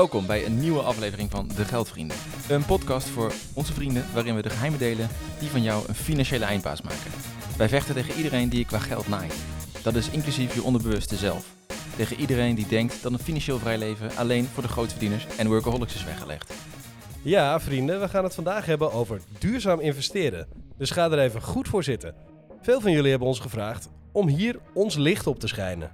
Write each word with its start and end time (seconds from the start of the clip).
Welkom 0.00 0.26
bij 0.26 0.46
een 0.46 0.58
nieuwe 0.58 0.80
aflevering 0.80 1.30
van 1.30 1.48
De 1.56 1.64
Geldvrienden. 1.64 2.16
Een 2.48 2.64
podcast 2.64 3.08
voor 3.08 3.32
onze 3.54 3.72
vrienden 3.72 4.04
waarin 4.14 4.34
we 4.34 4.42
de 4.42 4.50
geheimen 4.50 4.78
delen 4.78 5.08
die 5.38 5.48
van 5.48 5.62
jou 5.62 5.88
een 5.88 5.94
financiële 5.94 6.44
eindbaas 6.44 6.82
maken. 6.82 7.10
Wij 7.56 7.68
vechten 7.68 7.94
tegen 7.94 8.14
iedereen 8.14 8.48
die 8.48 8.58
je 8.58 8.64
qua 8.64 8.78
geld 8.78 9.08
naait. 9.08 9.34
Dat 9.82 9.94
is 9.94 10.10
inclusief 10.10 10.54
je 10.54 10.62
onderbewuste 10.62 11.16
zelf. 11.16 11.54
Tegen 11.96 12.16
iedereen 12.16 12.54
die 12.54 12.66
denkt 12.66 13.02
dat 13.02 13.12
een 13.12 13.18
financieel 13.18 13.58
vrij 13.58 13.78
leven 13.78 14.16
alleen 14.16 14.44
voor 14.44 14.62
de 14.62 14.68
grootverdieners 14.68 15.26
en 15.38 15.48
workaholics 15.48 15.94
is 15.94 16.04
weggelegd. 16.04 16.54
Ja, 17.22 17.60
vrienden, 17.60 18.00
we 18.00 18.08
gaan 18.08 18.24
het 18.24 18.34
vandaag 18.34 18.66
hebben 18.66 18.92
over 18.92 19.20
duurzaam 19.38 19.80
investeren. 19.80 20.46
Dus 20.76 20.90
ga 20.90 21.10
er 21.10 21.18
even 21.18 21.42
goed 21.42 21.68
voor 21.68 21.84
zitten. 21.84 22.14
Veel 22.60 22.80
van 22.80 22.92
jullie 22.92 23.10
hebben 23.10 23.28
ons 23.28 23.40
gevraagd 23.40 23.88
om 24.12 24.28
hier 24.28 24.58
ons 24.72 24.96
licht 24.96 25.26
op 25.26 25.40
te 25.40 25.48
schijnen. 25.48 25.90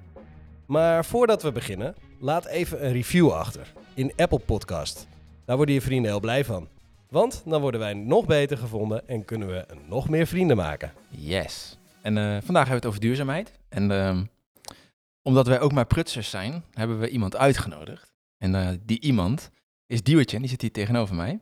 Maar 0.67 1.05
voordat 1.05 1.43
we 1.43 1.53
beginnen, 1.53 1.95
laat 2.21 2.47
even 2.47 2.85
een 2.87 2.93
review 2.93 3.31
achter 3.31 3.73
in 3.97 4.13
Apple 4.17 4.39
Podcast. 4.39 5.07
Daar 5.45 5.57
worden 5.57 5.75
je 5.75 5.81
vrienden 5.81 6.11
heel 6.11 6.21
blij 6.21 6.45
van. 6.45 6.69
Want 7.09 7.43
dan 7.45 7.61
worden 7.61 7.81
wij 7.81 7.95
nog 7.95 8.27
beter 8.27 8.59
gevonden 8.59 9.09
en 9.09 9.25
kunnen 9.25 9.49
we 9.49 9.67
nog 9.89 10.09
meer 10.09 10.27
vrienden 10.27 10.57
maken. 10.57 10.93
Yes. 11.09 11.79
En 12.03 12.19
eh, 12.19 12.25
vandaag 12.25 12.69
hebben 12.69 12.69
we 12.69 12.75
het 12.75 12.87
over 12.87 13.01
duurzaamheid. 13.01 13.53
En 13.69 13.91
ehm, 13.91 14.25
omdat 15.23 15.47
wij 15.47 15.61
ook 15.61 15.73
maar 15.73 15.87
prutsers 15.87 16.31
zijn, 16.31 16.65
hebben 16.73 17.01
we 17.01 17.09
iemand 17.09 17.37
uitgenodigd. 17.37 18.13
En 18.39 18.55
eh, 18.55 18.69
die 18.83 19.01
iemand 19.01 19.51
is 19.87 20.03
Diewertje, 20.03 20.39
die 20.39 20.49
zit 20.49 20.61
hier 20.61 20.73
tegenover 20.73 21.15
mij. 21.15 21.39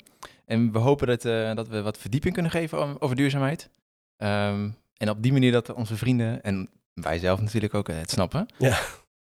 En 0.47 0.73
we 0.73 0.79
hopen 0.79 1.07
dat, 1.07 1.25
eh, 1.25 1.55
dat 1.55 1.69
we 1.69 1.83
wat 1.83 1.99
verdieping 1.99 2.35
kunnen 2.35 2.53
geven 2.53 2.79
over, 2.79 3.01
over 3.01 3.17
duurzaamheid. 3.17 3.71
Ehm, 4.17 4.69
en 4.97 5.11
op 5.11 5.23
die 5.23 5.33
manier 5.33 5.53
dat 5.53 5.73
onze 5.73 5.97
vrienden, 5.97 6.43
en 6.43 6.69
wij 6.95 7.19
zelf 7.19 7.41
natuurlijk 7.41 7.75
ook, 7.75 7.87
het 7.87 8.11
snappen. 8.11 8.47
Ja. 8.59 8.79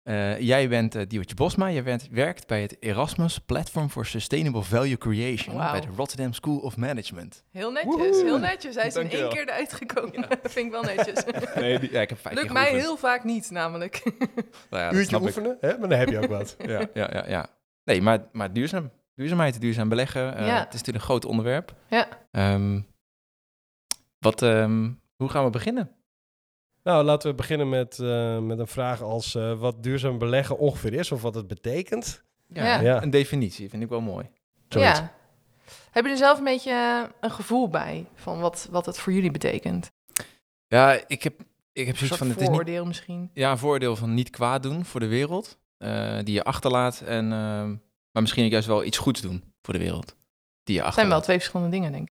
Eh, 0.09 0.39
jij 0.39 0.69
bent 0.69 0.95
uh, 0.95 1.01
Diewertje 1.07 1.35
Bosma, 1.35 1.67
je 1.67 1.83
bent, 1.83 2.07
werkt 2.11 2.47
bij 2.47 2.61
het 2.61 2.75
Erasmus 2.79 3.39
Platform 3.39 3.89
for 3.89 4.05
Sustainable 4.05 4.61
Value 4.63 4.97
Creation 4.97 5.57
bij 5.57 5.81
de 5.81 5.87
Rotterdam 5.95 6.33
School 6.33 6.57
of 6.57 6.77
Management. 6.77 7.43
Heel 7.51 7.71
netjes, 7.71 7.95
Woehoe. 7.95 8.23
heel 8.23 8.39
netjes. 8.39 8.75
Hij 8.75 8.87
is 8.87 8.95
in 8.95 9.09
één 9.09 9.29
keer 9.29 9.41
eruit 9.41 9.73
gekomen. 9.73 10.13
Vind 10.43 10.65
ik 10.65 10.71
wel 10.71 10.83
netjes. 10.83 11.23
Nee, 11.55 11.79
die, 11.79 11.91
ja, 11.91 12.01
ik 12.01 12.09
heb 12.09 12.19
vijf 12.19 12.35
Lukt 12.35 12.53
mij 12.53 12.61
geoefend. 12.63 12.85
heel 12.87 12.97
vaak 12.97 13.23
niet, 13.23 13.51
namelijk. 13.51 14.01
Nou 14.69 14.83
ja, 14.83 14.85
dat 14.85 14.93
Uurtje 14.93 15.03
snap 15.07 15.21
ik. 15.21 15.27
oefenen, 15.27 15.57
hè? 15.61 15.77
maar 15.77 15.89
dan 15.89 15.97
heb 15.99 16.09
je 16.09 16.17
ook 16.17 16.29
wat. 16.29 16.55
Ja, 16.65 16.79
ja, 16.93 17.09
ja, 17.13 17.23
ja. 17.27 17.47
Nee, 17.83 18.01
maar, 18.01 18.19
maar 18.31 18.53
duurzaam. 18.53 18.91
Duurzaamheid, 19.15 19.61
duurzaam 19.61 19.89
beleggen. 19.89 20.35
eh, 20.35 20.47
Ja. 20.47 20.57
Het 20.59 20.67
is 20.73 20.79
natuurlijk 20.79 20.97
een 20.97 21.09
groot 21.09 21.25
onderwerp. 21.25 21.73
Ja. 21.89 22.07
Ehm, 22.31 22.81
wat, 24.19 24.41
ehm, 24.41 24.89
hoe 25.15 25.29
gaan 25.29 25.43
we 25.43 25.49
beginnen? 25.49 25.91
Nou, 26.83 27.03
laten 27.03 27.29
we 27.29 27.35
beginnen 27.35 27.69
met, 27.69 27.99
eh, 27.99 28.39
met 28.39 28.59
een 28.59 28.67
vraag 28.67 29.01
als 29.01 29.35
eh, 29.35 29.59
wat 29.59 29.83
duurzaam 29.83 30.17
beleggen 30.17 30.57
ongeveer 30.57 30.93
is 30.93 31.11
of 31.11 31.21
wat 31.21 31.35
het 31.35 31.47
betekent. 31.47 32.23
Ja. 32.47 32.79
Ja. 32.79 33.01
Een 33.03 33.09
definitie 33.09 33.69
vind 33.69 33.83
ik 33.83 33.89
wel 33.89 34.01
mooi. 34.01 34.29
Zoiets. 34.69 34.99
Ja. 34.99 35.13
Heb 35.91 36.05
je 36.05 36.11
er 36.11 36.17
zelf 36.17 36.37
een 36.37 36.43
beetje 36.43 36.71
eh, 36.71 37.03
een 37.21 37.31
gevoel 37.31 37.69
bij 37.69 38.05
van 38.15 38.39
wat, 38.39 38.67
wat 38.71 38.85
het 38.85 38.97
voor 38.99 39.13
jullie 39.13 39.31
betekent? 39.31 39.91
Ja, 40.67 40.99
ik 41.07 41.23
heb, 41.23 41.39
ik 41.73 41.85
heb 41.85 41.95
Een 41.95 41.99
zoiets 41.99 42.17
van... 42.17 42.27
Het 42.27 42.35
is 42.35 42.41
niet, 42.41 42.47
vooroordeel 42.51 42.85
misschien. 42.85 43.29
ja, 43.33 43.51
een 43.51 43.57
voordeel 43.57 43.95
van 43.95 44.13
niet 44.13 44.29
kwaad 44.29 44.63
doen 44.63 44.85
voor 44.85 44.99
de 44.99 45.07
wereld. 45.07 45.57
eh, 45.77 46.17
die 46.23 46.33
je 46.33 46.43
achterlaat. 46.43 47.01
En, 47.01 47.31
ehm, 47.31 47.67
maar 48.11 48.21
misschien 48.21 48.45
ook 48.45 48.51
juist 48.51 48.67
wel 48.67 48.83
iets 48.83 48.97
goeds 48.97 49.21
doen 49.21 49.53
voor 49.61 49.73
de 49.73 49.79
wereld. 49.79 50.15
Die 50.63 50.75
je 50.75 50.83
Het 50.83 50.93
zijn 50.93 51.07
wel 51.07 51.15
achterlaat. 51.17 51.23
twee 51.23 51.37
verschillende 51.37 51.71
dingen, 51.71 51.91
denk 51.91 52.07
ik. 52.09 52.13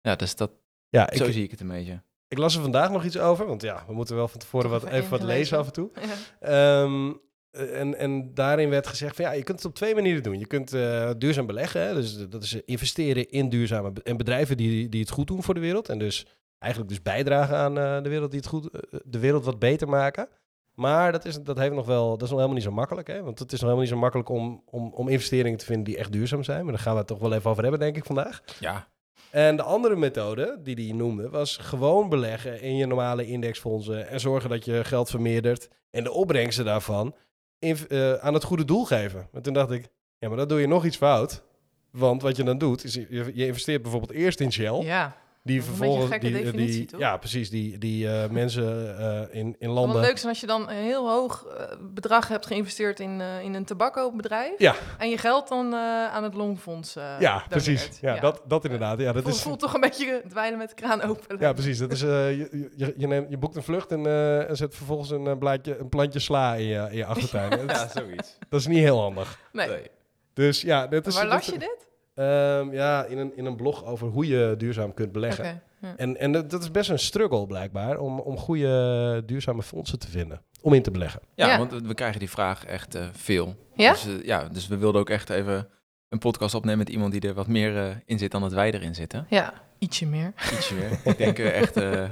Ja, 0.00 0.16
dus 0.16 0.36
dat, 0.36 0.50
Ja, 0.88 1.10
ik, 1.10 1.16
zo 1.16 1.30
zie 1.30 1.44
ik 1.44 1.50
het 1.50 1.60
een 1.60 1.68
beetje. 1.68 2.02
Ik 2.32 2.38
las 2.38 2.54
er 2.54 2.62
vandaag 2.62 2.90
nog 2.90 3.04
iets 3.04 3.18
over, 3.18 3.46
want 3.46 3.62
ja, 3.62 3.84
we 3.86 3.92
moeten 3.92 4.16
wel 4.16 4.28
van 4.28 4.40
tevoren 4.40 4.70
wat, 4.70 4.84
even 4.84 5.10
wat 5.10 5.22
lezen 5.22 5.58
af 5.58 5.66
en 5.66 5.72
toe. 5.72 5.90
Ja. 6.00 6.82
Ehm, 6.82 7.12
en, 7.50 7.98
en 7.98 8.34
daarin 8.34 8.68
werd 8.68 8.86
gezegd 8.86 9.16
van 9.16 9.24
ja, 9.24 9.32
je 9.32 9.42
kunt 9.42 9.56
het 9.56 9.66
op 9.66 9.74
twee 9.74 9.94
manieren 9.94 10.22
doen. 10.22 10.38
Je 10.38 10.46
kunt 10.46 10.72
eh, 10.72 11.10
duurzaam 11.18 11.46
beleggen, 11.46 11.80
hè, 11.80 11.94
dus 11.94 12.28
dat 12.28 12.42
is 12.42 12.54
investeren 12.64 13.30
in 13.30 13.48
duurzame 13.48 13.92
en 14.02 14.16
bedrijven 14.16 14.56
die, 14.56 14.88
die 14.88 15.00
het 15.00 15.10
goed 15.10 15.26
doen 15.26 15.42
voor 15.42 15.54
de 15.54 15.60
wereld. 15.60 15.88
En 15.88 15.98
dus 15.98 16.26
eigenlijk 16.58 16.92
dus 16.92 17.02
bijdragen 17.02 17.56
aan 17.56 17.78
eh, 17.78 18.02
de 18.02 18.08
wereld 18.08 18.30
die 18.30 18.40
het 18.40 18.48
goed, 18.48 18.70
eh, 18.70 19.00
de 19.04 19.18
wereld 19.18 19.44
wat 19.44 19.58
beter 19.58 19.88
maken. 19.88 20.28
Maar 20.74 21.12
dat 21.12 21.24
is, 21.24 21.42
dat 21.42 21.58
heeft 21.58 21.74
nog 21.74 21.86
wel, 21.86 22.10
dat 22.10 22.22
is 22.22 22.28
nog 22.28 22.38
helemaal 22.38 22.54
niet 22.54 22.64
zo 22.64 22.72
makkelijk, 22.72 23.06
hè? 23.06 23.22
want 23.22 23.38
het 23.38 23.52
is 23.52 23.60
nog 23.60 23.70
helemaal 23.70 23.84
niet 23.84 23.92
zo 23.92 24.00
makkelijk 24.00 24.28
om, 24.28 24.62
om, 24.66 24.92
om 24.92 25.08
investeringen 25.08 25.58
te 25.58 25.64
vinden 25.64 25.84
die 25.84 25.96
echt 25.96 26.12
duurzaam 26.12 26.42
zijn. 26.42 26.64
Maar 26.64 26.72
daar 26.72 26.82
gaan 26.82 26.92
we 26.92 26.98
het 26.98 27.08
toch 27.08 27.18
wel 27.18 27.32
even 27.32 27.50
over 27.50 27.62
hebben, 27.62 27.80
denk 27.80 27.96
ik, 27.96 28.04
vandaag. 28.04 28.42
Ja, 28.60 28.88
En 29.32 29.56
de 29.56 29.62
andere 29.62 29.96
methode 29.96 30.58
die 30.62 30.74
hij 30.74 30.96
noemde 30.96 31.28
was 31.28 31.56
gewoon 31.56 32.08
beleggen 32.08 32.60
in 32.60 32.76
je 32.76 32.86
normale 32.86 33.26
indexfondsen 33.26 34.08
en 34.08 34.20
zorgen 34.20 34.50
dat 34.50 34.64
je 34.64 34.84
geld 34.84 35.10
vermeerdert 35.10 35.68
en 35.90 36.04
de 36.04 36.12
opbrengsten 36.12 36.64
daarvan 36.64 37.14
eh, 37.58 38.14
aan 38.14 38.34
het 38.34 38.44
goede 38.44 38.64
doel 38.64 38.84
geven. 38.84 39.28
En 39.32 39.42
toen 39.42 39.52
dacht 39.52 39.70
ik, 39.70 39.88
ja, 40.18 40.28
maar 40.28 40.36
dan 40.36 40.48
doe 40.48 40.60
je 40.60 40.66
nog 40.66 40.84
iets 40.84 40.96
fout. 40.96 41.42
Want 41.90 42.22
wat 42.22 42.36
je 42.36 42.42
dan 42.42 42.58
doet, 42.58 42.84
is 42.84 42.94
je, 42.94 43.30
je 43.34 43.46
investeert 43.46 43.82
bijvoorbeeld 43.82 44.12
eerst 44.12 44.40
in 44.40 44.52
Shell. 44.52 44.80
ja. 44.82 45.16
Die 45.44 45.62
vervolgens. 45.62 46.04
een 46.04 46.10
gekke 46.10 46.26
die, 46.26 46.42
definitie, 46.42 46.76
die, 46.76 46.86
toch? 46.86 47.00
ja, 47.00 47.16
precies. 47.16 47.50
Die, 47.50 47.78
die 47.78 48.08
eh, 48.08 48.30
mensen 48.40 48.98
eh, 48.98 49.38
in, 49.40 49.56
in 49.58 49.68
Wat 49.68 49.76
landen. 49.76 50.00
leuk 50.00 50.12
is 50.14 50.24
als 50.24 50.40
je 50.40 50.46
dan 50.46 50.68
een 50.68 50.76
heel 50.76 51.08
hoog 51.10 51.46
eh, 51.46 51.64
bedrag 51.80 52.28
hebt 52.28 52.46
geïnvesteerd 52.46 53.00
in, 53.00 53.20
eh, 53.20 53.42
in 53.42 53.54
een 53.54 53.64
tobacco-bedrijf. 53.64 54.58
Ja. 54.58 54.74
En 54.98 55.10
je 55.10 55.18
geld 55.18 55.48
dan 55.48 55.72
eh, 55.72 55.78
aan 56.14 56.22
het 56.22 56.34
longfonds 56.34 56.96
eh 56.96 57.14
ja, 57.18 57.44
precies. 57.48 57.88
Ja, 58.00 58.20
Dat, 58.20 58.42
dat 58.46 58.64
inderdaad. 58.64 58.98
Ja, 58.98 59.12
dat 59.12 59.22
voelt, 59.22 59.34
is, 59.34 59.42
voelt 59.42 59.60
toch 59.60 59.74
een 59.74 59.80
beetje 59.80 60.22
dweilen 60.28 60.58
met 60.58 60.68
de 60.68 60.74
kraan 60.74 61.02
open. 61.02 61.36
Ja, 61.38 61.52
precies. 61.52 61.78
Dat 61.78 61.92
is, 61.92 62.02
eh, 62.02 62.30
je, 62.38 62.70
je, 62.76 62.94
je, 62.96 63.06
neemt, 63.06 63.30
je 63.30 63.38
boekt 63.38 63.56
een 63.56 63.62
vlucht 63.62 63.90
en, 63.92 64.06
eh, 64.06 64.48
en 64.48 64.56
zet 64.56 64.74
vervolgens 64.74 65.10
een, 65.10 65.26
eh, 65.26 65.38
blaadje, 65.38 65.78
een 65.78 65.88
plantje 65.88 66.18
sla 66.18 66.54
in 66.54 66.64
je, 66.66 66.86
in 66.90 66.96
je 66.96 67.04
achtertuin. 67.12 67.50
dat, 67.50 67.70
ja 67.70 67.88
zoiets. 67.88 68.36
dat 68.48 68.60
is 68.60 68.66
niet 68.66 68.78
heel 68.78 69.00
handig. 69.00 69.38
Nee. 69.52 69.68
Nee. 69.68 69.90
Dus 70.34 70.60
ja, 70.60 70.86
dat 70.86 71.06
is, 71.06 71.14
Waar 71.14 71.26
las 71.26 71.46
je 71.46 71.58
dit? 71.58 71.86
Ehm, 72.14 72.72
ja, 72.72 73.04
in 73.04 73.18
een, 73.18 73.36
in 73.36 73.44
een 73.44 73.56
blog 73.56 73.84
over 73.84 74.08
hoe 74.08 74.26
je 74.26 74.54
duurzaam 74.58 74.94
kunt 74.94 75.12
beleggen. 75.12 75.62
Ja. 75.80 75.94
En, 75.96 76.16
en 76.16 76.32
dat, 76.32 76.50
dat 76.50 76.62
is 76.62 76.70
best 76.70 76.90
een 76.90 76.98
struggle 76.98 77.46
blijkbaar 77.46 77.98
om, 77.98 78.20
om 78.20 78.36
goede 78.38 79.22
duurzame 79.26 79.62
fondsen 79.62 79.98
te 79.98 80.08
vinden. 80.10 80.42
Om 80.60 80.72
in 80.74 80.82
te 80.82 80.90
beleggen. 80.90 81.20
Ja, 81.34 81.46
Ja. 81.46 81.58
want 81.58 81.72
we 81.72 81.94
krijgen 81.94 82.18
die 82.18 82.30
vraag 82.30 82.64
echt 82.64 82.94
eh, 82.94 83.06
veel. 83.12 83.56
Ja? 83.74 83.92
Dus, 83.92 84.06
eh, 84.06 84.24
ja, 84.24 84.48
dus 84.48 84.66
we 84.68 84.76
wilden 84.76 85.00
ook 85.00 85.10
echt 85.10 85.30
even 85.30 85.68
een 86.08 86.18
podcast 86.18 86.54
opnemen 86.54 86.78
met 86.78 86.88
iemand 86.88 87.12
die 87.12 87.20
er 87.20 87.34
wat 87.34 87.46
meer 87.46 87.76
eh, 87.76 87.96
in 88.04 88.18
zit 88.18 88.30
dan 88.30 88.40
dat 88.40 88.52
wij 88.52 88.72
erin 88.72 88.94
zitten. 88.94 89.26
Ja, 89.28 89.52
ietsje 89.78 90.06
meer. 90.06 90.32
Ietsje 90.52 90.74
meer. 90.74 91.00
Ik 91.04 91.16
denk 91.18 91.38
echt 91.38 91.76
eh, 91.76 92.04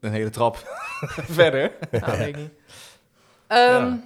een 0.00 0.12
hele 0.12 0.30
trap 0.30 0.56
verder. 1.40 1.72
Nou, 1.90 2.18
weet 2.18 2.26
ik 2.28 2.36
niet. 2.36 2.50
Ehm, 3.46 3.60
ja. 3.84 4.00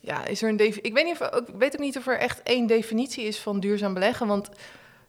Is 0.00 0.42
er 0.42 0.48
een 0.48 0.60
Ik 0.60 0.92
weet, 0.92 1.04
niet 1.04 1.20
of, 1.20 1.46
ik 1.48 1.54
weet 1.58 1.72
ook 1.72 1.80
niet 1.80 1.96
of 1.96 2.06
er 2.06 2.18
echt 2.18 2.42
één 2.42 2.66
definitie 2.66 3.24
is 3.24 3.38
van 3.38 3.60
duurzaam 3.60 3.94
beleggen. 3.94 4.26
Want 4.26 4.48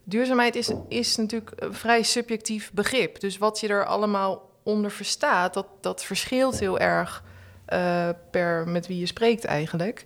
duurzaamheid 0.04 0.56
is, 0.56 0.72
is 0.88 1.16
natuurlijk 1.16 1.52
een 1.56 1.74
vrij 1.74 2.04
subjectief 2.04 2.72
begrip. 2.74 3.20
Dus 3.20 3.38
wat 3.38 3.60
je 3.60 3.68
er 3.68 3.86
allemaal 3.86 4.50
onder 4.64 4.92
verstaat, 4.92 5.54
dat, 5.54 5.68
dat 5.82 6.04
verschilt 6.04 6.60
heel 6.60 6.80
erg 6.80 7.24
eh, 7.66 8.10
per 8.32 8.68
met 8.68 8.88
wie 8.88 9.00
je 9.00 9.06
spreekt 9.06 9.46
eigenlijk. 9.46 10.06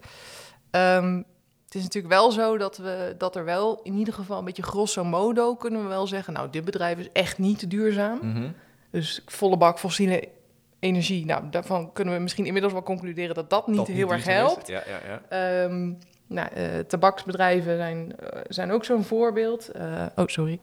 Ehm, 0.71 1.21
het 1.65 1.75
is 1.75 1.83
natuurlijk 1.83 2.13
wel 2.13 2.31
zo 2.31 2.57
dat, 2.57 2.77
we, 2.77 3.15
dat 3.17 3.35
er 3.35 3.45
wel 3.45 3.79
in 3.83 3.93
ieder 3.97 4.13
geval 4.13 4.37
een 4.37 4.45
beetje 4.45 4.63
grosso 4.63 5.03
modo 5.03 5.55
kunnen 5.55 5.81
we 5.81 5.87
wel 5.87 6.07
zeggen... 6.07 6.33
nou, 6.33 6.49
dit 6.49 6.65
bedrijf 6.65 6.97
is 6.99 7.09
echt 7.13 7.37
niet 7.37 7.69
duurzaam. 7.69 8.19
Mhm. 8.21 8.49
Dus 8.91 9.21
volle 9.25 9.57
bak 9.57 9.79
fossiele 9.79 10.27
energie. 10.85 11.25
Nou, 11.25 11.49
daarvan 11.49 11.93
kunnen 11.93 12.13
we 12.13 12.19
misschien 12.19 12.45
inmiddels 12.45 12.73
wel 12.73 12.83
concluderen 12.83 13.35
dat 13.35 13.49
dat 13.49 13.67
niet 13.67 13.77
Dat 13.77 13.87
heel 13.87 14.11
erg 14.11 14.25
helpt. 14.25 14.67
Ja, 14.67 14.83
ja, 14.87 14.99
ja. 15.07 15.21
Ehm, 15.63 15.93
nou, 16.27 16.49
eh, 16.53 16.79
tabaksbedrijven 16.79 17.77
zijn, 17.77 18.15
eh, 18.19 18.41
zijn 18.47 18.71
ook 18.71 18.85
zo'n 18.85 19.03
voorbeeld. 19.03 19.69
Eh, 19.69 20.05
oh, 20.15 20.27
sorry. 20.27 20.59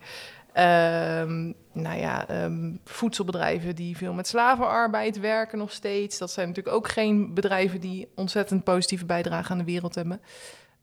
Ehm, 0.52 1.52
nou 1.72 1.98
ja, 1.98 2.28
ehm, 2.28 2.70
voedselbedrijven 2.84 3.74
die 3.74 3.96
veel 3.96 4.12
met 4.12 4.26
slavenarbeid 4.26 5.20
werken 5.20 5.58
nog 5.58 5.72
steeds. 5.72 6.19
Dat 6.19 6.30
zijn 6.30 6.48
natuurlijk 6.48 6.76
ook 6.76 6.88
geen 6.88 7.34
bedrijven 7.34 7.80
die 7.80 8.08
ontzettend 8.14 8.64
positieve 8.64 9.04
bijdrage 9.04 9.52
aan 9.52 9.58
de 9.58 9.64
wereld 9.64 9.94
hebben. 9.94 10.20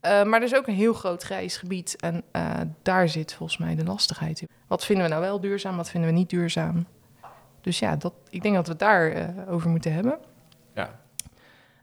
Maar 0.00 0.32
er 0.32 0.42
is 0.42 0.54
ook 0.54 0.66
een 0.66 0.74
heel 0.74 0.92
groot 0.92 1.22
grijs 1.22 1.56
gebied 1.56 1.96
en 1.96 2.24
daar 2.82 3.08
zit 3.08 3.34
volgens 3.34 3.58
mij 3.58 3.74
de 3.74 3.84
lastigheid 3.84 4.40
in. 4.40 4.48
Wat 4.66 4.84
vinden 4.84 5.04
we 5.04 5.10
nou 5.10 5.22
wel 5.22 5.40
duurzaam, 5.40 5.76
wat 5.76 5.90
vinden 5.90 6.10
we 6.10 6.16
niet 6.16 6.30
duurzaam? 6.30 6.86
Dus 7.60 7.78
ja, 7.78 7.96
dat, 7.96 8.12
ik 8.30 8.42
denk 8.42 8.54
dat 8.54 8.64
we 8.66 8.70
het 8.72 8.80
daar 8.80 9.10
eh, 9.12 9.28
over 9.52 9.70
moeten 9.70 9.92
hebben. 9.92 10.18
Ja. 10.74 10.98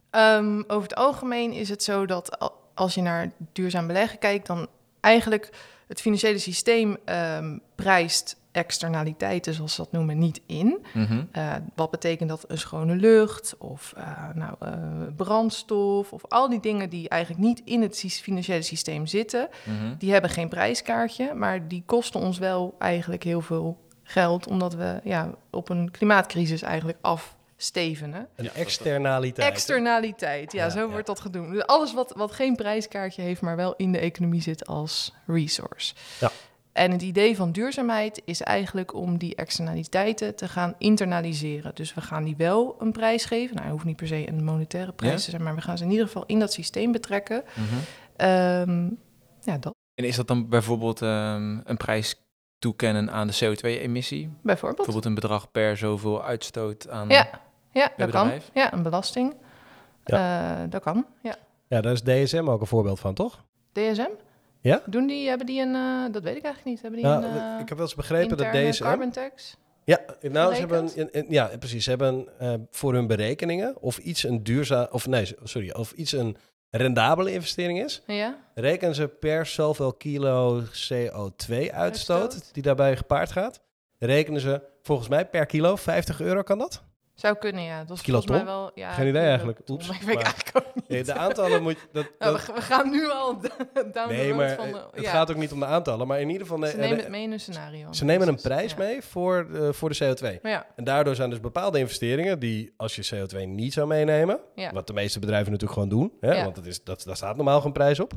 Ehm, 0.09 0.59
over 0.68 0.81
het 0.89 0.95
algemeen 0.95 1.51
is 1.51 1.69
het 1.69 1.83
zo 1.83 2.06
dat 2.06 2.39
al- 2.39 2.56
als 2.74 2.94
je 2.94 3.01
naar 3.01 3.31
duurzaam 3.53 3.88
beleggen 3.88 4.19
kijkt, 4.19 4.47
dan 4.47 4.68
eigenlijk 5.00 5.50
het 5.88 6.01
financiële 6.01 6.38
systeem 6.38 6.97
ehm, 7.06 7.57
prijst 7.75 8.38
externaliteiten, 8.51 9.53
zoals 9.53 9.74
ze 9.75 9.81
dat 9.81 9.91
noemen, 9.91 10.18
niet 10.18 10.41
in. 10.45 10.85
Mhm. 10.94 11.24
Eh, 11.31 11.53
wat 11.75 11.91
betekent 11.91 12.30
dat 12.30 12.45
een 12.47 12.57
schone 12.57 12.95
lucht 12.95 13.56
of 13.57 13.94
eh, 13.97 14.30
nou, 14.33 14.56
brandstof 15.15 16.13
of 16.13 16.25
al 16.27 16.50
die 16.50 16.59
dingen 16.59 16.89
die 16.89 17.09
eigenlijk 17.09 17.44
niet 17.44 17.62
in 17.65 17.81
het 17.81 18.00
financiële 18.21 18.62
systeem 18.62 19.06
zitten, 19.06 19.50
Mhm. 19.65 19.97
die 19.97 20.12
hebben 20.12 20.30
geen 20.30 20.50
prijskaartje, 20.50 21.33
maar 21.33 21.68
die 21.68 21.83
kosten 21.85 22.19
ons 22.19 22.38
wel 22.38 22.75
eigenlijk 22.80 23.23
heel 23.23 23.41
veel 23.41 23.77
geld, 24.09 24.48
omdat 24.48 24.74
we 24.74 25.00
ja, 25.04 25.30
op 25.51 25.69
een 25.69 25.92
klimaatcrisis 25.92 26.62
eigenlijk 26.62 26.98
af 27.01 27.36
stevenen. 27.57 28.27
Een 28.36 28.50
externaliteit. 28.54 29.51
Externaliteit, 29.51 30.51
ja, 30.51 30.63
Ja, 30.63 30.69
zo 30.69 30.80
ja. 30.80 30.88
wordt 30.88 31.07
dat 31.07 31.19
genoemd. 31.19 31.51
Dus 31.51 31.65
alles 31.65 31.94
wat, 31.94 32.13
wat 32.15 32.31
geen 32.31 32.56
prijskaartje 32.56 33.21
heeft, 33.21 33.42
maar 33.42 33.56
wel 33.56 33.74
in 33.75 33.92
de 33.92 34.00
economie 34.00 34.42
zit 34.42 34.68
als 34.68 35.13
resource. 35.27 35.94
Ja. 36.19 36.31
En 36.71 36.92
het 36.92 37.01
idee 37.01 37.36
van 37.36 37.51
duurzaamheid 37.51 38.21
is 38.25 38.42
eigenlijk 38.42 38.94
om 38.94 39.18
die 39.18 39.36
externaliteiten 39.36 40.36
te 40.36 40.48
gaan 40.48 40.74
internaliseren. 40.77 41.71
Dus 41.75 41.94
we 41.94 42.01
gaan 42.01 42.24
die 42.24 42.36
wel 42.36 42.75
een 42.80 42.92
prijs 42.92 43.25
geven. 43.25 43.51
Nou, 43.56 43.62
het 43.65 43.74
hoeft 43.74 43.86
niet 43.86 43.95
per 43.95 44.07
se 44.07 44.27
een 44.27 44.44
monetaire 44.44 44.92
prijs 44.92 45.12
Ja. 45.19 45.19
te 45.25 45.30
zijn, 45.30 45.44
maar 45.44 45.56
we 45.56 45.62
gaan 45.62 45.77
ze 45.77 45.83
in 45.83 45.92
ieder 45.92 46.06
geval 46.06 46.24
in 46.25 46.39
dat 46.39 46.54
systeem 46.54 46.92
betrekken. 46.92 47.44
Mhm. 47.56 47.65
Ehm, 48.15 48.83
ja, 49.42 49.57
dat 49.59 49.74
En 49.94 50.06
is 50.06 50.15
dat 50.15 50.27
dan 50.27 50.50
bijvoorbeeld 50.50 51.01
ehm, 51.01 51.59
een 51.63 51.77
prijs 51.77 52.15
toekennen 52.59 53.12
aan 53.12 53.27
de 53.27 53.33
CO2-emissie? 53.33 54.30
bijvoorbeeld. 54.42 54.75
Bijvoorbeeld 54.75 55.06
een 55.06 55.13
bedrag 55.13 55.51
per 55.51 55.77
zoveel 55.77 56.24
uitstoot 56.24 56.89
aan... 56.89 57.09
Ja, 57.09 57.30
ja 57.71 57.92
dat 57.98 58.09
kan. 58.09 58.31
Ja, 58.54 58.74
een 58.74 58.83
belasting. 58.83 59.36
Ja. 60.06 60.65
dat 60.68 60.81
kan, 60.81 61.06
ja. 61.21 61.36
Ja, 61.68 61.81
daar 61.81 61.92
is 61.92 62.01
DSM 62.01 62.50
ook 62.50 62.62
een 62.62 62.68
voorbeeld 62.68 63.00
van, 63.00 63.13
toch? 63.13 63.44
DSM? 63.71 64.09
Ja? 64.62 64.81
Doen 64.86 65.07
die, 65.07 65.27
hebben 65.27 65.45
die 65.45 65.62
een, 65.62 65.75
eh, 65.75 66.13
dat 66.13 66.24
weet 66.24 66.36
ik 66.36 66.44
eigenlijk 66.44 66.65
niet, 66.65 66.81
hebben 66.81 67.00
die 67.00 67.09
Nou, 67.09 67.24
een 67.24 67.54
eh, 67.54 67.59
ik 67.59 67.69
heb 67.69 67.77
wel 67.77 67.86
eens 67.88 67.95
begrepen 67.95 68.38
dat 68.38 68.51
DSM... 68.54 68.83
carbon 68.83 69.12
tax? 69.12 69.57
Ja, 69.83 70.00
nou, 70.21 70.54
ze 70.54 70.59
hebben, 70.59 70.89
een- 70.95 71.09
een- 71.12 71.25
ja, 71.30 71.50
precies. 71.59 71.83
Ze 71.83 71.89
hebben 71.89 72.39
eh, 72.39 72.54
voor 72.71 72.94
hun 72.94 73.07
berekeningen 73.07 73.81
of 73.81 73.98
iets 73.98 74.24
een 74.24 74.44
duurzaam, 74.44 74.88
of 74.92 75.07
nee, 75.07 75.36
sorry, 75.44 75.71
of 75.71 75.92
iets 75.92 76.12
een 76.12 76.38
rendabele 76.77 77.31
investering 77.33 77.83
is, 77.83 78.01
Ja, 78.07 78.38
rekenen 78.56 78.95
ze 78.95 79.07
per 79.07 79.45
zoveel 79.45 79.94
kilo 79.94 80.62
CO2-uitstoot 80.63 81.71
Uitstoot. 81.71 82.53
die 82.53 82.63
daarbij 82.63 82.97
gepaard 82.97 83.31
gaat, 83.31 83.62
rekenen 84.00 84.41
ze 84.41 84.62
volgens 84.81 85.07
mij 85.07 85.25
per 85.27 85.45
kilo 85.45 85.75
50 85.75 86.21
euro 86.21 86.41
kan 86.41 86.57
dat? 86.57 86.83
Zou 87.19 87.36
kunnen, 87.38 87.64
ja. 87.64 87.84
Dat 87.84 87.98
is 87.98 88.04
volgens 88.04 88.25
mij 88.28 88.46
wel... 88.46 88.72
Ja, 88.75 88.92
Geen 88.92 89.08
idee 89.08 89.22
eigenlijk. 89.28 89.60
Oeps, 89.69 89.90
Ik 89.90 90.02
weet 90.02 90.16
maar- 90.16 90.24
eigenlijk 90.24 90.58
ook 90.68 90.75
niet. 90.75 90.88
Nee, 90.88 91.04
de 91.04 91.14
aantallen 91.25 91.64
moet 91.64 91.78
dat, 91.92 92.06
Nou, 92.19 92.31
dat- 92.31 92.46
we, 92.46 92.54
we 92.54 92.62
gaan 92.62 92.90
nu 92.90 93.10
al 93.10 93.40
down 93.94 94.10
nee, 94.10 94.34
maar 94.34 94.56
van 94.56 94.72
de... 94.72 94.81
het 94.92 95.04
ja. 95.04 95.12
gaat 95.12 95.31
ook 95.31 95.38
niet 95.38 95.52
om 95.52 95.60
de 95.60 95.66
aantallen, 95.66 96.08
maar 96.08 96.19
in 96.22 96.30
ieder 96.30 96.48
geval 96.48 96.66
Ze 96.66 96.72
eh, 96.74 96.80
nemen 96.80 96.98
het 96.98 97.10
mee 97.10 97.24
in 97.24 97.31
een 97.31 97.40
scenario. 97.40 97.94
ze 97.94 98.06
nemen 98.06 98.28
een 98.28 98.42
prijs 98.42 98.72
ja. 98.72 98.78
mee 98.78 99.02
voor, 99.02 99.48
eh, 99.54 99.69
voor 99.72 99.90
de 99.90 99.96
CO2. 99.96 100.42
Maar 100.42 100.52
ja, 100.52 100.66
En 100.75 100.84
daardoor 100.84 101.16
zijn 101.16 101.30
dus 101.30 101.40
bepaalde 101.40 101.80
investeringen 101.80 102.40
die, 102.40 102.74
als 102.78 102.96
je 102.96 103.25
CO2 103.25 103.38
niet 103.48 103.74
zou 103.74 103.88
meenemen, 103.88 104.40
ja. 104.56 104.72
wat 104.74 104.88
de 104.88 104.94
meeste 104.94 105.19
bedrijven 105.19 105.52
natuurlijk 105.52 105.80
gewoon 105.80 106.00
doen, 106.00 106.14
hè, 106.19 106.34
Ja. 106.34 106.44
want 106.44 106.56
het 106.56 106.66
is, 106.66 106.84
dat, 106.84 107.04
daar 107.04 107.16
staat 107.16 107.36
normaal 107.36 107.62
geen 107.62 107.72
prijs 107.72 108.00
op. 108.00 108.12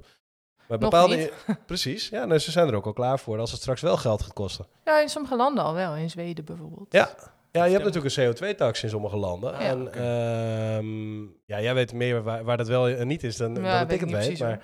Maar 0.69 0.79
bepaalde, 0.79 1.33
precies, 1.67 2.09
ja, 2.09 2.25
nou, 2.25 2.39
ze 2.39 2.51
zijn 2.51 2.69
er 2.69 2.75
ook 2.75 2.87
al 2.87 2.93
klaar 2.93 3.19
voor 3.19 3.39
als 3.39 3.51
het 3.51 3.61
straks 3.61 3.81
wel 3.81 3.97
geld 3.97 4.23
gaat 4.23 4.33
kosten. 4.33 4.67
ja, 4.85 5.01
in 5.01 5.09
sommige 5.09 5.37
landen 5.37 5.65
al 5.65 5.75
wel. 5.75 5.95
In 5.95 6.11
Zweden 6.11 6.45
bijvoorbeeld. 6.45 6.87
Ja. 6.93 7.11
Ja, 7.53 7.65
je 7.65 7.73
hebt 7.73 7.85
natuurlijk 7.85 8.17
een 8.17 8.35
CO2-tax 8.55 8.83
in 8.83 8.89
sommige 8.89 9.17
landen. 9.17 9.55
Ah, 9.55 9.67
en 9.67 9.93
ehm, 9.95 11.21
ja, 11.23 11.61
jij 11.61 11.75
weet 11.75 11.93
meer 11.93 12.23
waar, 12.23 12.45
waar 12.45 12.57
dat 12.57 12.69
wel 12.69 12.89
en 12.89 13.07
niet 13.07 13.25
is 13.25 13.37
dan, 13.37 13.55
Ja, 13.55 13.55
dan 13.55 13.89
dat 13.89 13.91
ik 13.91 14.01
het 14.01 14.11
weet. 14.11 14.39
maar 14.39 14.49
hoor. 14.49 14.63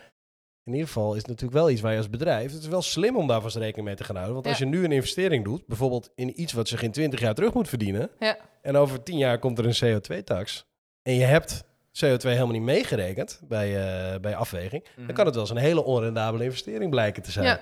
in 0.65 0.73
ieder 0.73 0.87
geval 0.87 1.11
is 1.11 1.19
het 1.19 1.27
natuurlijk 1.27 1.59
wel 1.59 1.71
iets 1.71 1.81
waar 1.81 1.93
je 1.93 1.99
als 1.99 2.11
bedrijf... 2.11 2.53
Het 2.53 2.63
is 2.63 2.69
wel 2.69 2.83
slim 2.83 3.17
om 3.17 3.27
daar 3.27 3.41
vast 3.41 3.57
rekening 3.57 3.87
mee 3.87 3.97
te 3.97 4.05
gaan 4.05 4.15
houden. 4.15 4.35
Want 4.35 4.47
als 4.47 4.59
je 4.59 4.67
nu 4.67 4.85
een 4.85 4.93
investering 4.93 5.45
doet, 5.45 5.67
bijvoorbeeld 5.67 6.11
in 6.15 6.41
iets 6.41 6.53
wat 6.53 6.69
zich 6.69 6.83
in 6.83 6.91
20 6.93 7.21
jaar 7.21 7.35
terug 7.35 7.55
moet 7.55 7.69
verdienen... 7.69 8.11
Ja. 8.19 8.37
en 8.63 8.77
over 8.77 9.03
10 9.03 9.19
jaar 9.19 9.39
komt 9.39 9.59
er 9.59 9.65
een 9.67 10.01
CO2-tax... 10.01 10.67
en 11.03 11.15
je 11.15 11.25
hebt 11.25 11.65
CO2 12.05 12.21
helemaal 12.21 12.49
niet 12.51 12.63
meegerekend 12.63 13.41
bij, 13.49 13.77
eh, 13.77 14.21
bij 14.21 14.37
afweging... 14.37 14.85
Mhm. 14.97 15.07
dan 15.07 15.15
kan 15.15 15.25
het 15.27 15.35
wel 15.35 15.45
eens 15.45 15.53
een 15.53 15.57
hele 15.57 15.85
onrendabele 15.85 16.45
investering 16.45 16.91
blijken 16.91 17.23
te 17.23 17.31
zijn. 17.31 17.47
Ja. 17.47 17.61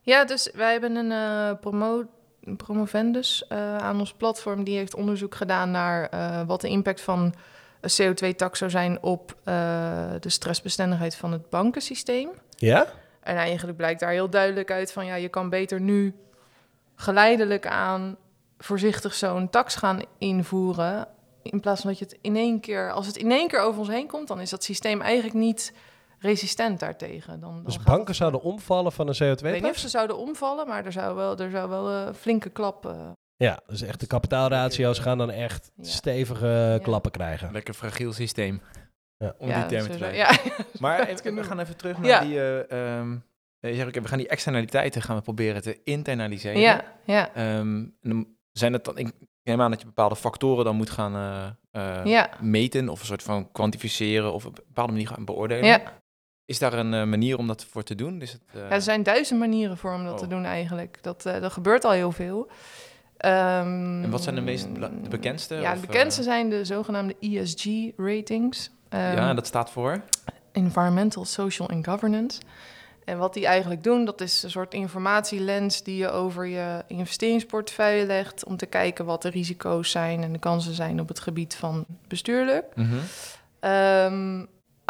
ja, 0.00 0.24
dus 0.24 0.50
wij 0.54 0.72
hebben 0.72 0.96
een, 0.96 1.12
eh, 1.12 1.60
promo 1.60 1.98
een 1.98 2.08
promovendus 2.44 3.46
eh, 3.48 3.76
aan 3.76 3.98
ons 3.98 4.12
platform. 4.12 4.64
Die 4.64 4.76
heeft 4.76 4.94
onderzoek 4.94 5.34
gedaan 5.34 5.70
naar 5.70 6.08
eh, 6.08 6.42
wat 6.46 6.60
de 6.60 6.68
impact 6.68 7.00
van 7.00 7.34
een 7.80 8.14
CO2-tax 8.14 8.58
zou 8.58 8.70
zijn 8.70 9.02
op 9.02 9.36
eh, 9.44 9.54
de 10.20 10.28
stressbestendigheid 10.28 11.14
van 11.14 11.32
het 11.32 11.50
bankensysteem. 11.50 12.28
Ja? 12.56 12.86
En 13.20 13.36
eigenlijk 13.36 13.76
blijkt 13.76 14.00
daar 14.00 14.10
heel 14.10 14.30
duidelijk 14.30 14.70
uit 14.70 14.92
van 14.92 15.06
ja, 15.06 15.14
je 15.14 15.28
kan 15.28 15.48
beter 15.48 15.80
nu 15.80 16.14
geleidelijk 16.94 17.66
aan 17.66 18.16
voorzichtig 18.58 19.14
zo'n 19.14 19.50
tax 19.50 19.74
gaan 19.74 20.00
invoeren. 20.18 21.08
In 21.42 21.60
plaats 21.60 21.80
van 21.80 21.90
dat 21.90 21.98
je 21.98 22.04
het 22.04 22.18
in 22.20 22.36
één 22.36 22.60
keer, 22.60 22.92
als 22.92 23.06
het 23.06 23.16
in 23.16 23.30
één 23.30 23.48
keer 23.48 23.60
over 23.60 23.80
ons 23.80 23.88
heen 23.88 24.06
komt, 24.06 24.28
dan 24.28 24.40
is 24.40 24.50
dat 24.50 24.64
systeem 24.64 25.00
eigenlijk 25.00 25.34
niet 25.34 25.72
resistent 26.22 26.80
daartegen. 26.80 27.40
Dan, 27.40 27.54
dan 27.54 27.64
Dus 27.64 27.82
banken 27.82 28.06
het- 28.06 28.16
zouden 28.16 28.42
omvallen 28.42 28.92
van 28.92 29.08
een 29.08 29.12
Ik 29.14 29.18
weet 29.20 29.42
niet 29.42 29.52
of 29.52 29.58
CO2-tax? 29.60 29.80
ze 29.80 29.88
zouden 29.88 30.16
omvallen, 30.18 30.66
maar 30.66 30.84
er 30.84 30.92
zou 30.92 31.16
wel, 31.16 31.38
er 31.38 31.50
zou 31.50 31.68
wel 31.68 31.90
een 31.90 32.14
flinke 32.14 32.50
klap. 32.50 32.86
eh, 32.86 33.10
Ja, 33.36 33.60
dus 33.66 33.82
echt 33.82 34.00
de 34.00 34.06
kapitaalratio's 34.06 34.98
gaan 34.98 35.18
dan 35.18 35.30
echt 35.30 35.70
Ja. 35.76 35.84
stevige 35.84 36.80
klappen 36.82 37.10
krijgen. 37.10 37.52
Lekker 37.52 37.74
fragiel 37.74 38.12
systeem. 38.12 38.60
Ja. 39.16 39.34
Om 39.38 39.48
ja, 39.48 39.58
die 39.66 39.78
termen 39.78 39.98
te. 39.98 40.06
Ja, 40.06 40.30
Maar 40.80 40.98
het 40.98 41.08
even- 41.08 41.22
kunnen 41.22 41.42
we 41.42 41.48
gaan 41.48 41.58
even 41.60 41.76
terug 41.76 41.98
naar 41.98 42.06
Ja. 42.06 42.20
die... 42.20 42.38
eh, 42.40 42.98
ehm, 42.98 43.16
eh, 43.60 43.70
je 43.70 43.76
zegt, 43.76 43.88
oké, 43.88 44.00
we 44.00 44.08
gaan 44.08 44.18
die 44.18 44.28
externaliteiten 44.28 45.02
gaan 45.02 45.16
we 45.16 45.22
proberen 45.22 45.62
te 45.62 45.80
internaliseren. 45.84 46.60
ja, 46.60 46.84
ja, 47.04 47.34
Ehm, 47.34 47.84
zijn 48.52 48.72
het 48.72 48.84
dan... 48.84 48.98
Ik 48.98 49.12
neem 49.42 49.60
aan 49.60 49.70
dat 49.70 49.80
je 49.80 49.86
bepaalde 49.86 50.16
factoren 50.16 50.64
dan 50.64 50.76
moet 50.76 50.90
gaan 50.90 51.14
eh, 51.70 51.98
eh, 51.98 52.04
ja, 52.06 52.30
meten... 52.40 52.88
of 52.88 53.00
een 53.00 53.06
soort 53.06 53.22
van 53.22 53.52
kwantificeren 53.52 54.32
of 54.32 54.46
op 54.46 54.58
een 54.58 54.64
bepaalde 54.66 54.92
manier 54.92 55.08
gaan 55.08 55.24
beoordelen. 55.24 55.64
ja. 55.64 55.80
Is 56.46 56.58
daar 56.58 56.72
een 56.72 56.94
eh, 56.94 57.04
manier 57.04 57.38
om 57.38 57.46
dat 57.46 57.64
voor 57.64 57.82
te 57.82 57.94
doen? 57.94 58.20
Is 58.22 58.32
het, 58.32 58.40
eh, 58.54 58.60
Ja, 58.60 58.68
er 58.70 58.82
zijn 58.82 59.02
duizend 59.02 59.38
manieren 59.40 59.76
voor 59.76 59.94
om 59.94 60.04
dat 60.04 60.18
te 60.18 60.24
Oh. 60.24 60.30
doen 60.30 60.44
eigenlijk. 60.44 60.98
Dat, 61.02 61.26
eh 61.26 61.40
dat 61.40 61.52
gebeurt 61.52 61.84
al 61.84 61.90
heel 61.90 62.12
veel. 62.12 62.48
Ehm, 63.16 64.02
En 64.02 64.10
wat 64.10 64.22
zijn 64.22 64.34
de 64.34 64.40
meest 64.40 64.66
de 65.02 65.08
bekendste, 65.08 65.54
Ja, 65.54 65.74
de 65.74 65.80
bekendste 65.80 66.22
zijn 66.22 66.50
de 66.50 66.64
zogenaamde 66.64 67.16
ESG-ratings. 67.20 68.70
ja, 68.90 69.28
en 69.28 69.34
dat 69.36 69.46
staat 69.46 69.70
voor... 69.70 70.02
Environmental, 70.52 71.24
Social 71.24 71.68
en 71.68 71.84
Governance. 71.84 72.40
En 73.04 73.18
wat 73.18 73.34
die 73.34 73.46
eigenlijk 73.46 73.82
doen, 73.82 74.04
dat 74.04 74.20
is 74.20 74.42
een 74.42 74.50
soort 74.50 74.74
informatielens 74.74 75.82
die 75.82 75.96
je 75.96 76.10
over 76.10 76.46
je 76.46 76.84
investeringsportefeuille 76.86 78.06
legt 78.06 78.44
om 78.44 78.56
te 78.56 78.66
kijken 78.66 79.04
wat 79.04 79.22
de 79.22 79.28
risico's 79.30 79.90
zijn 79.90 80.22
en 80.22 80.32
de 80.32 80.38
kansen 80.38 80.74
zijn 80.74 81.00
op 81.00 81.08
het 81.08 81.20
gebied 81.20 81.54
van 81.54 81.84
bestuurlijk. 82.08 82.64
Ehm, 83.60 84.44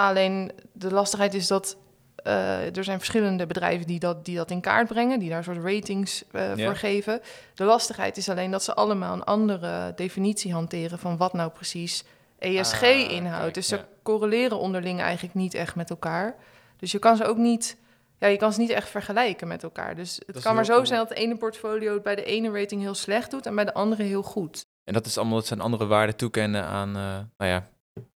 alleen 0.08 0.52
de 0.72 0.90
lastigheid 0.92 1.34
is 1.34 1.46
dat 1.46 1.76
eh, 2.16 2.76
er 2.76 2.84
zijn 2.84 2.98
verschillende 2.98 3.46
bedrijven 3.46 3.86
die 3.86 3.98
dat, 3.98 4.24
die 4.24 4.36
dat 4.36 4.50
in 4.50 4.60
kaart 4.60 4.88
brengen, 4.88 5.18
die 5.18 5.30
daar 5.30 5.44
soort 5.44 5.64
ratings 5.64 6.24
eh, 6.32 6.56
Ja. 6.56 6.64
voor 6.66 6.76
geven. 6.76 7.20
De 7.54 7.64
lastigheid 7.64 8.16
is 8.16 8.28
alleen 8.28 8.50
dat 8.50 8.62
ze 8.62 8.74
allemaal 8.74 9.12
een 9.12 9.24
andere 9.24 9.92
definitie 9.96 10.52
hanteren 10.52 10.98
van 10.98 11.16
wat 11.16 11.32
nou 11.32 11.50
precies 11.50 12.04
ESG 12.38 12.82
Ah, 12.82 13.10
inhoudt. 13.10 13.54
dus 13.54 13.68
ze 13.68 13.80
correleren 14.02 14.58
onderling 14.58 15.00
eigenlijk 15.00 15.34
niet 15.34 15.54
echt 15.54 15.74
met 15.74 15.90
elkaar. 15.90 16.34
Dus 16.76 16.92
je 16.92 16.98
kan 16.98 17.16
ze 17.16 17.24
ook 17.24 17.36
niet, 17.36 17.76
ja, 18.18 18.26
je 18.26 18.36
kan 18.36 18.52
ze 18.52 18.60
niet 18.60 18.70
echt 18.70 18.88
vergelijken 18.88 19.48
met 19.48 19.62
elkaar. 19.62 19.94
Dus 19.94 20.20
het 20.26 20.42
kan 20.42 20.54
maar 20.54 20.64
zo 20.64 20.84
zijn 20.84 20.98
dat 20.98 21.08
de 21.08 21.14
ene 21.14 21.36
portfolio 21.36 21.94
het 21.94 22.02
bij 22.02 22.14
de 22.14 22.24
ene 22.24 22.50
rating 22.60 22.80
heel 22.80 22.94
slecht 22.94 23.30
doet 23.30 23.46
en 23.46 23.54
bij 23.54 23.64
de 23.64 23.74
andere 23.74 24.02
heel 24.02 24.22
goed. 24.22 24.64
En 24.84 24.92
dat 24.92 25.06
is 25.06 25.18
allemaal 25.18 25.36
dat 25.36 25.46
zijn 25.46 25.60
andere 25.60 25.86
waarden 25.86 26.16
toekennen 26.16 26.64
aan 26.64 26.88
uh, 26.88 27.02
nou 27.36 27.50
ja, 27.50 27.68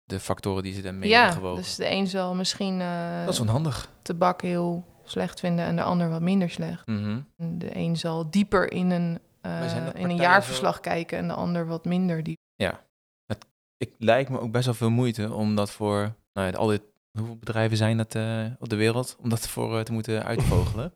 de 0.04 0.20
factoren 0.20 0.62
die 0.62 0.74
ze 0.74 0.82
daarmee 0.82 1.08
ja, 1.08 1.18
hebben 1.18 1.36
gewogen. 1.36 1.62
dus 1.62 1.74
de 1.76 1.90
een 1.90 2.06
zal 2.06 2.34
misschien 2.34 2.80
uh, 2.80 3.24
dat 3.24 3.34
is 3.34 3.40
onhandig. 3.40 3.90
tabak 4.02 4.42
heel 4.42 4.84
slecht 5.04 5.40
vinden 5.40 5.64
en 5.64 5.76
de 5.76 5.82
ander 5.82 6.08
wat 6.08 6.20
minder 6.20 6.50
slecht. 6.50 6.86
Mm 6.86 7.02
-hmm. 7.36 7.58
De 7.58 7.76
een 7.76 7.96
zal 7.96 8.30
dieper 8.30 8.72
in 8.72 8.90
een, 8.90 9.18
uh, 9.46 9.94
in 9.94 10.10
een 10.10 10.16
jaarverslag 10.16 10.74
zo... 10.74 10.80
kijken 10.80 11.18
en 11.18 11.28
de 11.28 11.34
ander 11.34 11.66
wat 11.66 11.84
minder 11.84 12.22
diep. 12.22 12.38
Ja, 12.54 12.84
het 13.26 13.46
ik, 13.76 13.92
lijkt 13.98 14.30
me 14.30 14.40
ook 14.40 14.52
best 14.52 14.64
wel 14.64 14.74
veel 14.74 14.90
moeite 14.90 15.32
om 15.32 15.54
dat 15.54 15.70
voor 15.70 16.14
nou 16.32 16.50
ja, 16.50 16.58
al 16.58 16.66
dit, 16.66 16.82
hoeveel 17.12 17.36
bedrijven 17.36 17.76
zijn 17.76 17.96
dat 17.96 18.14
uh, 18.14 18.44
op 18.58 18.68
de 18.68 18.76
wereld, 18.76 19.16
om 19.20 19.28
dat 19.28 19.48
voor 19.48 19.78
uh, 19.78 19.80
te 19.80 19.92
moeten 19.92 20.24
uitvogelen. 20.24 20.92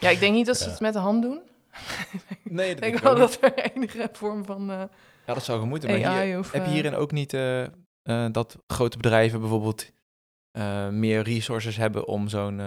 ja, 0.00 0.08
ik 0.08 0.20
denk 0.20 0.34
niet 0.34 0.46
dat 0.46 0.56
ze 0.56 0.64
ja. 0.64 0.70
het 0.70 0.80
met 0.80 0.92
de 0.92 0.98
hand 0.98 1.22
doen. 1.22 1.40
Nee, 2.42 2.74
dat 2.74 2.84
ik 2.84 2.90
denk 2.90 2.98
wel 2.98 3.14
dat 3.14 3.38
er 3.40 3.54
enige 3.54 4.08
vorm 4.12 4.44
van. 4.44 4.70
Uh, 4.70 4.82
ja, 5.26 5.34
dat 5.34 5.44
zou 5.44 5.60
gemoeten. 5.60 5.90
Maar 5.90 6.04
AI 6.04 6.26
hier, 6.26 6.38
of, 6.38 6.52
heb 6.52 6.64
je 6.64 6.70
hierin 6.70 6.94
ook 6.94 7.12
niet 7.12 7.32
uh, 8.04 8.26
dat 8.32 8.56
grote 8.66 8.96
bedrijven 8.96 9.40
bijvoorbeeld 9.40 9.90
uh, 10.58 10.88
meer 10.88 11.22
resources 11.22 11.76
hebben 11.76 12.06
om 12.06 12.28
zo'n 12.28 12.60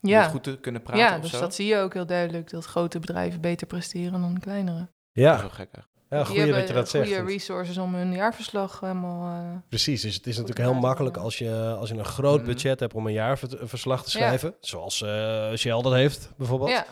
ja. 0.00 0.28
goed 0.28 0.42
te 0.42 0.58
kunnen 0.60 0.82
praten? 0.82 1.02
Ja, 1.04 1.16
of 1.16 1.20
dus 1.22 1.30
zo? 1.30 1.40
dat 1.40 1.54
zie 1.54 1.66
je 1.66 1.76
ook 1.76 1.94
heel 1.94 2.06
duidelijk 2.06 2.50
dat 2.50 2.64
grote 2.64 2.98
bedrijven 2.98 3.40
beter 3.40 3.66
presteren 3.66 4.20
dan 4.20 4.38
kleinere. 4.40 4.88
Ja, 5.12 5.38
zo 5.38 5.48
gek. 5.48 5.68
Ja, 6.10 6.24
goeie 6.24 6.52
dat 6.52 6.68
je 6.68 6.74
dat 6.74 6.88
zegt. 6.88 7.06
goede 7.08 7.24
resources 7.32 7.78
om 7.78 7.94
hun 7.94 8.12
jaarverslag 8.12 8.80
helemaal... 8.80 9.42
Uh, 9.42 9.56
Precies, 9.68 10.02
dus 10.02 10.14
het 10.14 10.26
is 10.26 10.36
natuurlijk 10.36 10.68
heel 10.70 10.80
makkelijk 10.80 11.16
als 11.16 11.38
je, 11.38 11.76
als 11.78 11.88
je 11.88 11.94
een 11.94 12.04
groot 12.04 12.38
Mhm. 12.40 12.46
budget 12.46 12.80
hebt 12.80 12.94
om 12.94 13.06
een 13.06 13.12
jaarverslag 13.12 14.04
te 14.04 14.10
schrijven, 14.10 14.48
ja. 14.50 14.56
zoals 14.60 15.00
uh, 15.00 15.52
Shell 15.54 15.82
dat 15.82 15.92
heeft 15.92 16.32
bijvoorbeeld. 16.36 16.70
Ja. 16.70 16.86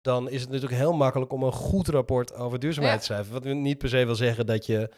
Dan 0.00 0.28
is 0.30 0.40
het 0.40 0.50
natuurlijk 0.50 0.80
heel 0.80 0.92
makkelijk 0.92 1.32
om 1.32 1.42
een 1.42 1.52
goed 1.52 1.88
rapport 1.88 2.34
over 2.34 2.58
duurzaamheid 2.58 2.94
Ja. 2.94 3.00
te 3.00 3.04
schrijven. 3.06 3.32
Wat 3.32 3.44
niet 3.44 3.78
per 3.78 3.88
se 3.88 4.04
wil 4.04 4.14
zeggen 4.14 4.46
dat 4.46 4.66
je, 4.66 4.90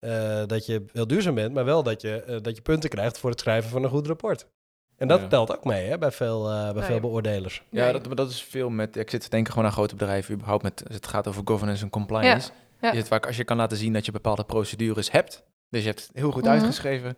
uh, 0.00 0.42
dat 0.46 0.66
je 0.66 0.84
heel 0.92 1.06
duurzaam 1.06 1.34
bent, 1.34 1.54
maar 1.54 1.64
wel 1.64 1.82
dat 1.82 2.00
je, 2.00 2.24
uh, 2.28 2.36
dat 2.42 2.56
je 2.56 2.62
punten 2.62 2.90
krijgt 2.90 3.18
voor 3.18 3.30
het 3.30 3.40
schrijven 3.40 3.70
van 3.70 3.82
een 3.84 3.90
goed 3.90 4.06
rapport. 4.06 4.46
En 4.96 5.08
dat 5.08 5.20
Ja. 5.20 5.26
telt 5.26 5.56
ook 5.56 5.64
mee 5.64 5.88
hè, 5.88 5.98
bij, 5.98 6.10
veel, 6.12 6.50
uh, 6.52 6.62
bij 6.64 6.72
Nee. 6.72 6.82
veel 6.82 7.00
beoordelers. 7.00 7.62
Ja, 7.70 7.82
Nee. 7.84 7.92
dat, 7.92 8.06
maar 8.06 8.16
dat 8.16 8.30
is 8.30 8.42
veel 8.42 8.70
met. 8.70 8.96
Ik 8.96 9.10
zit 9.10 9.20
te 9.20 9.28
denken 9.28 9.52
gewoon 9.52 9.66
aan 9.68 9.74
grote 9.74 9.96
bedrijven, 9.96 10.34
überhaupt 10.34 10.62
met. 10.62 10.82
als 10.86 10.94
Het 10.94 11.06
gaat 11.06 11.28
over 11.28 11.42
governance 11.44 11.82
en 11.84 11.90
compliance. 11.90 12.50
Ja. 12.80 12.90
Je 12.90 12.96
het 12.96 13.08
vaak 13.08 13.26
als 13.26 13.36
je 13.36 13.44
kan 13.44 13.56
laten 13.56 13.76
zien 13.76 13.92
dat 13.92 14.06
je 14.06 14.12
bepaalde 14.12 14.44
procedures 14.44 15.10
hebt. 15.10 15.42
Dus 15.70 15.80
je 15.80 15.86
hebt 15.88 16.00
het 16.06 16.10
heel 16.14 16.30
goed 16.30 16.42
Mhm. 16.44 16.52
uitgeschreven. 16.52 17.16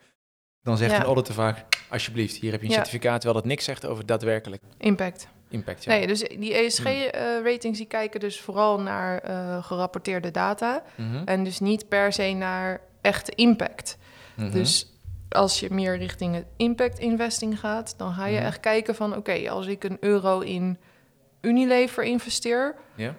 Dan 0.62 0.76
zegt 0.76 0.90
Ja. 0.90 0.96
een 0.98 1.04
auditor 1.04 1.34
vaak, 1.34 1.64
alsjeblieft, 1.90 2.36
hier 2.36 2.50
heb 2.50 2.60
je 2.60 2.66
een 2.66 2.72
Ja. 2.72 2.78
certificaat, 2.78 3.20
terwijl 3.20 3.40
dat 3.40 3.48
niks 3.50 3.64
zegt 3.64 3.86
over 3.86 4.06
daadwerkelijk 4.06 4.62
Impact. 4.78 5.28
Impact. 5.50 5.84
Ja. 5.84 5.90
Nee, 5.92 6.06
dus 6.06 6.20
die 6.20 6.54
ESG-ratings 6.54 7.78
die 7.78 7.86
kijken 7.86 8.20
dus 8.20 8.40
vooral 8.40 8.80
naar 8.80 9.18
eh, 9.18 9.64
gerapporteerde 9.64 10.30
data. 10.30 10.82
Mhm. 10.94 11.22
En 11.24 11.44
dus 11.44 11.60
niet 11.60 11.88
per 11.88 12.12
se 12.12 12.32
naar 12.32 12.80
echte 13.00 13.32
impact. 13.34 13.98
Mhm. 14.36 14.50
Dus 14.50 14.92
als 15.28 15.60
je 15.60 15.70
meer 15.70 15.96
richting 15.98 16.34
het 16.34 16.46
impact 16.56 16.98
investing 16.98 17.60
gaat, 17.60 17.94
dan 17.98 18.12
ga 18.12 18.26
je 18.26 18.36
Mhm. 18.36 18.46
echt 18.46 18.60
kijken 18.60 18.94
van 18.94 19.16
oké, 19.16 19.50
als 19.50 19.66
ik 19.66 19.84
een 19.84 19.96
euro 20.00 20.40
in 20.40 20.78
Unilever 21.40 22.04
investeer, 22.04 22.74
ja? 22.94 23.14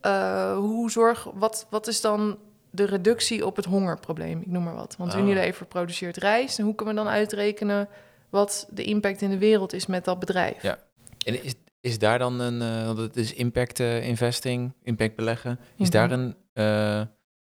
eh, 0.00 0.56
hoe 0.56 0.90
zorg, 0.90 1.28
wat, 1.34 1.66
wat 1.70 1.86
is 1.86 2.00
dan 2.00 2.38
de 2.70 2.84
reductie 2.84 3.46
op 3.46 3.56
het 3.56 3.64
hongerprobleem? 3.64 4.40
Ik 4.40 4.46
noem 4.46 4.62
maar 4.62 4.74
wat. 4.74 4.94
Want 4.98 5.14
Ah. 5.14 5.20
Unilever 5.20 5.66
produceert 5.66 6.16
rijst. 6.16 6.58
En 6.58 6.64
hoe 6.64 6.74
kunnen 6.74 6.94
we 6.94 7.00
dan 7.00 7.10
uitrekenen 7.12 7.88
wat 8.30 8.66
de 8.70 8.84
impact 8.84 9.22
in 9.22 9.30
de 9.30 9.38
wereld 9.38 9.72
is 9.72 9.86
met 9.86 10.04
dat 10.04 10.18
bedrijf? 10.18 10.62
Ja. 10.62 10.78
En 11.26 11.42
is, 11.44 11.54
is 11.86 11.98
daar 11.98 12.18
dan 12.18 12.40
een, 12.40 12.62
eh, 12.62 12.86
want 12.86 12.98
het 12.98 13.16
is 13.16 13.32
impact 13.34 13.80
eh, 13.80 14.08
investing, 14.08 14.72
impact 14.82 15.16
beleggen, 15.16 15.58
is 15.76 15.88
Mhm. 15.88 15.90
daar 15.90 16.10
een 16.10 16.34
eh, 16.52 17.00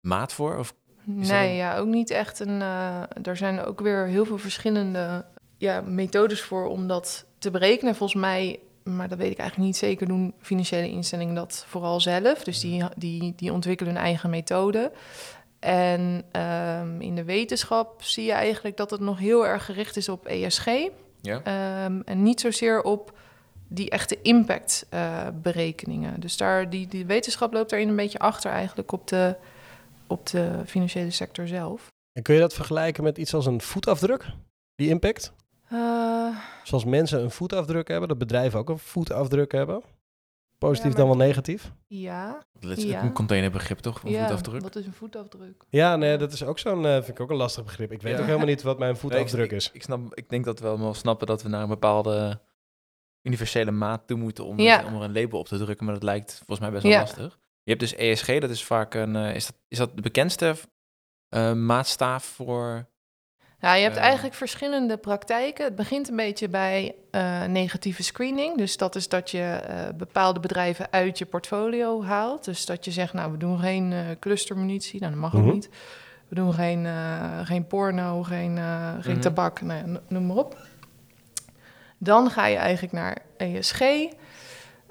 maat 0.01 0.33
voor? 0.33 0.57
Of, 0.57 0.73
dat 1.05 1.27
Nee, 1.27 1.49
een- 1.49 1.55
ja, 1.55 1.77
ook 1.77 1.87
niet 1.87 2.09
echt 2.09 2.39
een. 2.39 2.61
eh, 2.61 3.01
er 3.23 3.37
zijn 3.37 3.59
ook 3.63 3.79
weer 3.81 4.05
heel 4.05 4.25
veel 4.25 4.37
verschillende 4.37 5.25
ja, 5.57 5.81
methodes 5.81 6.41
voor 6.41 6.67
om 6.67 6.87
dat 6.87 7.25
te 7.39 7.51
berekenen. 7.51 7.95
Volgens 7.95 8.21
mij, 8.21 8.59
maar 8.83 9.07
dat 9.07 9.17
weet 9.17 9.31
ik 9.31 9.37
eigenlijk 9.37 9.69
niet 9.69 9.77
zeker, 9.77 10.07
doen 10.07 10.33
financiële 10.39 10.89
instellingen 10.89 11.35
dat 11.35 11.65
vooral 11.67 11.99
zelf. 12.01 12.43
Dus 12.43 12.59
die, 12.59 12.83
die, 12.97 13.33
die 13.35 13.53
ontwikkelen 13.53 13.93
hun 13.93 14.01
eigen 14.03 14.29
methode. 14.29 14.91
En 15.59 16.23
ehm, 16.31 17.01
in 17.01 17.15
de 17.15 17.23
wetenschap 17.23 18.03
zie 18.03 18.25
je 18.25 18.31
eigenlijk 18.31 18.77
dat 18.77 18.91
het 18.91 18.99
nog 18.99 19.17
heel 19.19 19.47
erg 19.47 19.65
gericht 19.65 19.97
is 19.97 20.09
op 20.09 20.25
ESG. 20.25 20.65
ja? 21.21 21.41
Ehm, 21.43 21.99
en 22.05 22.23
niet 22.23 22.39
zozeer 22.39 22.81
op 22.81 23.17
die 23.67 23.89
echte 23.89 24.21
impactberekeningen. 24.21 26.19
dus 26.19 26.37
daar, 26.37 26.69
die, 26.69 26.87
die 26.87 27.05
wetenschap 27.05 27.53
loopt 27.53 27.69
daarin 27.69 27.89
een 27.89 27.95
beetje 27.95 28.19
achter 28.19 28.51
eigenlijk 28.51 28.91
op 28.91 29.07
de, 29.07 29.35
op 30.07 30.25
de 30.27 30.61
financiële 30.65 31.11
sector 31.11 31.47
zelf. 31.47 31.87
En 32.11 32.23
kun 32.23 32.33
je 32.33 32.39
dat 32.39 32.53
vergelijken 32.53 33.03
met 33.03 33.17
iets 33.17 33.33
als 33.33 33.45
een 33.45 33.61
voetafdruk? 33.61 34.25
Die 34.75 34.89
impact? 34.89 35.33
Eh, 35.69 36.27
Zoals 36.63 36.85
mensen 36.85 37.21
een 37.21 37.31
voetafdruk 37.31 37.87
hebben, 37.87 38.07
dat 38.07 38.17
bedrijven 38.17 38.59
ook 38.59 38.69
een 38.69 38.79
voetafdruk 38.79 39.51
hebben. 39.51 39.81
Positief 40.57 40.91
Ja, 40.91 40.97
dan 40.97 41.07
wel 41.07 41.15
negatief? 41.17 41.71
ja, 41.87 42.41
Dat 42.59 42.77
is 42.77 42.83
Ja. 42.83 43.03
een 43.03 43.13
containerbegrip 43.13 43.77
toch, 43.77 43.99
van 43.99 44.11
ja 44.11 44.21
voetafdruk? 44.27 44.61
wat 44.61 44.75
is 44.75 44.85
een 44.85 44.93
voetafdruk? 44.93 45.63
Ja, 45.69 45.95
nee, 45.95 46.17
dat 46.17 46.33
is 46.33 46.43
ook 46.43 46.59
zo'n, 46.59 46.85
eh, 46.85 46.93
vind 46.93 47.07
ik 47.07 47.19
ook 47.19 47.29
een 47.29 47.35
lastig 47.35 47.63
begrip. 47.63 47.91
Ik 47.91 48.01
weet 48.01 48.13
Ja. 48.13 48.19
ook 48.19 48.25
helemaal 48.25 48.47
niet 48.47 48.61
wat 48.61 48.79
mijn 48.79 48.97
voetafdruk 48.97 49.35
Nee, 49.35 49.45
ik, 49.45 49.51
is. 49.51 49.67
Ik, 49.67 49.73
ik 49.73 49.83
snap, 49.83 50.15
ik 50.15 50.29
denk 50.29 50.45
dat 50.45 50.59
we 50.59 50.77
wel 50.77 50.93
snappen 50.93 51.27
dat 51.27 51.43
we 51.43 51.49
naar 51.49 51.61
een 51.61 51.67
bepaalde 51.67 52.39
universele 53.27 53.71
maat 53.71 54.07
toe 54.07 54.17
moeten 54.17 54.45
om, 54.45 54.59
Ja. 54.59 54.83
om 54.85 54.95
er 54.95 55.01
een 55.01 55.13
label 55.13 55.39
op 55.39 55.47
te 55.47 55.57
drukken, 55.57 55.85
maar 55.85 55.93
dat 55.93 56.03
lijkt 56.03 56.33
volgens 56.35 56.59
mij 56.59 56.69
best 56.71 56.83
wel 56.83 56.91
Ja. 56.91 56.99
lastig. 56.99 57.39
Je 57.63 57.73
hebt 57.73 57.79
dus 57.79 57.95
ESG, 57.95 58.39
dat 58.39 58.49
is 58.49 58.63
vaak 58.63 58.93
een, 58.93 59.15
eh, 59.15 59.35
is, 59.35 59.45
dat, 59.45 59.55
is 59.67 59.77
dat 59.77 59.95
de 59.95 60.01
bekendste 60.01 60.55
eh, 61.29 61.53
maatstaaf 61.53 62.23
voor... 62.23 62.85
Ja, 63.59 63.73
je 63.73 63.83
hebt 63.83 63.95
Eh. 63.95 64.01
eigenlijk 64.01 64.35
verschillende 64.35 64.97
praktijken. 64.97 65.65
Het 65.65 65.75
begint 65.75 66.09
een 66.09 66.15
beetje 66.15 66.49
bij 66.49 66.95
eh, 67.11 67.43
negatieve 67.43 68.03
screening. 68.03 68.57
Dus 68.57 68.77
dat 68.77 68.95
is 68.95 69.09
dat 69.09 69.31
je 69.31 69.41
eh, 69.43 69.87
bepaalde 69.97 70.39
bedrijven 70.39 70.87
uit 70.91 71.17
je 71.17 71.25
portfolio 71.25 72.03
haalt. 72.03 72.43
Dus 72.45 72.65
dat 72.65 72.85
je 72.85 72.91
zegt, 72.91 73.13
nou, 73.13 73.31
we 73.31 73.37
doen 73.37 73.59
geen 73.59 73.91
eh, 73.93 73.99
clustermunitie. 74.19 74.99
Nou, 74.99 75.11
dat 75.11 75.21
mag 75.21 75.33
Mhm. 75.33 75.47
ook 75.47 75.53
niet. 75.53 75.69
We 76.27 76.35
doen 76.35 76.53
geen, 76.53 76.85
eh, 76.85 77.39
geen 77.43 77.67
porno, 77.67 78.23
geen, 78.23 78.57
eh, 78.57 78.93
geen 78.99 79.11
Mhm. 79.13 79.21
tabak, 79.21 79.61
nou, 79.61 79.97
noem 80.07 80.25
maar 80.25 80.35
op. 80.37 80.57
Dan 81.97 82.29
ga 82.29 82.45
je 82.45 82.55
eigenlijk 82.57 82.93
naar 82.93 83.17
ESG. 83.37 83.81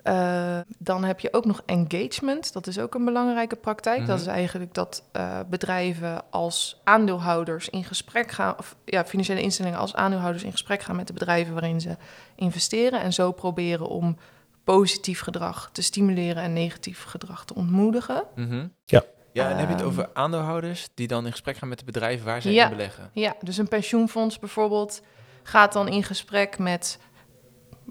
Eh, 0.03 0.59
dan 0.79 1.05
heb 1.05 1.21
je 1.21 1.33
ook 1.33 1.45
nog 1.45 1.63
engagement. 1.67 2.53
Dat 2.53 2.67
is 2.67 2.79
ook 2.79 2.95
een 2.95 3.05
belangrijke 3.05 3.57
praktijk. 3.57 3.99
Dat 3.99 4.09
Mhm. 4.09 4.17
is 4.19 4.27
eigenlijk 4.27 4.75
dat 4.75 5.03
eh, 5.13 5.41
bedrijven 5.51 6.23
als 6.31 6.81
aandeelhouders 6.85 7.69
in 7.69 7.85
gesprek 7.85 8.31
gaan, 8.31 8.59
of 8.59 8.77
ja, 8.85 9.05
financiële 9.05 9.41
instellingen 9.43 9.79
als 9.79 9.95
aandeelhouders 9.95 10.45
in 10.45 10.51
gesprek 10.51 10.83
gaan 10.83 10.97
met 10.97 11.07
de 11.07 11.13
bedrijven 11.13 11.53
waarin 11.53 11.81
ze 11.81 11.97
investeren. 12.37 13.01
En 13.01 13.13
zo 13.13 13.33
proberen 13.33 13.87
om 13.89 14.17
positief 14.65 15.21
gedrag 15.21 15.69
te 15.73 15.83
stimuleren 15.83 16.43
en 16.43 16.53
negatief 16.53 17.03
gedrag 17.05 17.45
te 17.45 17.55
ontmoedigen. 17.55 18.25
Ja. 18.85 19.03
Ja, 19.33 19.51
en 19.51 19.57
heb 19.57 19.67
je 19.67 19.73
het 19.73 19.81
Ehm. 19.83 19.91
over 19.91 20.09
aandeelhouders 20.13 20.89
die 20.95 21.07
dan 21.07 21.25
in 21.25 21.31
gesprek 21.31 21.57
gaan 21.57 21.69
met 21.69 21.79
de 21.79 21.85
bedrijven 21.85 22.27
waar 22.27 22.43
zij 22.43 22.53
Ja. 22.53 22.65
in 22.65 22.71
beleggen? 22.71 23.11
Ja, 23.13 23.35
dus 23.41 23.57
een 23.57 23.69
pensioenfonds 23.69 24.39
bijvoorbeeld 24.39 25.03
gaat 25.47 25.73
dan 25.73 25.89
in 25.89 26.03
gesprek 26.03 26.59
met, 26.59 26.99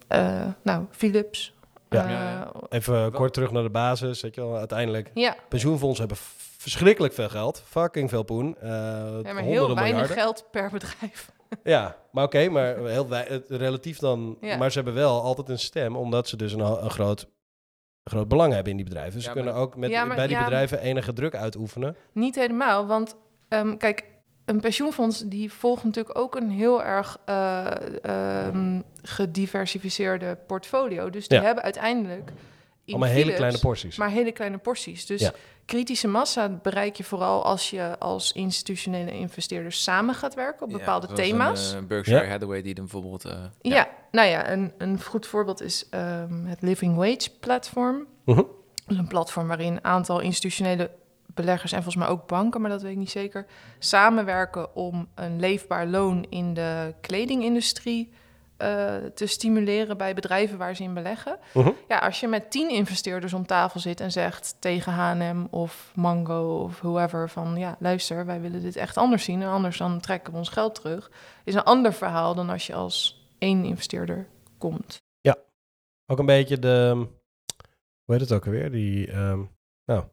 eh, 0.07 0.45
nou, 0.63 0.85
Philips. 0.91 1.53
Ja. 1.89 2.03
Eh, 2.03 2.09
Ja. 2.09 2.51
Even 2.69 3.11
kort 3.11 3.33
terug 3.33 3.51
naar 3.51 3.63
de 3.63 3.69
basis. 3.69 4.21
Weet 4.21 4.35
je 4.35 4.41
wel, 4.41 4.57
uiteindelijk, 4.57 5.11
ja, 5.13 5.35
pensioenfondsen 5.49 6.05
hebben 6.07 6.25
verschrikkelijk 6.57 7.13
veel 7.13 7.29
geld. 7.29 7.63
Fucking 7.65 8.09
veel 8.09 8.23
poen. 8.23 8.55
Eh 8.57 8.69
ja, 8.69 8.71
maar 8.71 9.23
honderden 9.23 9.43
heel 9.45 9.65
weinig 9.75 9.91
miljarden. 9.91 10.17
geld 10.17 10.45
per 10.51 10.69
bedrijf. 10.69 11.29
Ja, 11.63 11.95
maar 12.11 12.23
oké, 12.23 12.49
maar 12.49 12.77
heel 12.77 13.07
relatief 13.47 13.99
dan. 13.99 14.37
Ja. 14.41 14.57
Maar 14.57 14.69
ze 14.71 14.75
hebben 14.75 14.93
wel 14.95 15.21
altijd 15.21 15.49
een 15.49 15.59
stem, 15.59 15.95
omdat 15.95 16.27
ze 16.27 16.37
dus 16.37 16.53
een, 16.53 16.59
een 16.59 16.89
groot, 16.89 17.27
groot 18.03 18.27
belang 18.27 18.53
hebben 18.53 18.71
in 18.71 18.77
die 18.77 18.85
bedrijven. 18.85 19.13
Dus 19.13 19.23
Ja, 19.23 19.27
ze 19.29 19.35
kunnen 19.35 19.53
ook 19.53 19.75
met, 19.75 19.89
Ja, 19.89 20.05
maar- 20.05 20.15
bij 20.15 20.27
die 20.27 20.35
ja. 20.35 20.43
bedrijven 20.43 20.79
enige 20.79 21.13
druk 21.13 21.35
uitoefenen. 21.35 21.95
Niet 22.11 22.35
helemaal, 22.35 22.85
want 22.87 23.15
ehm, 23.47 23.77
kijk, 23.77 24.03
een 24.45 24.59
pensioenfonds 24.61 25.19
die 25.25 25.51
volgt 25.53 25.83
natuurlijk 25.83 26.17
ook 26.17 26.35
een 26.35 26.49
heel 26.49 26.83
erg 26.83 27.17
eh, 27.25 27.65
ehm, 28.03 28.81
gediversificeerde 29.01 30.37
portfolio. 30.47 31.09
Dus 31.09 31.27
die 31.27 31.37
Ja. 31.39 31.43
hebben 31.45 31.63
uiteindelijk 31.63 32.31
in 32.85 32.93
Allemaal 32.93 33.09
hele 33.09 33.19
Philips 33.21 33.37
kleine 33.39 33.59
porties. 33.59 33.97
maar 33.97 34.09
hele 34.09 34.31
kleine 34.31 34.57
porties. 34.57 35.05
Dus 35.05 35.21
Ja. 35.21 35.31
kritische 35.65 36.07
massa 36.07 36.49
bereik 36.49 36.95
je 36.95 37.03
vooral 37.03 37.43
als 37.45 37.69
je 37.69 37.99
als 37.99 38.31
institutionele 38.31 39.11
investeerders 39.11 39.83
samen 39.83 40.15
gaat 40.15 40.33
werken 40.33 40.65
op 40.65 40.71
Ja, 40.71 40.77
bepaalde 40.77 41.07
zoals 41.07 41.21
thema's. 41.21 41.71
Een, 41.71 41.79
eh, 41.81 41.85
Berkshire 41.87 42.23
Ja. 42.23 42.29
Hathaway 42.29 42.61
die 42.61 42.73
dan 42.73 42.83
bijvoorbeeld... 42.83 43.25
eh, 43.25 43.37
ja. 43.61 43.87
nou 44.11 44.27
ja, 44.27 44.49
een, 44.51 44.73
een 44.77 45.01
goed 45.03 45.25
voorbeeld 45.27 45.61
is 45.61 45.87
ehm, 45.89 46.45
het 46.45 46.61
Living 46.61 46.95
Wage 46.95 47.29
platform. 47.39 48.05
Mhm. 48.25 48.35
Dat 48.35 48.47
is 48.87 48.97
een 48.97 49.07
platform 49.07 49.47
waarin 49.47 49.73
een 49.73 49.83
aantal 49.83 50.19
institutionele 50.19 50.89
beleggers 51.35 51.71
en 51.71 51.83
volgens 51.83 52.03
mij 52.03 52.13
ook 52.13 52.27
banken, 52.27 52.61
maar 52.61 52.69
dat 52.69 52.81
weet 52.81 52.91
ik 52.91 52.97
niet 52.97 53.09
zeker, 53.09 53.45
samenwerken 53.79 54.75
om 54.75 55.07
een 55.15 55.39
leefbaar 55.39 55.87
loon 55.87 56.25
in 56.29 56.53
de 56.53 56.93
kledingindustrie 57.01 58.11
eh, 58.57 58.95
te 59.15 59.25
stimuleren 59.25 59.97
bij 59.97 60.13
bedrijven 60.13 60.57
waar 60.57 60.75
ze 60.75 60.83
in 60.83 60.93
beleggen. 60.93 61.37
Mhm. 61.53 61.71
Ja, 61.87 61.97
als 61.97 62.19
je 62.19 62.27
met 62.27 62.51
tien 62.51 62.69
investeerders 62.69 63.33
om 63.33 63.45
tafel 63.45 63.79
zit 63.79 63.99
en 63.99 64.11
zegt 64.11 64.55
tegen 64.59 64.93
H&M 64.93 65.45
of 65.49 65.91
Mango 65.95 66.63
of 66.63 66.79
whoever 66.79 67.29
van 67.29 67.55
ja, 67.57 67.75
luister, 67.79 68.25
wij 68.25 68.41
willen 68.41 68.61
dit 68.61 68.75
echt 68.75 68.97
anders 68.97 69.23
zien 69.23 69.41
en 69.41 69.49
anders 69.49 69.77
dan 69.77 69.99
trekken 69.99 70.31
we 70.31 70.39
ons 70.39 70.49
geld 70.49 70.75
terug, 70.75 71.11
is 71.43 71.53
een 71.53 71.63
ander 71.63 71.93
verhaal 71.93 72.35
dan 72.35 72.49
als 72.49 72.67
je 72.67 72.73
als 72.73 73.27
één 73.37 73.63
investeerder 73.63 74.27
komt. 74.57 75.03
Ook 76.07 76.19
een 76.19 76.25
beetje 76.25 76.59
de. 76.59 77.07
Hoe 78.03 78.15
heet 78.15 78.19
het 78.19 78.31
ook 78.31 78.45
alweer? 78.45 78.71
Die. 78.71 79.11
ehm, 79.11 79.43
nou. 79.85 80.03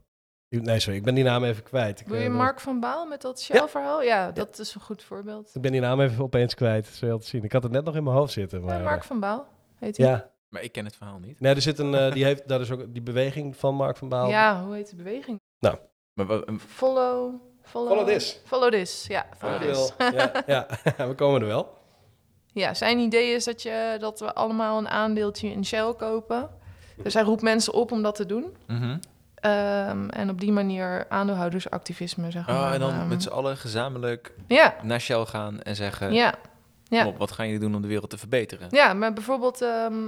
Nee, 0.61 0.79
sorry, 0.79 0.97
ik 0.97 1.03
ben 1.03 1.15
die 1.15 1.23
naam 1.23 1.43
even 1.43 1.63
kwijt. 1.63 1.99
Ik, 1.99 2.07
Wil 2.07 2.19
je 2.19 2.25
eh, 2.27 2.33
Mark 2.35 2.59
van 2.59 2.79
Baal 2.79 3.05
met 3.05 3.21
dat 3.21 3.41
Shell-verhaal? 3.41 4.01
Ja, 4.01 4.31
dat 4.31 4.59
is 4.59 4.75
een 4.75 4.81
goed 4.81 5.03
voorbeeld. 5.03 5.51
Ik 5.53 5.61
ben 5.61 5.71
die 5.71 5.81
naam 5.81 6.01
even 6.01 6.23
opeens 6.23 6.53
kwijt. 6.53 6.85
Zo 6.87 7.05
heel 7.05 7.19
te 7.19 7.27
zien. 7.27 7.43
Ik 7.43 7.51
had 7.51 7.63
het 7.63 7.71
net 7.71 7.83
nog 7.85 7.95
in 7.95 8.03
mijn 8.03 8.15
hoofd 8.15 8.33
zitten. 8.33 8.63
Maar, 8.63 8.77
Ja, 8.77 8.83
Mark 8.83 9.03
van 9.03 9.19
Baal 9.19 9.47
heet 9.79 9.97
hij. 9.97 10.07
ja. 10.07 10.29
Maar 10.49 10.61
ik 10.63 10.71
ken 10.71 10.85
het 10.85 10.95
verhaal 10.95 11.19
niet. 11.19 11.39
Nee, 11.39 11.55
er 11.55 11.61
zit 11.61 11.79
een. 11.79 11.93
eh, 11.95 12.11
die 12.11 12.23
heeft. 12.23 12.47
Daar 12.47 12.61
is 12.61 12.71
ook 12.71 12.93
die 12.93 13.01
beweging 13.01 13.57
van 13.57 13.75
Mark 13.75 13.97
van 13.97 14.09
Baal. 14.09 14.29
Ja, 14.29 14.63
hoe 14.63 14.75
heet 14.75 14.89
de 14.89 14.95
beweging? 14.95 15.39
Maar 15.59 15.77
wa- 16.13 16.41
een- 16.45 16.59
Follow... 16.59 17.33
Follow, 17.61 17.87
Follow 17.89 18.07
this. 18.07 18.39
Follow 18.45 18.71
this, 18.71 19.05
ja. 19.07 19.25
Follow 19.37 19.61
this. 19.61 19.93
Ja, 19.97 20.31
ja, 20.45 20.67
we 21.07 21.13
komen 21.15 21.41
er 21.41 21.47
wel. 21.47 21.77
Ja, 22.47 22.73
zijn 22.73 22.99
idee 22.99 23.33
is 23.35 23.43
dat, 23.43 23.61
je, 23.61 23.97
dat 23.99 24.19
we 24.19 24.33
allemaal 24.33 24.77
een 24.77 24.87
aandeeltje 24.89 25.47
in 25.47 25.65
Shell 25.65 25.93
kopen. 25.93 26.49
Dus 27.03 27.13
hij 27.13 27.23
roept 27.23 27.41
mensen 27.41 27.73
op 27.73 27.91
om 27.91 28.01
dat 28.01 28.15
te 28.15 28.25
doen. 28.25 28.55
Mhm. 28.67 28.97
Ehm, 29.43 30.09
en 30.09 30.29
op 30.29 30.39
die 30.39 30.51
manier 30.51 31.05
aandeelhoudersactivisme, 31.09 32.31
zeg 32.31 32.47
maar. 32.47 32.55
Oh, 32.67 32.73
en 32.73 32.79
dan 32.79 32.89
ehm, 32.93 33.07
met 33.07 33.23
z'n 33.23 33.29
allen 33.29 33.57
gezamenlijk 33.57 34.33
Ja, 34.47 34.75
naar 34.81 35.01
Shell 35.01 35.25
gaan 35.25 35.61
en 35.61 35.75
zeggen... 35.75 36.13
ja. 36.13 36.33
Ja. 36.83 37.03
"Kom 37.03 37.11
op, 37.13 37.17
wat 37.17 37.31
gaan 37.31 37.45
jullie 37.45 37.61
doen 37.61 37.75
om 37.75 37.81
de 37.81 37.87
wereld 37.87 38.09
te 38.09 38.17
verbeteren? 38.17 38.67
ja, 38.71 38.93
maar 38.93 39.13
bijvoorbeeld... 39.13 39.61
ehm, 39.61 40.07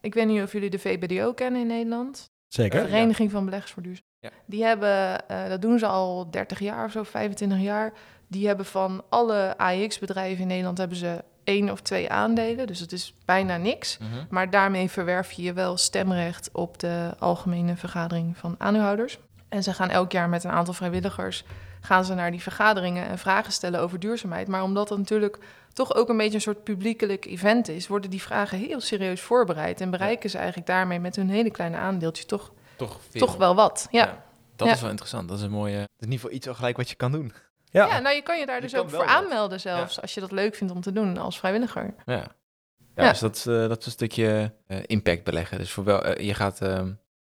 ik 0.00 0.14
weet 0.14 0.26
niet 0.26 0.42
of 0.42 0.52
jullie 0.52 0.70
de 0.70 0.78
VBDO 0.78 1.32
kennen 1.32 1.60
in 1.60 1.66
Nederland. 1.66 2.30
Zeker. 2.48 2.80
Ja. 2.80 2.86
Vereniging 2.86 3.30
van 3.30 3.44
Beleggers 3.44 3.72
voor 3.72 3.82
Duurzaam. 3.82 4.04
Ja. 4.20 4.30
Die 4.46 4.64
hebben, 4.64 5.28
eh, 5.28 5.48
dat 5.48 5.62
doen 5.62 5.78
ze 5.78 5.86
al 5.86 6.30
30 6.30 6.58
jaar 6.58 6.84
of 6.84 6.90
zo, 6.90 7.02
25 7.02 7.58
jaar. 7.58 7.92
Die 8.28 8.46
hebben 8.46 8.66
van 8.66 9.04
alle 9.08 9.54
AX-bedrijven 9.58 10.40
in 10.42 10.46
Nederland 10.46 10.78
hebben 10.78 10.96
ze 10.96 11.24
één 11.46 11.70
of 11.70 11.80
twee 11.80 12.10
aandelen. 12.10 12.66
Dus 12.66 12.80
het 12.80 12.92
is 12.92 13.14
bijna 13.24 13.56
niks. 13.56 13.98
Mhm. 13.98 14.08
Maar 14.30 14.50
daarmee 14.50 14.90
verwerf 14.90 15.32
je 15.32 15.42
je 15.42 15.52
wel 15.52 15.76
stemrecht 15.76 16.48
op 16.52 16.78
de 16.78 17.10
algemene 17.18 17.76
vergadering 17.76 18.36
van 18.36 18.54
aandeelhouders. 18.58 19.18
En 19.48 19.62
ze 19.62 19.72
gaan 19.72 19.90
elk 19.90 20.12
jaar 20.12 20.28
met 20.28 20.44
een 20.44 20.50
aantal 20.50 20.74
vrijwilligers 20.74 21.44
gaan 21.80 22.04
ze 22.04 22.14
naar 22.14 22.30
die 22.30 22.42
vergaderingen 22.42 23.06
en 23.08 23.18
vragen 23.18 23.52
stellen 23.52 23.80
over 23.80 23.98
duurzaamheid. 24.00 24.48
Maar 24.48 24.62
omdat 24.62 24.88
het 24.88 24.98
natuurlijk 24.98 25.38
toch 25.72 25.94
ook 25.94 26.08
een 26.08 26.16
beetje 26.16 26.34
een 26.34 26.40
soort 26.40 26.64
publiekelijk 26.64 27.24
event 27.24 27.68
is, 27.68 27.86
worden 27.86 28.10
die 28.10 28.22
vragen 28.22 28.58
heel 28.58 28.80
serieus 28.80 29.20
voorbereid. 29.20 29.80
En 29.80 29.90
bereiken 29.90 30.30
ze 30.30 30.36
eigenlijk 30.38 30.66
daarmee 30.66 31.00
met 31.00 31.16
hun 31.16 31.30
hele 31.30 31.50
kleine 31.50 31.76
aandeeltje 31.76 32.24
toch, 32.24 32.52
Toch, 32.76 33.00
toch 33.12 33.36
wel 33.36 33.54
wat. 33.54 33.88
Ja. 33.90 34.24
Dat 34.56 34.66
Ja. 34.68 34.74
is 34.74 34.80
wel 34.80 34.90
interessant. 34.90 35.28
Dat 35.28 35.38
is 35.38 35.44
een 35.44 35.50
mooie... 35.50 35.76
Het 35.76 35.88
is 35.98 36.06
in 36.06 36.12
ieder 36.12 36.18
geval 36.18 36.36
iets 36.36 36.48
al 36.48 36.54
gelijk 36.54 36.76
wat 36.76 36.88
je 36.90 36.94
kan 36.96 37.12
doen. 37.12 37.32
Ja, 37.76 37.86
Ja, 37.86 37.98
nou 37.98 38.14
je 38.14 38.22
kan 38.22 38.38
je 38.38 38.46
daar 38.46 38.54
Je 38.56 38.60
dus 38.62 38.74
ook 38.76 38.90
voor 38.90 39.06
aanmelden 39.06 39.60
zelfs, 39.60 40.00
als 40.00 40.14
je 40.14 40.20
dat 40.20 40.32
leuk 40.32 40.54
vindt 40.54 40.72
om 40.72 40.80
te 40.80 40.92
doen 40.92 41.16
als 41.18 41.38
vrijwilliger. 41.38 41.94
Ja. 42.06 42.14
Ja, 42.14 42.28
Ja. 43.04 43.10
dus 43.10 43.18
dat, 43.18 43.36
is, 43.36 43.46
eh, 43.46 43.68
dat 43.68 43.78
is 43.80 43.86
een 43.86 43.92
stukje 43.92 44.52
eh, 44.66 44.78
impact 44.86 45.24
beleggen. 45.24 45.58
Dus 45.58 45.70
voor 45.70 45.84
wel, 45.84 46.04
eh, 46.04 46.26
je 46.26 46.34
gaat... 46.34 46.60
ehm, 46.60 46.86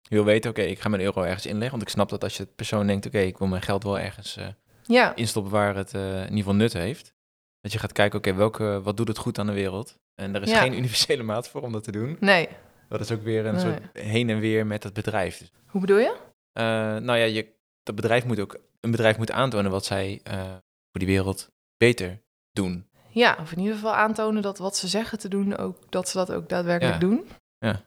je 0.08 0.14
wil 0.14 0.24
weten, 0.24 0.50
oké, 0.50 0.62
ik 0.62 0.80
ga 0.80 0.88
mijn 0.88 1.02
euro 1.02 1.22
ergens 1.22 1.46
inleggen. 1.46 1.70
Want 1.70 1.82
ik 1.82 1.88
snap 1.88 2.08
dat 2.08 2.22
als 2.22 2.36
je 2.36 2.42
het 2.42 2.54
persoon 2.56 2.86
denkt, 2.86 3.06
oké, 3.06 3.18
ik 3.18 3.38
wil 3.38 3.46
mijn 3.48 3.62
geld 3.62 3.82
wel 3.84 3.98
ergens 3.98 4.36
eh, 4.36 4.46
Ja, 4.82 5.14
instoppen 5.14 5.52
waar 5.52 5.74
het 5.76 5.94
eh, 5.94 6.02
in 6.16 6.20
ieder 6.22 6.36
geval 6.36 6.54
nut 6.54 6.72
heeft. 6.72 7.14
Dat 7.60 7.72
je 7.72 7.78
gaat 7.78 7.92
kijken, 7.92 8.18
oké, 8.18 8.34
welke 8.34 8.80
wat 8.82 8.96
doet 8.96 9.08
het 9.08 9.18
goed 9.18 9.38
aan 9.38 9.46
de 9.46 9.52
wereld? 9.52 9.98
En 10.14 10.34
er 10.34 10.42
is 10.42 10.50
Ja. 10.50 10.60
geen 10.60 10.72
universele 10.82 11.22
maat 11.22 11.48
voor 11.48 11.62
om 11.62 11.72
dat 11.72 11.84
te 11.84 11.92
doen. 11.92 12.16
nee. 12.20 12.48
Dat 12.88 13.00
is 13.00 13.10
ook 13.12 13.22
weer 13.22 13.46
een 13.46 13.54
Nee. 13.54 13.62
soort 13.62 13.80
heen 13.92 14.30
en 14.30 14.38
weer 14.38 14.66
met 14.66 14.82
het 14.82 14.92
bedrijf. 14.92 15.38
Dus, 15.38 15.50
Hoe 15.66 15.80
bedoel 15.80 15.98
je? 15.98 16.16
eh, 16.52 16.64
nou 16.96 17.18
ja, 17.18 17.24
je, 17.24 17.54
dat 17.86 17.94
bedrijf 17.94 18.24
moet 18.24 18.40
ook, 18.40 18.58
een 18.80 18.90
bedrijf 18.90 19.16
moet 19.18 19.30
aantonen 19.30 19.70
wat 19.70 19.84
zij 19.84 20.20
eh, 20.24 20.40
voor 20.90 21.00
die 21.00 21.06
wereld 21.06 21.50
beter 21.76 22.22
doen. 22.52 22.86
Ja, 23.10 23.36
of 23.40 23.52
in 23.52 23.58
ieder 23.58 23.74
geval 23.74 23.94
aantonen 23.94 24.42
dat 24.42 24.58
wat 24.58 24.76
ze 24.76 24.88
zeggen 24.88 25.18
te 25.18 25.28
doen, 25.28 25.56
ook, 25.56 25.78
dat 25.92 26.08
ze 26.08 26.16
dat 26.16 26.32
ook 26.32 26.48
daadwerkelijk 26.48 26.94
Ja. 26.94 27.00
doen. 27.08 27.28
Ja. 27.58 27.82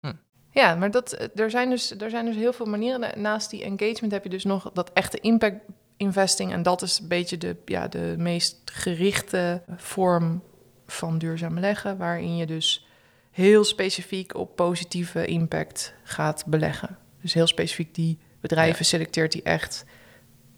Hm. 0.00 0.12
Ja, 0.50 0.74
maar 0.74 0.90
dat, 0.90 1.12
eh, 1.12 1.28
er, 1.34 1.50
zijn 1.50 1.70
dus, 1.70 1.90
er 1.98 2.10
zijn 2.10 2.24
dus 2.24 2.36
heel 2.36 2.52
veel 2.52 2.66
manieren. 2.66 3.00
Na- 3.00 3.16
Naast 3.16 3.50
die 3.50 3.62
engagement 3.64 4.12
heb 4.12 4.22
je 4.24 4.30
dus 4.30 4.44
nog 4.44 4.70
dat 4.72 4.92
echte 4.92 5.20
impact 5.20 5.56
investing. 5.96 6.52
En 6.52 6.62
dat 6.62 6.82
is 6.82 6.98
een 6.98 7.08
beetje 7.08 7.38
de, 7.38 7.56
ja, 7.64 7.88
de 7.88 8.14
meest 8.18 8.60
gerichte 8.64 9.62
vorm 9.76 10.42
van 10.86 11.18
duurzaam 11.18 11.54
beleggen. 11.54 11.96
Waarin 11.96 12.36
je 12.36 12.46
dus 12.46 12.86
heel 13.30 13.64
specifiek 13.64 14.34
op 14.34 14.56
positieve 14.56 15.26
impact 15.26 15.94
gaat 16.02 16.44
beleggen. 16.46 16.98
Dus 17.20 17.34
heel 17.34 17.46
specifiek 17.46 17.94
die 17.94 18.18
bedrijven 18.42 18.84
selecteert 18.84 19.32
die 19.32 19.42
echt 19.42 19.84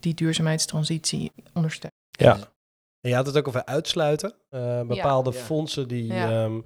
die 0.00 0.14
duurzaamheidstransitie 0.14 1.32
ondersteunen. 1.52 1.98
Ja. 2.10 2.34
En 3.00 3.10
je 3.10 3.14
had 3.14 3.26
het 3.26 3.36
ook 3.36 3.48
over 3.48 3.64
uitsluiten. 3.64 4.34
Eh, 4.50 4.80
bepaalde 4.82 5.30
Ja. 5.32 5.38
fondsen 5.38 5.88
die 5.88 6.06
Ja. 6.12 6.30
ehm, 6.44 6.60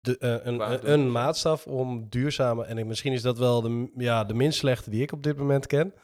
de, 0.00 0.18
eh, 0.18 0.36
een, 0.46 0.90
een, 0.92 1.10
maatstaf 1.12 1.66
om 1.66 2.06
duurzame... 2.08 2.64
En 2.64 2.78
ik- 2.78 2.86
misschien 2.86 3.12
is 3.12 3.22
dat 3.22 3.38
wel 3.38 3.60
de, 3.62 3.90
ja, 3.96 4.24
de 4.24 4.34
minst 4.34 4.58
slechte 4.58 4.90
die 4.90 5.02
ik 5.02 5.12
op 5.12 5.22
dit 5.22 5.36
moment 5.36 5.66
ken. 5.66 5.94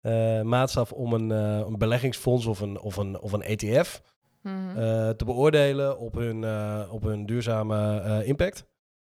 Eh, 0.00 0.40
maatstaf 0.42 0.92
om 0.92 1.12
een, 1.12 1.30
eh, 1.32 1.66
een 1.66 1.78
beleggingsfonds 1.78 2.46
of 2.46 2.60
een, 2.60 2.80
of 2.80 2.96
een, 2.96 3.20
of 3.20 3.32
een 3.32 3.42
ETF 3.42 4.02
Mhm. 4.42 4.78
eh, 4.78 5.08
te 5.10 5.24
beoordelen 5.24 5.98
op 5.98 6.14
hun, 6.14 6.44
eh, 6.44 6.88
op 6.90 7.02
hun 7.02 7.26
duurzame 7.26 8.00
eh, 8.00 8.28
impact. 8.28 8.64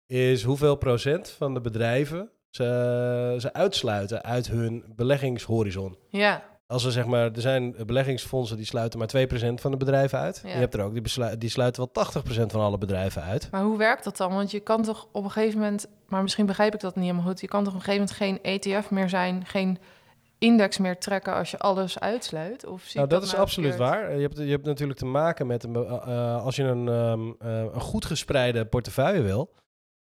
Is 0.07 0.43
hoeveel 0.43 0.77
procent 0.77 1.29
van 1.31 1.55
de 1.55 1.61
bedrijven 1.61 2.31
ze, 2.57 3.37
ze 3.39 3.53
uitsluiten 3.53 4.23
uit 4.23 4.49
hun 4.49 4.85
beleggingshorizon. 4.97 5.97
ja, 6.09 6.43
Als 6.67 6.85
er 6.85 6.93
zeg 6.93 7.07
maar, 7.07 7.33
er 7.33 7.41
zijn 7.41 7.75
beleggingsfondsen 7.87 8.57
die 8.57 8.67
sluiten 8.67 8.99
maar 8.99 9.09
2% 9.09 9.55
van 9.55 9.71
de 9.71 9.77
bedrijven 9.77 10.19
uit. 10.19 10.41
Ja. 10.45 10.53
Je 10.53 10.59
hebt 10.59 10.75
er 10.75 10.83
ook 10.83 10.93
die, 10.93 11.37
die 11.39 11.51
sluiten 11.51 11.89
wel 11.93 12.05
80% 12.45 12.47
van 12.47 12.61
alle 12.61 12.79
bedrijven 12.79 13.23
uit. 13.23 13.49
Maar 13.51 13.63
hoe 13.63 13.79
werkt 13.79 14.05
dat 14.05 14.17
dan? 14.17 14.35
Want 14.35 14.51
je 14.51 14.61
kan 14.61 14.83
toch 14.83 15.09
op 15.13 15.25
een 15.25 15.31
gegeven 15.31 15.59
moment, 15.59 15.87
maar 16.09 16.23
misschien 16.23 16.47
begrijp 16.47 16.75
ik 16.75 16.80
dat 16.80 16.95
niet 16.95 17.04
helemaal 17.04 17.26
goed. 17.26 17.41
Je 17.41 17.49
kan 17.49 17.65
toch 17.65 17.73
op 17.73 17.78
een 17.78 17.85
gegeven 17.85 18.09
moment 18.19 18.43
geen 18.43 18.61
ETF 18.61 18.91
meer 18.91 19.09
zijn, 19.09 19.47
geen 19.47 19.78
index 20.39 20.78
meer 20.78 20.99
trekken 20.99 21.35
als 21.35 21.50
je 21.50 21.59
alles 21.59 21.99
uitsluit? 21.99 22.67
Of 22.67 22.83
zie 22.83 22.97
Nou, 22.97 23.09
dat 23.09 23.23
is 23.23 23.30
nou 23.30 23.43
absoluut 23.43 23.75
verkeerd? 23.75 23.91
waar. 23.91 24.15
Je 24.15 24.21
hebt, 24.21 24.39
je 24.39 24.50
hebt 24.50 24.65
natuurlijk 24.65 24.99
te 24.99 25.07
maken 25.07 25.47
met 25.47 25.65
een, 25.65 25.75
eh, 25.76 25.83
eh, 25.83 26.45
als 26.45 26.57
je 26.57 26.63
een, 26.63 26.89
ehm, 26.89 27.33
eh, 27.39 27.75
een 27.75 27.80
goed 27.80 28.04
gespreide 28.04 28.65
portefeuille 28.67 29.23
wil. 29.23 29.50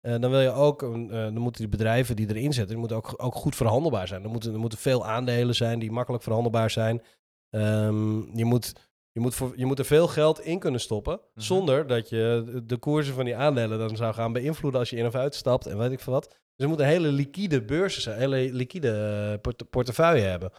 Eh, 0.06 0.16
dan 0.20 0.32
wil 0.32 0.40
je 0.42 0.52
ook, 0.52 0.82
een, 0.82 1.12
eh, 1.12 1.24
dan 1.24 1.38
moeten 1.38 1.62
die 1.62 1.70
bedrijven 1.72 2.16
die 2.16 2.30
erin 2.30 2.54
zitten, 2.54 2.68
die 2.68 2.78
moeten 2.78 2.98
ook, 2.98 3.14
ook 3.18 3.36
goed 3.36 3.56
verhandelbaar 3.56 4.08
zijn. 4.08 4.24
Er 4.24 4.30
moeten, 4.30 4.54
er 4.54 4.60
moeten 4.60 4.78
veel 4.80 5.06
aandelen 5.06 5.56
zijn 5.56 5.80
die 5.80 5.92
makkelijk 5.92 6.24
verhandelbaar 6.24 6.70
zijn. 6.70 7.02
Ehm, 7.50 8.38
je, 8.38 8.46
moet, 8.46 8.74
je, 9.12 9.20
moet 9.20 9.36
voor, 9.36 9.54
je 9.56 9.66
moet 9.66 9.80
er 9.80 9.86
veel 9.86 10.08
geld 10.08 10.40
in 10.42 10.60
kunnen 10.60 10.80
stoppen, 10.80 11.14
Mhm. 11.34 11.46
zonder 11.46 11.88
dat 11.88 12.10
je 12.10 12.44
de- 12.66 12.78
koersen 12.78 13.14
van 13.14 13.26
die 13.26 13.36
aandelen 13.36 13.80
dan 13.80 13.96
zou 13.96 14.14
gaan 14.14 14.34
beïnvloeden 14.34 14.80
als 14.80 14.90
je 14.90 14.96
in 14.98 15.06
of 15.06 15.16
uitstapt 15.16 15.66
en 15.66 15.78
weet 15.78 15.92
ik 15.92 16.00
veel 16.00 16.14
wat. 16.14 16.28
Dus 16.30 16.66
er 16.66 16.68
moet 16.70 16.80
een 16.80 16.86
hele 16.86 17.08
liquide 17.12 17.62
beurzen 17.62 18.02
zijn, 18.02 18.18
hele 18.20 18.50
liquide 18.54 19.40
port- 19.42 19.70
portefeuille 19.70 20.22
hebben. 20.22 20.50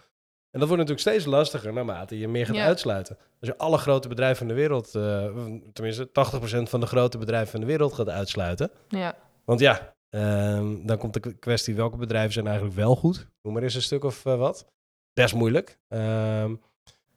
En 0.50 0.62
dat 0.62 0.68
wordt 0.68 0.88
natuurlijk 0.88 1.00
steeds 1.16 1.24
lastiger 1.37 1.72
naarmate 1.72 2.18
je 2.18 2.28
meer 2.28 2.46
gaat 2.46 2.56
Ja. 2.56 2.64
uitsluiten. 2.66 3.16
Als 3.40 3.48
je 3.48 3.59
alle 3.59 3.78
grote 3.78 4.09
bedrijven 4.09 4.37
van 4.37 4.48
de 4.48 4.54
wereld, 4.54 4.94
eh, 4.94 5.26
tenminste 5.72 6.12
80% 6.12 6.68
van 6.68 6.80
de 6.80 6.87
grote 6.87 7.18
bedrijven 7.18 7.50
van 7.50 7.61
de 7.61 7.66
wereld 7.66 7.92
gaat 7.92 8.09
uitsluiten. 8.09 8.70
Ja, 8.88 9.14
Want 9.46 9.61
ja, 9.61 9.94
ehm, 10.11 10.87
dan 10.87 10.98
komt 10.98 11.22
de 11.22 11.35
kwestie 11.35 11.74
welke 11.74 11.96
bedrijven 11.96 12.32
zijn 12.32 12.46
eigenlijk 12.46 12.76
wel 12.76 12.96
goed. 12.96 13.28
Noem 13.42 13.52
maar 13.52 13.62
eens 13.62 13.74
een 13.74 13.82
stuk 13.82 14.04
of 14.04 14.26
eh, 14.26 14.38
wat. 14.38 14.66
Best 15.14 15.35
moeilijk. 15.35 15.78
Ehm, 15.88 16.54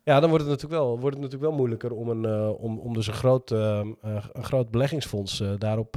ja, 0.04 0.20
dan 0.20 0.30
wordt 0.30 0.46
het 0.46 0.54
natuurlijk 0.54 0.82
wel, 0.82 1.00
wordt 1.00 1.16
het 1.16 1.24
natuurlijk 1.24 1.52
wel 1.52 1.60
moeilijker 1.60 1.92
om, 1.92 2.10
een, 2.10 2.26
eh, 2.26 2.64
om, 2.64 2.80
om 2.80 2.94
dus 2.94 3.08
een 3.08 3.14
groot, 3.14 3.52
ehm, 3.52 3.92
eh, 4.02 4.26
een 4.34 4.44
groot 4.44 4.72
beleggingsfonds 4.72 5.44
daarop 5.58 5.92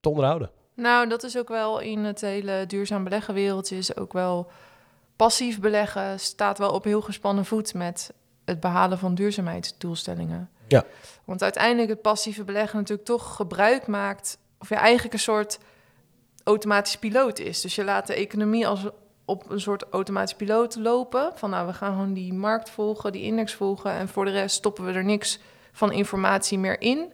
te 0.00 0.08
onderhouden. 0.08 0.50
nou 0.74 1.08
dat 1.08 1.22
is 1.22 1.38
ook 1.38 1.48
wel 1.48 1.80
in 1.80 1.98
het 1.98 2.20
hele 2.20 2.64
duurzaam 2.66 3.04
beleggen 3.04 3.34
wereldje 3.34 3.76
is 3.76 3.96
ook 3.96 4.12
wel 4.12 4.50
passief 5.16 5.60
beleggen 5.60 6.20
staat 6.20 6.58
wel 6.58 6.70
op 6.70 6.84
heel 6.84 7.00
gespannen 7.00 7.44
voet 7.44 7.74
met 7.74 8.12
het 8.44 8.60
behalen 8.60 8.98
van 8.98 9.14
duurzaamheidsdoelstellingen. 9.14 10.50
Ja. 10.68 10.84
Want 11.24 11.42
uiteindelijk 11.42 11.88
het 11.88 12.02
passieve 12.02 12.44
beleggen 12.44 12.78
natuurlijk 12.78 13.08
toch 13.08 13.36
gebruik 13.36 13.86
maakt, 13.86 14.38
of 14.60 14.68
ja, 14.68 14.76
eigenlijk 14.76 15.14
een 15.14 15.20
soort 15.20 15.58
automatisch 16.44 16.96
piloot 16.96 17.38
is. 17.38 17.60
Dus 17.60 17.74
je 17.74 17.84
laat 17.84 18.06
de 18.06 18.14
economie 18.14 18.66
als 18.66 18.80
op 19.24 19.50
een 19.50 19.60
soort 19.60 19.84
automatisch 19.90 20.34
piloot 20.34 20.76
lopen. 20.76 21.32
Van 21.34 21.50
nou, 21.50 21.66
we 21.66 21.72
gaan 21.72 21.92
gewoon 21.92 22.12
die 22.12 22.32
markt 22.32 22.70
volgen, 22.70 23.12
die 23.12 23.22
index 23.22 23.54
volgen. 23.54 23.90
En 23.92 24.08
voor 24.08 24.24
de 24.24 24.30
rest 24.30 24.56
stoppen 24.56 24.84
we 24.84 24.92
er 24.92 25.04
niks 25.04 25.38
van 25.72 25.92
informatie 25.92 26.58
meer 26.58 26.80
in. 26.80 27.12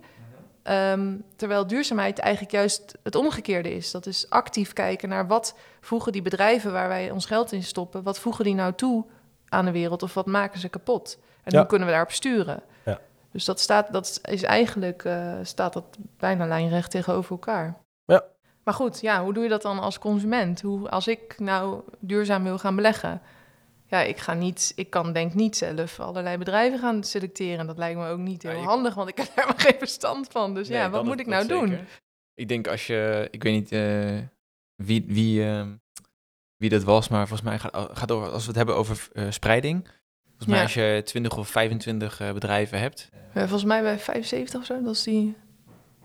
Ehm, 0.63 1.15
terwijl 1.37 1.67
duurzaamheid 1.67 2.19
eigenlijk 2.19 2.53
juist 2.53 2.95
het 3.03 3.15
omgekeerde 3.15 3.75
is. 3.75 3.91
Dat 3.91 4.07
is 4.07 4.31
actief 4.31 4.73
kijken 4.73 5.09
naar 5.09 5.27
wat 5.27 5.57
voegen 5.81 6.13
die 6.13 6.23
bedrijven 6.23 6.73
waar 6.73 6.89
wij 6.89 7.11
ons 7.11 7.27
geld 7.27 7.53
in 7.53 7.63
stoppen, 7.63 8.03
wat 8.03 8.19
voegen 8.19 8.45
die 8.45 8.55
nou 8.55 8.73
toe 8.75 9.05
aan 9.49 9.65
de 9.65 9.71
wereld 9.71 10.03
of 10.03 10.15
wat 10.15 10.27
maken 10.27 10.61
ze 10.61 10.69
kapot? 10.69 11.19
En 11.43 11.53
Ja. 11.53 11.59
hoe 11.59 11.67
kunnen 11.67 11.87
we 11.87 11.93
daarop 11.93 12.13
sturen? 12.13 12.63
Ja. 12.85 13.01
Dus 13.37 13.45
dat 13.45 13.61
staat, 13.61 13.93
dat 13.93 14.21
is 14.23 14.43
eigenlijk 14.43 15.05
eh, 15.05 15.35
staat 15.43 15.73
dat 15.73 15.99
bijna 16.19 16.47
lijnrecht 16.47 16.91
tegenover 16.91 17.31
elkaar. 17.31 17.77
Ja. 18.05 18.25
Maar 18.65 18.75
goed, 18.75 19.01
ja, 19.01 19.23
hoe 19.23 19.33
doe 19.33 19.43
je 19.43 19.49
dat 19.49 19.63
dan 19.63 19.79
als 19.79 19.99
consument? 19.99 20.61
Hoe, 20.61 20.89
als 20.91 21.09
ik 21.09 21.35
nou 21.39 21.83
duurzaam 22.01 22.43
wil 22.43 22.59
gaan 22.59 22.77
beleggen, 22.77 23.21
ja, 23.87 24.01
ik 24.01 24.19
ga 24.19 24.35
niet, 24.35 24.73
ik 24.77 24.91
kan 24.91 25.13
denk 25.13 25.35
niet 25.35 25.57
zelf 25.57 26.01
allerlei 26.01 26.37
bedrijven 26.39 26.79
gaan 26.79 27.05
selecteren. 27.05 27.67
Dat 27.67 27.79
lijkt 27.79 27.99
me 27.99 28.09
ook 28.09 28.19
niet 28.19 28.43
Ja, 28.43 28.51
heel 28.51 28.61
je- 28.61 28.67
handig, 28.67 28.95
want 28.95 29.09
ik 29.09 29.17
heb 29.17 29.27
er 29.29 29.33
helemaal 29.35 29.59
geen 29.59 29.79
verstand 29.79 30.29
van. 30.29 30.55
Dus 30.55 30.69
Nee, 30.69 30.79
ja, 30.79 30.91
wat 30.91 31.05
moet 31.05 31.21
ik 31.21 31.27
nou 31.27 31.47
doen? 31.47 31.69
zeker. 31.69 32.01
Ik 32.35 32.49
denk 32.49 32.69
als 32.69 32.87
je, 32.87 33.29
ik 33.31 33.43
weet 33.43 33.55
niet 33.55 33.73
eh, 33.73 34.19
wie, 34.75 35.05
wie, 35.07 35.45
eh, 35.45 35.67
wie 36.57 36.71
dat 36.71 36.83
was, 36.85 37.09
maar 37.09 37.29
volgens 37.29 37.49
mij 37.49 37.59
gaat, 37.59 37.89
gaat 37.99 38.11
over, 38.13 38.29
als 38.31 38.41
we 38.43 38.49
het 38.49 38.57
hebben 38.57 38.77
over 38.77 39.09
eh, 39.13 39.31
spreiding. 39.31 39.89
Volgens 40.39 40.47
mij 40.49 40.57
Ja. 40.57 40.63
als 40.63 40.75
je 40.75 41.03
20 41.05 41.37
of 41.39 41.49
25 41.49 42.21
eh, 42.21 42.33
bedrijven 42.33 42.79
hebt. 42.81 43.09
Eh, 43.33 43.41
volgens 43.43 43.65
mij 43.65 43.83
bij 43.83 43.99
75 43.99 44.61
of 44.61 44.67
zo, 44.67 44.83
dat 44.83 44.95
is 44.95 45.03
die 45.03 45.37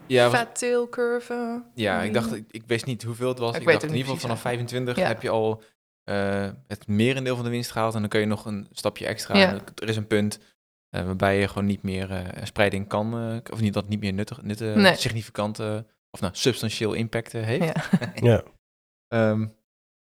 Ja, 0.08 0.30
was- 0.30 0.40
fat 0.40 0.60
tail 0.60 0.90
curve. 0.90 1.64
ja 1.76 2.02
ik 2.02 2.14
dacht, 2.14 2.34
ik, 2.36 2.46
ik 2.52 2.64
wist 2.68 2.86
niet 2.86 3.04
hoeveel 3.04 3.28
het 3.28 3.40
was. 3.40 3.56
Ik 3.58 3.66
dacht 3.66 3.84
in 3.84 3.90
ieder 3.90 4.02
geval 4.04 4.18
vanaf 4.18 4.42
precies 4.42 4.60
25 4.60 4.96
Ja. 4.96 5.08
heb 5.08 5.22
je 5.22 5.30
al 5.30 5.64
eh, 6.04 6.50
het 6.68 6.88
merendeel 6.88 7.36
van 7.36 7.44
de 7.46 7.50
winst 7.52 7.72
gehaald. 7.72 7.94
En 7.94 8.00
dan 8.00 8.10
kun 8.10 8.20
je 8.20 8.26
nog 8.26 8.46
een 8.46 8.68
stapje 8.72 9.06
extra. 9.06 9.38
Ja. 9.38 9.60
Er 9.76 9.90
is 9.90 9.96
een 9.98 10.08
punt 10.08 10.40
eh, 10.90 11.04
waarbij 11.06 11.40
je 11.40 11.48
gewoon 11.48 11.66
niet 11.66 11.84
meer 11.84 12.12
eh, 12.12 12.44
spreiding 12.46 12.88
kan. 12.88 13.14
eh, 13.14 13.54
of 13.54 13.62
niet 13.62 13.74
dat 13.74 13.82
het 13.82 13.92
niet 13.92 14.00
meer 14.02 14.14
nuttig, 14.14 14.42
nuttig 14.42 14.76
Nee. 14.76 14.96
significante 14.96 15.86
of 16.12 16.22
nou, 16.22 16.34
substantieel 16.36 16.94
impact 16.94 17.32
heeft. 17.32 17.64
Ja. 17.64 17.74
Ja. 18.16 18.44
Ehm, 19.08 19.40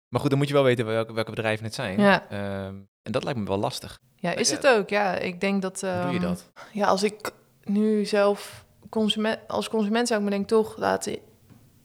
maar 0.08 0.20
goed, 0.20 0.30
dan 0.30 0.38
moet 0.38 0.48
je 0.48 0.54
wel 0.54 0.62
weten 0.64 0.86
welke, 0.86 1.12
welke 1.12 1.30
bedrijven 1.30 1.64
het 1.64 1.74
zijn. 1.74 2.00
Ja. 2.00 2.28
Ehm, 2.30 2.74
en 3.02 3.12
dat 3.12 3.24
lijkt 3.24 3.38
me 3.38 3.46
wel 3.46 3.58
lastig. 3.58 3.98
ja, 4.16 4.34
is 4.34 4.50
het 4.50 4.66
ook. 4.66 4.88
Ja, 4.88 5.14
ik 5.14 5.40
denk 5.40 5.62
dat... 5.62 5.80
Hoe 5.80 5.90
doe 5.90 6.10
je 6.10 6.18
ehm, 6.18 6.26
dat? 6.26 6.50
Ja, 6.72 6.86
als 6.86 7.02
ik 7.02 7.30
nu 7.64 8.04
zelf 8.04 8.64
consument, 8.88 9.38
als 9.46 9.68
consument 9.68 10.08
zou 10.08 10.18
ik 10.18 10.24
me 10.24 10.30
denk 10.30 10.42
ik 10.42 10.48
toch 10.48 10.76
laten 10.76 11.18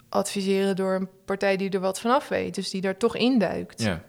adviseren 0.09 0.75
door 0.75 0.95
een 0.95 1.09
partij 1.25 1.57
die 1.57 1.69
er 1.69 1.79
wat 1.79 1.99
vanaf 1.99 2.27
weet. 2.27 2.55
Dus 2.55 2.69
die 2.69 2.81
daar 2.81 2.97
toch 2.97 3.15
induikt. 3.15 3.81
Ja. 3.81 4.03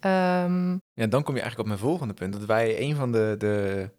Ehm, 0.00 0.72
ja, 0.92 1.06
dan 1.06 1.22
kom 1.22 1.34
je 1.34 1.40
eigenlijk 1.40 1.58
op 1.58 1.66
mijn 1.66 1.78
volgende 1.78 2.14
punt. 2.14 2.32
Dat 2.32 2.44
wij 2.44 2.80
een 2.80 2.96
van 2.96 3.12
de, 3.12 3.34
de 3.38 3.90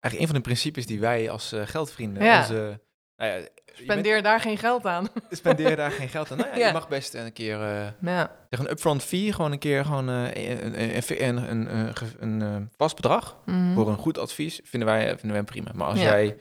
eigenlijk 0.00 0.20
een 0.20 0.26
van 0.26 0.34
de 0.36 0.40
principes 0.40 0.86
die 0.86 1.00
wij 1.00 1.30
als 1.30 1.52
eh, 1.52 1.66
geldvrienden 1.66 2.24
Ja. 2.24 2.38
onze 2.38 2.80
Nou 3.16 3.48
bent- 3.76 3.90
Spendeer 3.90 4.22
daar 4.22 4.40
geen 4.40 4.58
geld 4.58 4.86
aan. 4.86 5.08
spendeer 5.30 5.76
daar 5.76 5.90
geen 5.90 6.08
geld 6.08 6.30
aan. 6.30 6.36
Nou 6.38 6.50
ja, 6.50 6.56
Ja. 6.56 6.66
je 6.66 6.72
mag 6.72 6.88
best 6.88 7.14
een 7.14 7.32
keer... 7.32 7.60
eh 7.62 7.86
ja. 8.00 8.36
zeg 8.50 8.60
een 8.60 8.70
upfront 8.70 9.02
fee, 9.02 9.32
gewoon 9.32 9.52
een 9.52 9.58
keer 9.58 9.84
gewoon, 9.84 10.08
eh, 10.08 10.50
een, 10.60 10.80
een, 10.80 10.96
een, 11.26 11.50
een, 11.50 11.76
een, 11.76 11.96
ge- 11.96 12.16
een, 12.18 12.42
eh, 12.42 12.56
vast 12.76 12.96
bedrag 12.96 13.36
Mhm. 13.44 13.74
voor 13.74 13.88
een 13.88 13.96
goed 13.98 14.18
advies, 14.18 14.60
vinden 14.64 14.88
wij, 14.88 15.08
vinden 15.08 15.32
wij 15.32 15.42
prima. 15.42 15.70
Maar 15.74 15.86
als 15.86 16.00
jij 16.00 16.38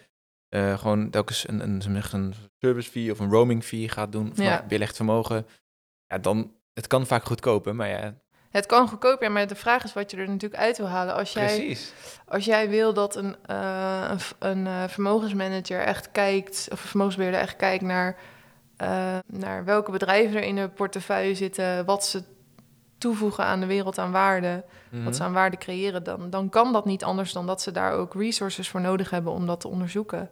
gewoon 0.77 1.09
telkens 1.09 1.47
een, 1.47 1.59
een, 1.59 1.81
een, 1.85 2.03
een 2.11 2.33
service 2.59 2.89
fee 2.91 3.11
of 3.11 3.19
een 3.19 3.29
roaming 3.29 3.63
fee 3.63 3.89
gaat 3.89 4.11
doen, 4.11 4.31
of 4.31 4.37
Ja. 4.37 4.43
nou, 4.55 4.67
belegd 4.67 4.95
vermogen, 4.95 5.45
ja, 6.07 6.17
dan, 6.17 6.53
het 6.73 6.87
kan 6.87 7.05
vaak 7.05 7.23
goedkoper, 7.25 7.75
maar 7.75 7.89
ja, 7.89 8.15
Het 8.55 8.65
kan 8.65 8.87
goedkoop, 8.87 9.21
ja, 9.21 9.29
maar 9.29 9.47
de 9.47 9.55
vraag 9.55 9.83
is 9.83 9.93
wat 9.93 10.11
je 10.11 10.17
er 10.17 10.27
natuurlijk 10.27 10.61
uit 10.61 10.77
wil 10.77 10.87
halen. 10.87 11.15
Als 11.15 11.33
jij, 11.33 11.45
precies. 11.45 11.93
als 12.27 12.45
jij 12.45 12.69
wil 12.69 12.93
dat 12.93 13.15
een, 13.15 13.35
eh, 13.45 14.11
een, 14.39 14.67
eh, 14.67 14.83
vermogensmanager 14.87 15.79
echt 15.79 16.11
kijkt, 16.11 16.67
of 16.71 16.81
een 16.81 16.87
vermogensbeheerder 16.87 17.41
echt 17.41 17.55
kijkt 17.55 17.83
naar, 17.83 18.17
eh, 18.77 19.17
naar 19.25 19.65
welke 19.65 19.91
bedrijven 19.91 20.37
er 20.37 20.43
in 20.43 20.55
de 20.55 20.69
portefeuille 20.69 21.35
zitten, 21.35 21.85
wat 21.85 22.05
ze 22.05 22.23
toevoegen 22.97 23.43
aan 23.43 23.59
de 23.59 23.65
wereld 23.65 23.97
aan 23.97 24.11
waarde, 24.11 24.63
Mhm. 24.89 25.03
wat 25.03 25.15
ze 25.15 25.23
aan 25.23 25.33
waarde 25.33 25.57
creëren, 25.57 26.03
dan, 26.03 26.29
dan 26.29 26.49
kan 26.49 26.73
dat 26.73 26.85
niet 26.85 27.03
anders 27.03 27.33
dan 27.33 27.47
dat 27.47 27.61
ze 27.61 27.71
daar 27.71 27.93
ook 27.93 28.13
resources 28.13 28.69
voor 28.69 28.81
nodig 28.81 29.09
hebben 29.09 29.33
om 29.33 29.45
dat 29.45 29.59
te 29.59 29.67
onderzoeken. 29.67 30.29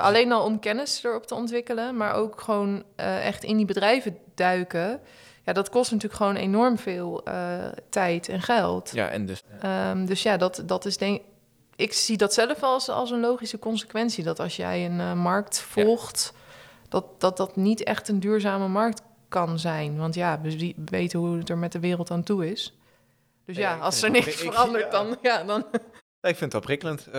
Alleen 0.00 0.32
al 0.32 0.44
om 0.44 0.58
kennis 0.58 1.04
erop 1.04 1.26
te 1.26 1.34
ontwikkelen, 1.34 1.96
maar 1.96 2.14
ook 2.14 2.40
gewoon 2.40 2.84
echt 2.96 3.44
in 3.44 3.56
die 3.56 3.66
bedrijven 3.66 4.18
duiken. 4.34 5.00
Ja, 5.46 5.52
dat 5.52 5.68
kost 5.68 5.90
natuurlijk 5.90 6.20
gewoon 6.22 6.36
enorm 6.36 6.78
veel 6.78 7.24
eh, 7.24 7.66
tijd 7.88 8.28
en 8.28 8.42
geld. 8.42 8.90
Ja, 8.94 9.08
en 9.08 9.26
dus 9.26 9.42
Ehm, 9.60 10.04
dus 10.04 10.22
ja, 10.22 10.36
dat, 10.36 10.62
dat 10.66 10.84
is 10.84 10.96
denk 10.96 11.20
ik 11.76 11.92
zie 11.92 12.16
dat 12.16 12.34
zelf 12.34 12.62
als, 12.62 12.88
als 12.88 13.10
een 13.10 13.20
logische 13.20 13.58
consequentie. 13.58 14.24
Dat 14.24 14.40
als 14.40 14.56
jij 14.56 14.84
een 14.86 15.00
eh, 15.00 15.12
markt 15.12 15.60
volgt, 15.60 16.32
dat, 16.88 17.20
dat 17.20 17.36
dat 17.36 17.56
niet 17.56 17.82
echt 17.84 18.08
een 18.08 18.20
duurzame 18.20 18.68
markt 18.68 19.02
kan 19.28 19.58
zijn. 19.58 19.96
Want 19.96 20.14
ja, 20.14 20.40
we 20.40 20.74
weten 20.84 21.18
hoe 21.18 21.36
het 21.38 21.48
er 21.48 21.58
met 21.58 21.72
de 21.72 21.80
wereld 21.80 22.10
aan 22.10 22.22
toe 22.22 22.50
is. 22.50 22.78
Dus 23.44 23.56
Ja, 23.56 23.76
als 23.78 24.02
er 24.02 24.10
niks 24.10 24.26
ik- 24.26 24.32
verandert, 24.50 24.84
ja. 24.84 24.90
dan, 24.90 25.16
ja, 25.22 25.44
dan... 25.44 25.64
Ja, 26.20 26.28
ik 26.28 26.36
vind 26.36 26.40
het 26.40 26.52
wel 26.52 26.60
prikkelend. 26.60 27.06
eh, 27.06 27.12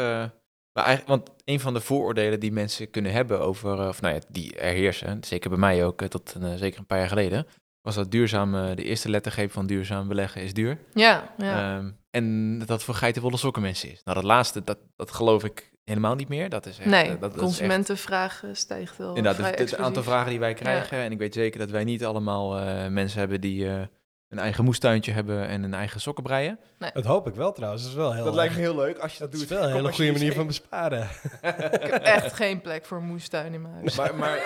maar 0.73 0.85
eigenlijk, 0.85 1.07
want 1.07 1.29
een 1.45 1.59
van 1.59 1.73
de 1.73 1.81
vooroordelen 1.81 2.39
die 2.39 2.51
mensen 2.51 2.89
kunnen 2.89 3.11
hebben 3.11 3.39
over, 3.39 3.87
of 3.87 4.01
nou 4.01 4.13
ja, 4.13 4.19
die 4.29 4.55
er 4.57 4.73
heersen, 4.73 5.23
zeker 5.23 5.49
bij 5.49 5.59
mij 5.59 5.85
ook, 5.85 6.01
tot 6.01 6.35
eh, 6.41 6.53
zeker 6.55 6.79
een 6.79 6.85
paar 6.85 6.99
jaar 6.99 7.07
geleden, 7.07 7.47
was 7.88 7.95
dat 7.95 8.12
duurzaam, 8.12 8.56
eh, 8.56 8.76
de 8.76 8.84
eerste 8.84 9.10
lettergreep 9.10 9.52
van 9.52 9.67
duurzaam 9.67 10.08
beleggen 10.08 10.41
is 10.41 10.54
duur. 10.54 10.78
Ja, 10.93 11.34
ja. 11.38 11.78
Ehm, 11.78 11.91
en 12.12 12.58
dat 12.60 12.67
dat 12.67 12.84
voor 12.84 12.93
geitenwolle 12.93 13.38
sokken 13.38 13.62
mensen 13.62 13.91
is. 13.91 14.02
Nou, 14.04 14.17
dat 14.17 14.26
laatste, 14.26 14.63
dat, 14.63 14.78
dat 14.95 15.12
geloof 15.12 15.43
ik 15.43 15.71
helemaal 15.84 16.15
niet 16.15 16.28
meer. 16.28 16.50
Dat 16.50 16.65
is 16.65 16.78
echt, 16.78 16.89
nee, 16.89 17.04
eh, 17.04 17.10
dat, 17.10 17.19
dat 17.19 17.32
echt- 17.32 17.39
consumentenvraag 17.41 18.43
stijgt 18.52 18.97
wel 18.97 19.15
Inderdaad, 19.15 19.45
het, 19.45 19.60
het 19.60 19.78
aantal 19.78 20.04
vragen 20.04 20.30
die 20.30 20.39
wij 20.39 20.54
krijgen. 20.54 20.97
En 20.97 21.12
ik 21.12 21.17
weet 21.17 21.34
zeker 21.34 21.60
dat 21.60 21.69
wij 21.69 21.84
niet 21.84 22.06
allemaal 22.06 22.60
eh, 22.60 22.88
mensen 22.88 23.19
hebben 23.19 23.41
die 23.41 23.69
eh, 23.69 23.82
een 24.29 24.39
eigen 24.39 24.63
moestuintje 24.63 25.11
hebben 25.11 25.47
en 25.47 25.63
een 25.63 25.73
eigen 25.73 26.01
sokken 26.01 26.23
breien. 26.23 26.59
Dat 26.93 27.05
hoop 27.05 27.27
ik 27.27 27.35
wel 27.35 27.51
trouwens. 27.51 27.81
Dat 27.83 27.91
is 27.91 27.97
wel 27.97 28.13
heel 28.13 28.23
dat 28.25 28.33
lijkt 28.35 28.53
me 28.53 28.59
heel 28.59 28.75
leuk 28.75 28.97
als 28.97 29.13
je 29.13 29.19
dat, 29.19 29.31
Dat 29.31 29.41
is 29.41 29.47
doet. 29.47 29.57
wel 29.57 29.67
een 29.67 29.73
hele 29.75 29.93
goede 29.93 30.11
manier 30.11 30.33
van 30.33 30.47
besparen. 30.47 31.01
Ik 31.41 31.81
heb 31.91 32.03
echt 32.03 32.33
geen 32.33 32.61
plek 32.61 32.85
voor 32.85 32.97
een 32.97 33.03
moestuin 33.07 33.53
in 33.53 33.61
mijn 33.61 33.73
huis. 33.73 33.95
Maar, 33.95 34.15
maar 34.15 34.41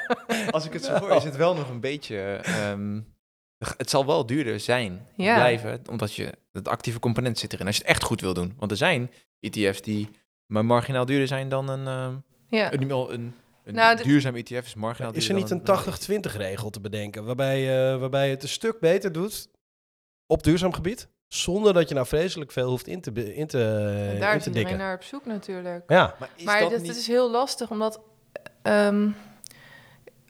als 0.50 0.64
ik 0.66 0.72
het 0.72 0.84
zo 0.84 0.98
hoor, 0.98 1.10
is 1.10 1.24
het 1.24 1.36
wel 1.36 1.54
nog 1.54 1.68
een 1.70 1.80
beetje. 1.80 2.18
ehm, 2.42 3.00
het 3.76 3.90
zal 3.90 4.06
wel 4.06 4.26
duurder 4.26 4.60
zijn, 4.60 5.06
Ja. 5.16 5.34
blijven, 5.34 5.80
omdat 5.90 6.14
je 6.14 6.32
het 6.52 6.68
actieve 6.68 6.98
component 6.98 7.38
zit 7.38 7.52
erin. 7.52 7.66
Als 7.66 7.76
je 7.76 7.82
het 7.82 7.90
echt 7.90 8.02
goed 8.02 8.20
wil 8.20 8.34
doen. 8.34 8.54
Want 8.58 8.70
er 8.70 8.76
zijn 8.76 9.10
ETF's 9.40 9.82
die 9.82 10.08
maar 10.46 10.64
marginaal 10.64 11.04
duurder 11.06 11.26
zijn 11.28 11.48
dan 11.48 11.68
een, 11.68 11.86
ehm, 11.86 12.14
Ja. 12.48 12.72
een, 12.72 12.90
een, 12.90 13.34
een 13.66 13.74
Nou, 13.74 14.02
duurzaam 14.02 14.34
ETF 14.36 14.50
is 14.66 14.74
marginaal 14.74 15.12
Is 15.12 15.28
er 15.28 15.34
niet 15.34 15.48
dan 15.48 15.60
een 15.64 16.20
80-20 16.24 16.36
regel 16.36 16.70
te 16.70 16.80
bedenken, 16.80 17.24
waarbij, 17.24 17.92
eh, 17.92 17.98
waarbij 18.00 18.24
je 18.28 18.34
het 18.34 18.42
een 18.42 18.48
stuk 18.48 18.80
beter 18.80 19.12
doet 19.12 19.48
op 20.26 20.42
duurzaam 20.42 20.72
gebied, 20.72 21.08
zonder 21.28 21.74
dat 21.74 21.88
je 21.88 21.94
nou 21.94 22.06
vreselijk 22.06 22.50
veel 22.52 22.68
hoeft 22.68 22.86
in 22.86 23.00
te, 23.00 23.34
in 23.34 23.46
te, 23.46 23.58
En 24.12 24.20
daar 24.20 24.30
in 24.30 24.36
is 24.36 24.42
te 24.42 24.48
iedereen 24.48 24.52
dikken? 24.52 24.76
naar 24.78 24.94
op 24.94 25.02
zoek 25.02 25.24
natuurlijk. 25.26 25.84
Ja, 25.90 26.14
Maar 26.18 26.28
is 26.36 26.44
maar 26.44 26.60
dat 26.60 26.70
dat, 26.70 26.80
niet... 26.80 26.96
is 26.96 27.06
heel 27.06 27.30
lastig, 27.30 27.70
omdat 27.70 28.00
ehm, 28.62 29.08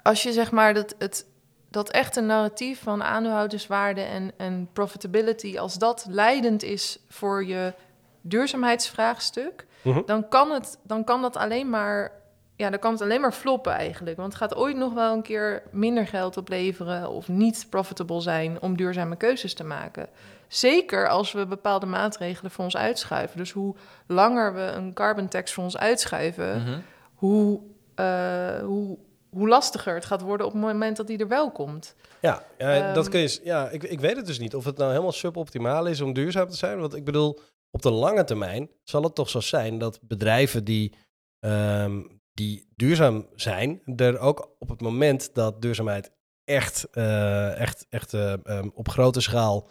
als 0.02 0.22
je 0.22 0.32
zeg 0.32 0.50
maar 0.50 0.74
dat, 0.74 0.94
het, 0.98 1.26
dat 1.70 1.90
echte 1.90 2.20
narratief 2.20 2.82
van 2.82 3.02
aandeelhouderswaarde 3.02 4.00
en, 4.00 4.32
en 4.36 4.68
profitability, 4.72 5.58
als 5.58 5.74
dat 5.78 6.06
leidend 6.08 6.62
is 6.62 6.98
voor 7.08 7.44
je 7.46 7.72
duurzaamheidsvraagstuk, 8.20 9.66
Mhm. 9.82 10.02
dan, 10.06 10.28
kan 10.28 10.50
het, 10.50 10.78
dan 10.82 11.04
kan 11.04 11.22
dat 11.22 11.36
alleen 11.36 11.70
maar, 11.70 12.12
ja, 12.56 12.70
dan 12.70 12.78
kan 12.78 12.92
het 12.92 13.02
alleen 13.02 13.20
maar 13.20 13.32
floppen 13.32 13.72
eigenlijk. 13.72 14.16
Want 14.16 14.28
het 14.32 14.42
gaat 14.42 14.54
ooit 14.56 14.76
nog 14.76 14.92
wel 14.94 15.12
een 15.12 15.22
keer 15.22 15.62
minder 15.72 16.06
geld 16.06 16.36
opleveren 16.36 17.10
of 17.10 17.28
niet 17.28 17.66
profitable 17.70 18.20
zijn 18.20 18.60
om 18.62 18.76
duurzame 18.76 19.16
keuzes 19.16 19.54
te 19.54 19.64
maken. 19.64 20.08
Zeker 20.48 21.08
als 21.08 21.32
we 21.32 21.46
bepaalde 21.46 21.86
maatregelen 21.86 22.50
voor 22.50 22.64
ons 22.64 22.76
uitschuiven. 22.76 23.38
Dus 23.38 23.50
hoe 23.50 23.74
langer 24.06 24.54
we 24.54 24.60
een 24.60 24.92
carbon 24.92 25.28
tax 25.28 25.52
voor 25.52 25.64
ons 25.64 25.76
uitschuiven, 25.76 26.62
Mhm. 26.62 26.78
hoe, 27.14 27.60
eh, 27.94 28.58
hoe, 28.58 28.98
hoe 29.30 29.48
lastiger 29.48 29.94
het 29.94 30.04
gaat 30.04 30.20
worden 30.20 30.46
op 30.46 30.52
het 30.52 30.62
moment 30.62 30.96
dat 30.96 31.06
die 31.06 31.18
er 31.18 31.28
wel 31.28 31.50
komt. 31.50 31.94
ja, 32.20 32.42
ja 32.58 32.92
dat 32.92 33.02
Ehm. 33.04 33.10
kun 33.12 33.20
je, 33.20 33.40
ja 33.44 33.68
ik, 33.68 33.82
ik 33.82 34.00
weet 34.00 34.16
het 34.16 34.26
dus 34.26 34.38
niet 34.38 34.54
of 34.54 34.64
het 34.64 34.76
nou 34.76 34.90
helemaal 34.90 35.12
suboptimaal 35.12 35.86
is 35.86 36.00
om 36.00 36.12
duurzaam 36.12 36.48
te 36.48 36.56
zijn. 36.56 36.80
Want 36.80 36.94
ik 36.94 37.04
bedoel, 37.04 37.40
op 37.70 37.82
de 37.82 37.90
lange 37.90 38.24
termijn 38.24 38.70
zal 38.82 39.02
het 39.02 39.14
toch 39.14 39.28
zo 39.28 39.40
zijn 39.40 39.78
dat 39.78 39.98
bedrijven 40.02 40.64
die, 40.64 40.94
ehm, 41.40 42.02
die 42.36 42.66
duurzaam 42.76 43.26
zijn, 43.34 43.82
er 43.96 44.18
ook 44.18 44.54
op 44.58 44.68
het 44.68 44.80
moment 44.80 45.34
dat 45.34 45.62
duurzaamheid 45.62 46.12
echt, 46.44 46.88
eh, 46.92 47.60
echt, 47.60 47.86
echt 47.90 48.14
eh, 48.14 48.32
ehm, 48.44 48.68
op 48.74 48.88
grote 48.88 49.20
schaal 49.20 49.68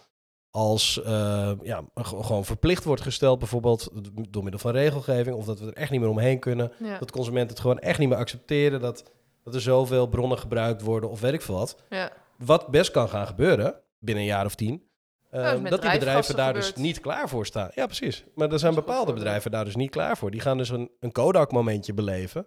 als 0.50 1.02
eh, 1.04 1.52
ja, 1.64 1.84
gewoon 1.96 2.46
verplicht 2.46 2.84
wordt 2.84 3.02
gesteld, 3.02 3.40
bijvoorbeeld 3.40 3.90
door 4.30 4.44
middel 4.44 4.62
van 4.62 4.72
regelgeving, 4.72 5.36
of 5.36 5.46
dat 5.46 5.60
we 5.60 5.66
er 5.66 5.74
echt 5.74 5.92
niet 5.92 6.00
meer 6.00 6.10
omheen 6.10 6.40
kunnen, 6.40 6.72
Ja, 6.80 7.00
dat 7.00 7.12
consumenten 7.12 7.50
het 7.50 7.60
gewoon 7.60 7.80
echt 7.80 8.00
niet 8.00 8.10
meer 8.10 8.18
accepteren, 8.18 8.82
dat, 8.82 9.12
dat 9.44 9.56
er 9.56 9.62
zoveel 9.62 10.08
bronnen 10.08 10.40
gebruikt 10.40 10.82
worden 10.82 11.10
of 11.10 11.20
weet 11.20 11.34
ik 11.34 11.42
veel 11.42 11.56
wat. 11.56 11.82
ja. 11.90 12.12
Wat 12.38 12.68
best 12.68 12.92
kan 12.92 13.10
gaan 13.10 13.28
gebeuren 13.28 13.76
binnen 14.00 14.24
een 14.24 14.30
jaar 14.30 14.46
of 14.46 14.56
tien. 14.56 14.85
Eh, 15.44 15.70
dat 15.70 15.82
die 15.82 15.92
bedrijven 15.92 16.36
daar 16.36 16.54
dus 16.54 16.76
niet 16.76 17.00
klaar 17.00 17.30
voor 17.30 17.46
staan. 17.46 17.70
Ja, 17.74 17.86
precies. 17.86 18.24
Maar 18.36 18.52
er 18.52 18.60
zijn 18.60 18.76
bepaalde 18.76 19.14
bedrijven 19.14 19.52
daar 19.52 19.66
dus 19.66 19.76
niet 19.76 19.90
klaar 19.90 20.18
voor. 20.18 20.32
Die 20.32 20.42
gaan 20.42 20.58
dus 20.58 20.70
een, 20.70 20.90
een 21.00 21.12
Kodak-momentje 21.12 21.94
beleven 21.94 22.46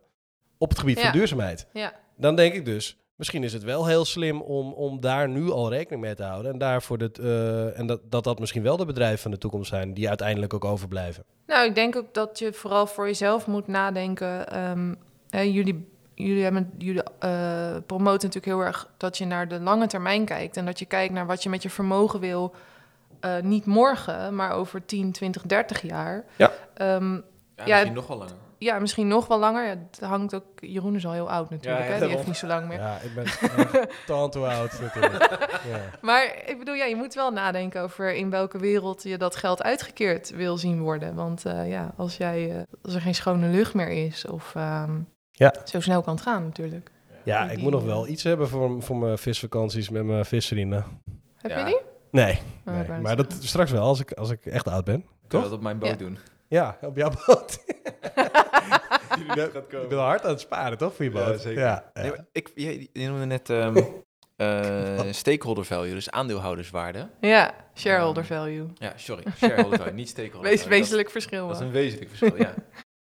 op 0.58 0.68
het 0.68 0.78
gebied 0.78 0.96
Ja. 0.96 1.02
van 1.02 1.12
duurzaamheid. 1.12 1.66
ja. 1.72 1.92
Dan 2.16 2.36
denk 2.36 2.54
ik 2.54 2.64
dus, 2.64 2.96
misschien 3.16 3.44
is 3.44 3.52
het 3.52 3.62
wel 3.62 3.86
heel 3.86 4.04
slim 4.04 4.40
om, 4.40 4.72
om 4.72 5.00
daar 5.00 5.28
nu 5.28 5.50
al 5.50 5.70
rekening 5.70 6.02
mee 6.02 6.14
te 6.14 6.22
houden. 6.22 6.52
En, 6.52 6.58
daarvoor 6.58 6.98
dit, 6.98 7.18
eh, 7.18 7.78
en 7.78 7.86
dat, 7.86 8.00
dat 8.10 8.24
dat 8.24 8.38
misschien 8.38 8.62
wel 8.62 8.76
de 8.76 8.84
bedrijven 8.84 9.18
van 9.18 9.30
de 9.30 9.38
toekomst 9.38 9.68
zijn 9.68 9.94
die 9.94 10.08
uiteindelijk 10.08 10.54
ook 10.54 10.64
overblijven. 10.64 11.24
Nou, 11.46 11.68
ik 11.68 11.74
denk 11.74 11.96
ook 11.96 12.14
dat 12.14 12.38
je 12.38 12.52
vooral 12.52 12.86
voor 12.86 13.06
jezelf 13.06 13.46
moet 13.46 13.66
nadenken. 13.66 14.48
Ehm, 14.48 14.94
hè, 15.30 15.40
jullie 15.40 15.86
jullie, 16.24 16.42
hebben, 16.42 16.72
jullie 16.78 17.02
eh, 17.18 17.76
promoten 17.86 18.28
natuurlijk 18.28 18.44
heel 18.44 18.60
erg 18.60 18.88
dat 18.96 19.18
je 19.18 19.24
naar 19.24 19.48
de 19.48 19.60
lange 19.60 19.86
termijn 19.86 20.24
kijkt. 20.24 20.56
En 20.56 20.66
dat 20.66 20.78
je 20.78 20.84
kijkt 20.84 21.12
naar 21.14 21.26
wat 21.26 21.42
je 21.42 21.48
met 21.48 21.62
je 21.62 21.70
vermogen 21.70 22.20
wil. 22.20 22.54
Eh, 23.20 23.38
niet 23.42 23.66
morgen, 23.66 24.34
maar 24.34 24.52
over 24.52 24.84
10, 24.84 25.12
20, 25.12 25.42
30 25.42 25.82
jaar. 25.82 26.24
Ja. 26.36 26.52
Ehm, 26.74 27.12
Ja, 27.14 27.64
Ja, 27.64 27.74
misschien 27.74 27.94
nog 27.94 28.06
wel 28.06 28.16
langer. 28.18 28.34
ja, 28.58 28.78
misschien 28.78 29.08
nog 29.08 29.26
wel 29.26 29.38
langer. 29.38 29.64
Ja, 29.66 29.74
het 29.90 30.00
hangt 30.00 30.34
ook. 30.34 30.44
Jeroen 30.56 30.94
is 30.94 31.06
al 31.06 31.12
heel 31.12 31.30
oud 31.30 31.50
natuurlijk. 31.50 31.82
Ja, 31.82 31.88
ja, 31.88 31.92
hè? 31.98 32.06
Die 32.06 32.14
heeft 32.14 32.26
niet 32.26 32.36
zo 32.36 32.46
lang 32.46 32.68
meer. 32.68 32.78
Ja, 32.78 32.98
ik 33.02 33.14
ben 33.14 33.24
echt 33.24 33.42
tant 34.06 34.34
hoe 34.34 34.46
oud 34.46 34.80
natuurlijk. 34.80 35.38
Ja. 35.68 35.80
Maar 36.00 36.34
ik 36.46 36.58
bedoel, 36.58 36.74
ja, 36.74 36.84
je 36.84 36.96
moet 36.96 37.14
wel 37.14 37.30
nadenken 37.30 37.82
over 37.82 38.14
in 38.14 38.30
welke 38.30 38.58
wereld 38.58 39.02
je 39.02 39.18
dat 39.18 39.36
geld 39.36 39.62
uitgekeerd 39.62 40.30
wil 40.30 40.56
zien 40.56 40.80
worden. 40.80 41.14
Want 41.14 41.44
eh, 41.44 41.68
ja, 41.70 41.92
als, 41.96 42.16
jij, 42.16 42.50
eh, 42.56 42.62
als 42.82 42.94
er 42.94 43.00
geen 43.00 43.14
schone 43.14 43.48
lucht 43.48 43.74
meer 43.74 43.88
is, 43.88 44.26
of 44.26 44.54
ehm, 44.54 44.98
Ja. 45.30 45.54
zo 45.64 45.80
snel 45.80 46.02
kan 46.02 46.14
het 46.14 46.22
gaan 46.22 46.42
natuurlijk. 46.44 46.90
Ja, 47.24 47.42
Die- 47.46 47.56
ik 47.56 47.62
moet 47.62 47.72
nog 47.72 47.84
wel 47.84 48.06
iets 48.08 48.22
hebben 48.22 48.48
voor, 48.48 48.82
voor 48.82 48.96
mijn 48.96 49.18
visvakanties 49.18 49.88
met 49.88 50.04
mijn 50.04 50.24
visvrienden. 50.24 50.84
Heb 51.36 51.50
Ja. 51.50 51.58
je 51.58 51.64
die? 51.64 51.80
Nee, 52.10 52.40
Oh, 52.66 52.74
nee. 52.74 52.82
ik 52.82 53.00
maar 53.02 53.16
dat 53.16 53.36
straks 53.40 53.70
wel, 53.70 53.82
als 53.82 54.00
ik, 54.00 54.12
als 54.12 54.30
ik 54.30 54.46
echt 54.46 54.68
oud 54.68 54.84
ben. 54.84 54.98
Ik 54.98 55.04
wil 55.28 55.28
Toch? 55.28 55.42
dat 55.42 55.52
op 55.52 55.62
mijn 55.62 55.78
boot 55.78 55.88
Ja. 55.90 55.96
doen. 55.96 56.18
Ja, 56.48 56.78
op 56.80 56.96
jouw 56.96 57.10
boot. 57.26 57.58
Gaat 58.14 59.52
Je 59.52 59.62
bent 59.70 59.88
wel 59.90 60.00
hard 60.02 60.24
aan 60.24 60.30
het 60.30 60.40
sparen, 60.40 60.78
toch, 60.78 60.94
voor 60.94 61.04
je 61.04 61.10
Ja, 61.10 61.24
boot? 61.24 61.40
zeker. 61.40 61.60
Ja, 61.62 61.90
ja. 61.94 62.02
Nee, 62.02 62.10
maar 62.10 62.26
ik, 62.32 62.50
je, 62.54 62.88
je 62.92 63.08
noemde 63.08 63.24
net 63.26 63.50
ehm, 63.50 63.76
eh, 64.36 65.12
stakeholder 65.12 65.64
value, 65.64 65.94
dus 65.94 66.10
aandeelhouderswaarde. 66.10 67.08
Ja, 67.20 67.54
shareholder 67.74 68.22
Ehm, 68.22 68.32
value. 68.32 68.66
Ja, 68.74 68.92
sorry, 68.96 69.24
shareholder 69.38 69.78
value, 69.78 69.92
niet 69.94 70.08
stakeholder 70.08 70.50
Wees, 70.50 70.60
value. 70.62 70.70
Dat- 70.70 70.78
wezenlijk 70.80 71.10
verschil. 71.10 71.46
Dat 71.46 71.50
is 71.54 71.58
wel. 71.58 71.68
een 71.68 71.74
wezenlijk 71.74 72.08
verschil, 72.10 72.36
ja. 72.36 72.54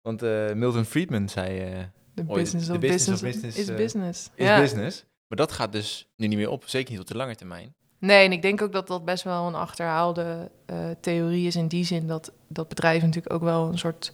Want 0.02 0.24
eh, 0.24 0.52
Milton 0.54 0.86
Friedman 0.86 1.30
zei, 1.30 1.60
eh, 1.60 1.80
De 2.14 2.24
ooit, 2.28 2.42
business 2.42 2.66
the 2.68 2.74
of 2.74 2.80
business 2.80 3.08
of 3.08 3.22
business, 3.22 3.22
business, 3.22 3.58
is 3.58 3.70
eh, 3.70 3.76
business. 3.76 4.30
is 4.36 4.48
ja. 4.48 4.60
business. 4.60 5.06
Maar 5.28 5.38
dat 5.38 5.52
gaat 5.52 5.72
dus 5.72 6.08
nu 6.16 6.28
niet 6.28 6.38
meer 6.38 6.50
op, 6.50 6.64
zeker 6.66 6.92
niet 6.92 7.02
op 7.02 7.08
de 7.08 7.16
lange 7.16 7.36
termijn. 7.36 7.76
Nee, 8.00 8.26
en 8.26 8.32
ik 8.32 8.42
denk 8.42 8.62
ook 8.62 8.72
dat 8.72 8.88
dat 8.88 9.06
best 9.06 9.24
wel 9.24 9.48
een 9.48 9.56
achterhaalde 9.56 10.52
eh, 10.66 10.78
theorie 11.00 11.48
is 11.48 11.56
in 11.56 11.68
die 11.68 11.86
zin 11.86 12.08
dat, 12.08 12.32
dat 12.48 12.68
bedrijven 12.68 13.08
natuurlijk 13.08 13.34
ook 13.34 13.44
wel 13.44 13.68
een 13.68 13.78
soort 13.78 14.14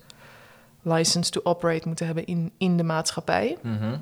license 0.82 1.32
to 1.32 1.42
operate 1.44 1.88
moeten 1.88 2.06
hebben 2.06 2.26
in, 2.26 2.52
in 2.58 2.78
de 2.78 2.84
maatschappij. 2.84 3.58
Mhm. 3.62 3.96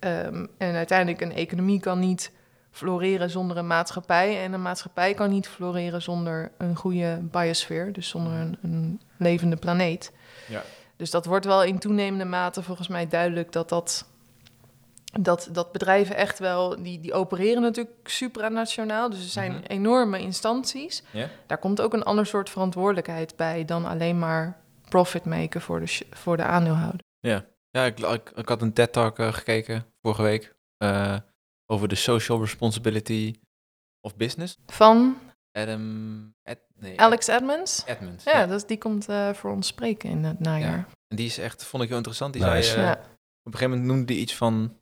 Ehm, 0.00 0.46
en 0.58 0.74
uiteindelijk 0.74 1.20
een 1.20 1.32
economie 1.32 1.80
kan 1.80 1.98
niet 1.98 2.32
floreren 2.70 3.30
zonder 3.30 3.56
een 3.56 3.66
maatschappij. 3.66 4.42
En 4.42 4.52
een 4.52 4.62
maatschappij 4.62 5.14
kan 5.14 5.30
niet 5.30 5.48
floreren 5.48 6.02
zonder 6.02 6.50
een 6.58 6.76
goede 6.76 7.18
biosfeer, 7.22 7.92
dus 7.92 8.08
zonder 8.08 8.32
een, 8.32 8.58
een 8.62 9.00
levende 9.16 9.56
planeet. 9.56 10.12
Ja. 10.48 10.62
Dus 10.96 11.10
dat 11.10 11.26
wordt 11.26 11.44
wel 11.44 11.62
in 11.62 11.78
toenemende 11.78 12.24
mate 12.24 12.62
volgens 12.62 12.88
mij 12.88 13.08
duidelijk 13.08 13.52
dat 13.52 13.68
dat. 13.68 14.06
Dat, 15.20 15.48
dat 15.52 15.72
bedrijven 15.72 16.16
echt 16.16 16.38
wel, 16.38 16.82
die, 16.82 17.00
die 17.00 17.12
opereren 17.14 17.62
natuurlijk 17.62 18.08
supranationaal. 18.08 19.10
Dus 19.10 19.18
er 19.22 19.28
zijn 19.30 19.52
Mhm. 19.52 19.62
enorme 19.62 20.18
instanties. 20.20 21.02
Ja? 21.10 21.28
Daar 21.46 21.58
komt 21.58 21.80
ook 21.80 21.92
een 21.92 22.02
ander 22.02 22.26
soort 22.26 22.50
verantwoordelijkheid 22.50 23.36
bij 23.36 23.64
dan 23.64 23.84
alleen 23.84 24.18
maar 24.18 24.60
profit 24.88 25.24
maken 25.24 25.60
voor 25.60 25.80
de, 25.80 25.98
voor 26.10 26.36
de 26.36 26.42
aandeelhouder. 26.44 27.00
Ja, 27.20 27.44
ik, 27.84 27.98
ik, 28.00 28.30
ik 28.34 28.48
had 28.48 28.62
een 28.62 28.72
TED-talk 28.72 29.18
eh, 29.18 29.32
gekeken 29.32 29.84
vorige 30.02 30.22
week 30.22 30.54
eh, 30.76 31.16
over 31.66 31.88
de 31.88 31.94
social 31.94 32.40
responsibility 32.40 33.34
of 34.00 34.16
business. 34.16 34.56
Van 34.66 35.18
Adam... 35.52 36.34
Ed, 36.42 36.58
nee, 36.74 37.00
Alex 37.00 37.26
Edmonds. 37.26 37.84
Ed- 37.84 37.96
Edmonds. 37.96 38.24
Ja, 38.24 38.38
Ja. 38.38 38.46
dat, 38.46 38.56
is- 38.56 38.66
die 38.66 38.78
komt 38.78 39.08
eh, 39.08 39.32
voor 39.32 39.50
ons 39.50 39.66
spreken 39.66 40.10
in 40.10 40.24
het 40.24 40.40
najaar. 40.40 40.86
En 41.08 41.16
die 41.16 41.26
is 41.26 41.38
echt, 41.38 41.64
vond 41.64 41.82
ik 41.82 41.88
heel 41.88 41.96
interessant. 41.98 42.32
Die 42.32 42.42
Nice. 42.42 42.68
zei, 42.70 42.80
eh, 42.80 42.86
Ja, 42.86 42.92
op 42.92 43.52
een 43.52 43.52
gegeven 43.52 43.70
moment 43.70 43.88
noemde 43.88 44.12
hij 44.12 44.22
iets 44.22 44.34
van... 44.36 44.76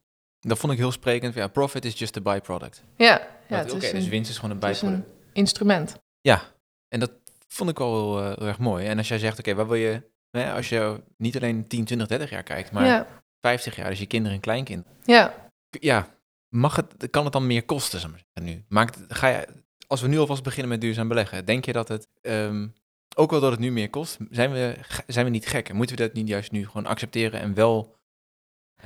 Dat 0.46 0.59
vond 0.59 0.72
ik 0.72 0.78
heel 0.78 0.92
sprekend. 0.92 1.35
Ja, 1.35 1.48
profit 1.48 1.85
is 1.85 1.98
just 1.98 2.16
a 2.16 2.20
byproduct. 2.20 2.83
ja, 2.96 3.26
ja 3.48 3.62
Oké, 3.62 3.74
is 3.87 3.90
dus 3.90 4.09
winst 4.09 4.30
is 4.30 4.37
gewoon 4.37 4.50
een 4.50 4.59
bijproduct. 4.59 4.98
een 4.98 5.04
instrument. 5.33 5.96
Ja, 6.20 6.42
en 6.88 7.00
dat 7.00 7.11
vond 7.48 7.70
ik 7.70 7.78
wel 7.78 7.92
heel, 7.94 8.30
eh, 8.30 8.37
heel 8.38 8.46
erg 8.46 8.59
mooi. 8.59 8.87
En 8.87 8.98
als 8.98 9.09
jij 9.09 9.18
zegt, 9.18 9.38
oké, 9.38 9.54
waar 9.54 9.66
wil 9.66 9.76
je... 9.76 10.02
Ja, 10.30 10.54
als 10.57 10.68
je 10.68 11.02
niet 11.16 11.37
alleen 11.37 11.66
10, 11.68 11.85
20, 11.85 12.07
30 12.09 12.30
jaar 12.30 12.42
kijkt, 12.42 12.72
maar 12.72 12.87
Ja, 12.87 13.07
50 13.40 13.76
jaar, 13.76 13.90
dus 13.90 13.98
je 13.98 14.07
kinderen 14.07 14.35
en 14.37 14.40
kleinkind. 14.42 14.87
ja, 15.04 15.35
Ja, 15.70 16.09
mag 16.48 16.76
het, 16.76 17.11
kan 17.11 17.24
het 17.24 17.33
dan 17.33 17.46
meer 17.46 17.64
kosten, 17.64 18.00
zeg 18.00 18.11
maar 18.11 18.44
nu? 18.44 18.64
Maakt, 18.68 18.98
ga 19.09 19.28
je, 19.28 19.46
als 19.87 20.00
we 20.00 20.09
nu 20.09 20.18
alvast 20.18 20.42
beginnen 20.42 20.68
met 20.68 20.80
duurzaam 20.80 21.09
beleggen, 21.09 21.44
denk 21.44 21.64
je 21.64 21.72
dat 21.72 21.88
het, 21.88 22.09
ehm, 22.20 22.68
ook 23.16 23.30
wel 23.30 23.40
dat 23.40 23.50
het 23.50 23.61
nu 23.61 23.72
meer 23.72 23.90
kost, 23.90 24.16
zijn 24.30 24.52
we, 24.52 24.76
zijn 25.07 25.24
we 25.24 25.30
niet 25.30 25.46
gek? 25.46 25.72
Moeten 25.72 25.96
we 25.96 26.02
dat 26.02 26.12
niet 26.12 26.28
juist 26.28 26.50
nu 26.52 26.66
gewoon 26.66 26.87
accepteren 26.87 27.40
en 27.40 27.54
wel... 27.54 27.96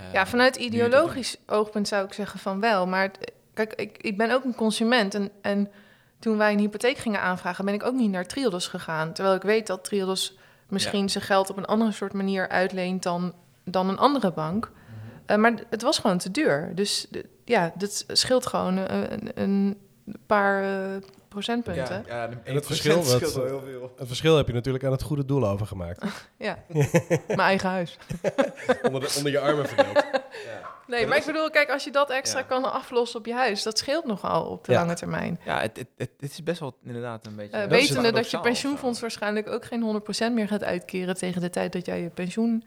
eh, 0.06 0.12
ja, 0.12 0.26
vanuit 0.26 0.56
ideologisch 0.56 1.36
oogpunt 1.46 1.88
zou 1.88 2.04
ik 2.04 2.12
zeggen 2.12 2.40
van 2.40 2.60
wel. 2.60 2.86
Maar 2.86 3.10
kijk, 3.54 3.74
ik, 3.74 3.98
ik 4.00 4.16
ben 4.16 4.30
ook 4.30 4.44
een 4.44 4.54
consument. 4.54 5.14
En, 5.14 5.30
en 5.42 5.70
toen 6.18 6.36
wij 6.36 6.52
een 6.52 6.58
hypotheek 6.58 6.96
gingen 6.96 7.20
aanvragen, 7.20 7.64
ben 7.64 7.74
ik 7.74 7.84
ook 7.84 7.94
niet 7.94 8.10
naar 8.10 8.26
Triodos 8.26 8.66
gegaan. 8.66 9.12
Terwijl 9.12 9.36
ik 9.36 9.42
weet 9.42 9.66
dat 9.66 9.84
Triodos 9.84 10.38
misschien 10.68 11.08
zijn 11.08 11.24
geld 11.24 11.50
op 11.50 11.56
een 11.56 11.64
andere 11.64 11.92
soort 11.92 12.12
manier 12.12 12.48
uitleent 12.48 13.02
dan, 13.02 13.34
dan 13.64 13.88
een 13.88 13.98
andere 13.98 14.32
bank. 14.32 14.70
Eh, 15.26 15.36
maar 15.36 15.54
het 15.70 15.82
was 15.82 15.98
gewoon 15.98 16.18
te 16.18 16.30
duur. 16.30 16.72
Dus 16.74 17.06
ja, 17.44 17.72
dat 17.74 18.04
scheelt 18.08 18.46
gewoon 18.46 18.78
eh, 18.78 19.00
een, 19.08 19.30
een 19.34 19.76
paar 20.26 20.64
procentpunten. 21.42 22.04
Ja, 22.06 22.22
ja, 22.22 22.28
En 22.44 22.54
het 22.54 22.66
verschil, 22.66 22.96
wat- 23.04 23.34
wel 23.34 23.44
heel 23.44 23.60
veel. 23.60 23.92
Het 23.96 24.06
verschil 24.06 24.36
heb 24.36 24.46
je 24.46 24.52
natuurlijk 24.52 24.84
aan 24.84 24.92
het 24.92 25.02
goede 25.02 25.24
doel 25.24 25.48
overgemaakt. 25.48 26.04
Ja, 26.38 26.58
mijn 27.26 27.38
eigen 27.38 27.68
huis. 27.68 27.98
onder, 28.86 29.00
de- 29.00 29.14
onder 29.16 29.32
je 29.32 29.40
armen 29.40 29.68
verdeeld. 29.68 30.04
Nee, 30.86 31.06
maar 31.06 31.16
ik 31.16 31.24
bedoel, 31.24 31.50
kijk, 31.50 31.70
als 31.70 31.84
je 31.84 31.90
dat 31.90 32.10
extra 32.10 32.38
Ja. 32.38 32.44
kan 32.44 32.72
aflossen 32.72 33.18
op 33.18 33.26
je 33.26 33.34
huis, 33.34 33.62
dat 33.62 33.78
scheelt 33.78 34.04
nogal 34.04 34.44
op 34.46 34.64
de 34.64 34.72
Ja. 34.72 34.78
lange 34.78 34.94
termijn. 34.94 35.40
Ja, 35.44 35.60
het, 35.60 35.76
het, 35.76 35.86
het, 35.96 36.10
het 36.20 36.30
is 36.30 36.42
best 36.42 36.60
wel 36.60 36.76
inderdaad 36.84 37.26
een 37.26 37.36
beetje... 37.36 37.52
Eh, 37.56 37.60
dat 37.60 37.70
wetende 37.70 38.12
dat 38.12 38.30
je 38.30 38.40
pensioenfonds 38.40 39.00
waarschijnlijk 39.00 39.48
ook 39.48 39.64
geen 39.64 40.02
100% 40.30 40.32
meer 40.32 40.48
gaat 40.48 40.64
uitkeren 40.64 41.14
tegen 41.16 41.40
de 41.40 41.50
tijd 41.50 41.72
dat 41.72 41.86
jij 41.86 42.00
je 42.02 42.08
pensioen. 42.10 42.64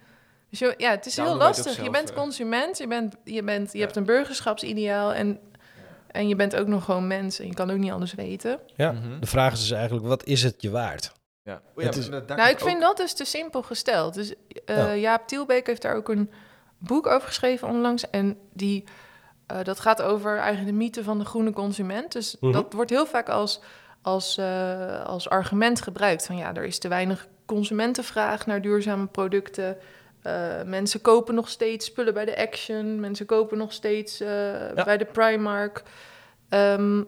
Dus 0.50 0.60
je, 0.60 0.74
ja, 0.78 0.90
het 0.92 1.06
is 1.06 1.16
heel 1.18 1.36
lastig. 1.36 1.84
Je 1.84 1.90
bent 1.90 2.14
consument, 2.14 2.78
je, 2.78 2.88
bent, 2.88 3.16
je, 3.24 3.44
bent, 3.44 3.72
je 3.72 3.78
Ja. 3.78 3.84
hebt 3.84 3.96
een 3.96 4.06
burgerschapsideaal 4.06 5.14
en, 5.14 5.40
en 6.12 6.28
je 6.28 6.36
bent 6.36 6.56
ook 6.56 6.68
nog 6.68 6.84
gewoon 6.86 7.08
mens 7.08 7.40
en 7.40 7.48
je 7.48 7.54
kan 7.54 7.72
ook 7.72 7.78
niet 7.78 7.92
alles 7.92 8.14
weten. 8.14 8.60
Ja. 8.76 8.92
Mhm. 8.92 9.20
De 9.20 9.28
vraag 9.28 9.54
is 9.54 9.60
dus 9.60 9.72
eigenlijk, 9.72 10.06
wat 10.06 10.24
is 10.26 10.44
het 10.44 10.56
je 10.62 10.70
waard? 10.70 11.12
Ja. 11.44 11.62
Oh 11.76 11.84
Het 11.84 11.96
is- 11.96 12.10
nou, 12.10 12.50
ik 12.50 12.60
vind 12.60 12.76
ook- 12.76 12.82
dat 12.82 12.98
dus 12.98 13.14
te 13.14 13.26
simpel 13.26 13.62
gesteld. 13.64 14.14
Dus 14.14 14.34
eh, 14.66 14.76
Ja. 14.78 14.94
Jaap 14.96 15.28
Tielbeek 15.28 15.68
heeft 15.68 15.82
daar 15.82 15.96
ook 15.96 16.10
een 16.10 16.32
boek 16.78 17.08
over 17.08 17.28
geschreven 17.28 17.68
onlangs. 17.68 18.10
En 18.10 18.38
die, 18.54 18.84
eh, 19.48 19.64
dat 19.64 19.80
gaat 19.80 20.02
over 20.02 20.38
eigenlijk 20.38 20.68
de 20.68 20.84
mythe 20.84 21.04
van 21.04 21.20
de 21.20 21.26
groene 21.26 21.52
consument. 21.52 22.12
Dus 22.12 22.38
Mhm. 22.40 22.52
dat 22.52 22.74
wordt 22.74 22.90
heel 22.90 23.06
vaak 23.06 23.30
als, 23.30 23.62
als, 24.02 24.38
eh, 24.38 25.06
als 25.06 25.30
argument 25.30 25.82
gebruikt. 25.82 26.26
Van 26.26 26.38
ja, 26.38 26.56
er 26.56 26.64
is 26.66 26.80
te 26.80 26.88
weinig 26.88 27.28
consumentenvraag 27.46 28.46
naar 28.46 28.62
duurzame 28.62 29.06
producten. 29.08 29.78
Eh, 30.22 30.64
mensen 30.66 31.02
kopen 31.02 31.36
nog 31.36 31.50
steeds 31.50 31.86
spullen 31.86 32.14
bij 32.14 32.26
de 32.26 32.38
Action. 32.38 33.00
Mensen 33.00 33.26
kopen 33.26 33.58
nog 33.58 33.74
steeds 33.74 34.20
eh, 34.20 34.28
Ja. 34.76 34.84
bij 34.84 34.98
de 34.98 35.06
Primark. 35.06 35.84
Ehm, 36.50 37.04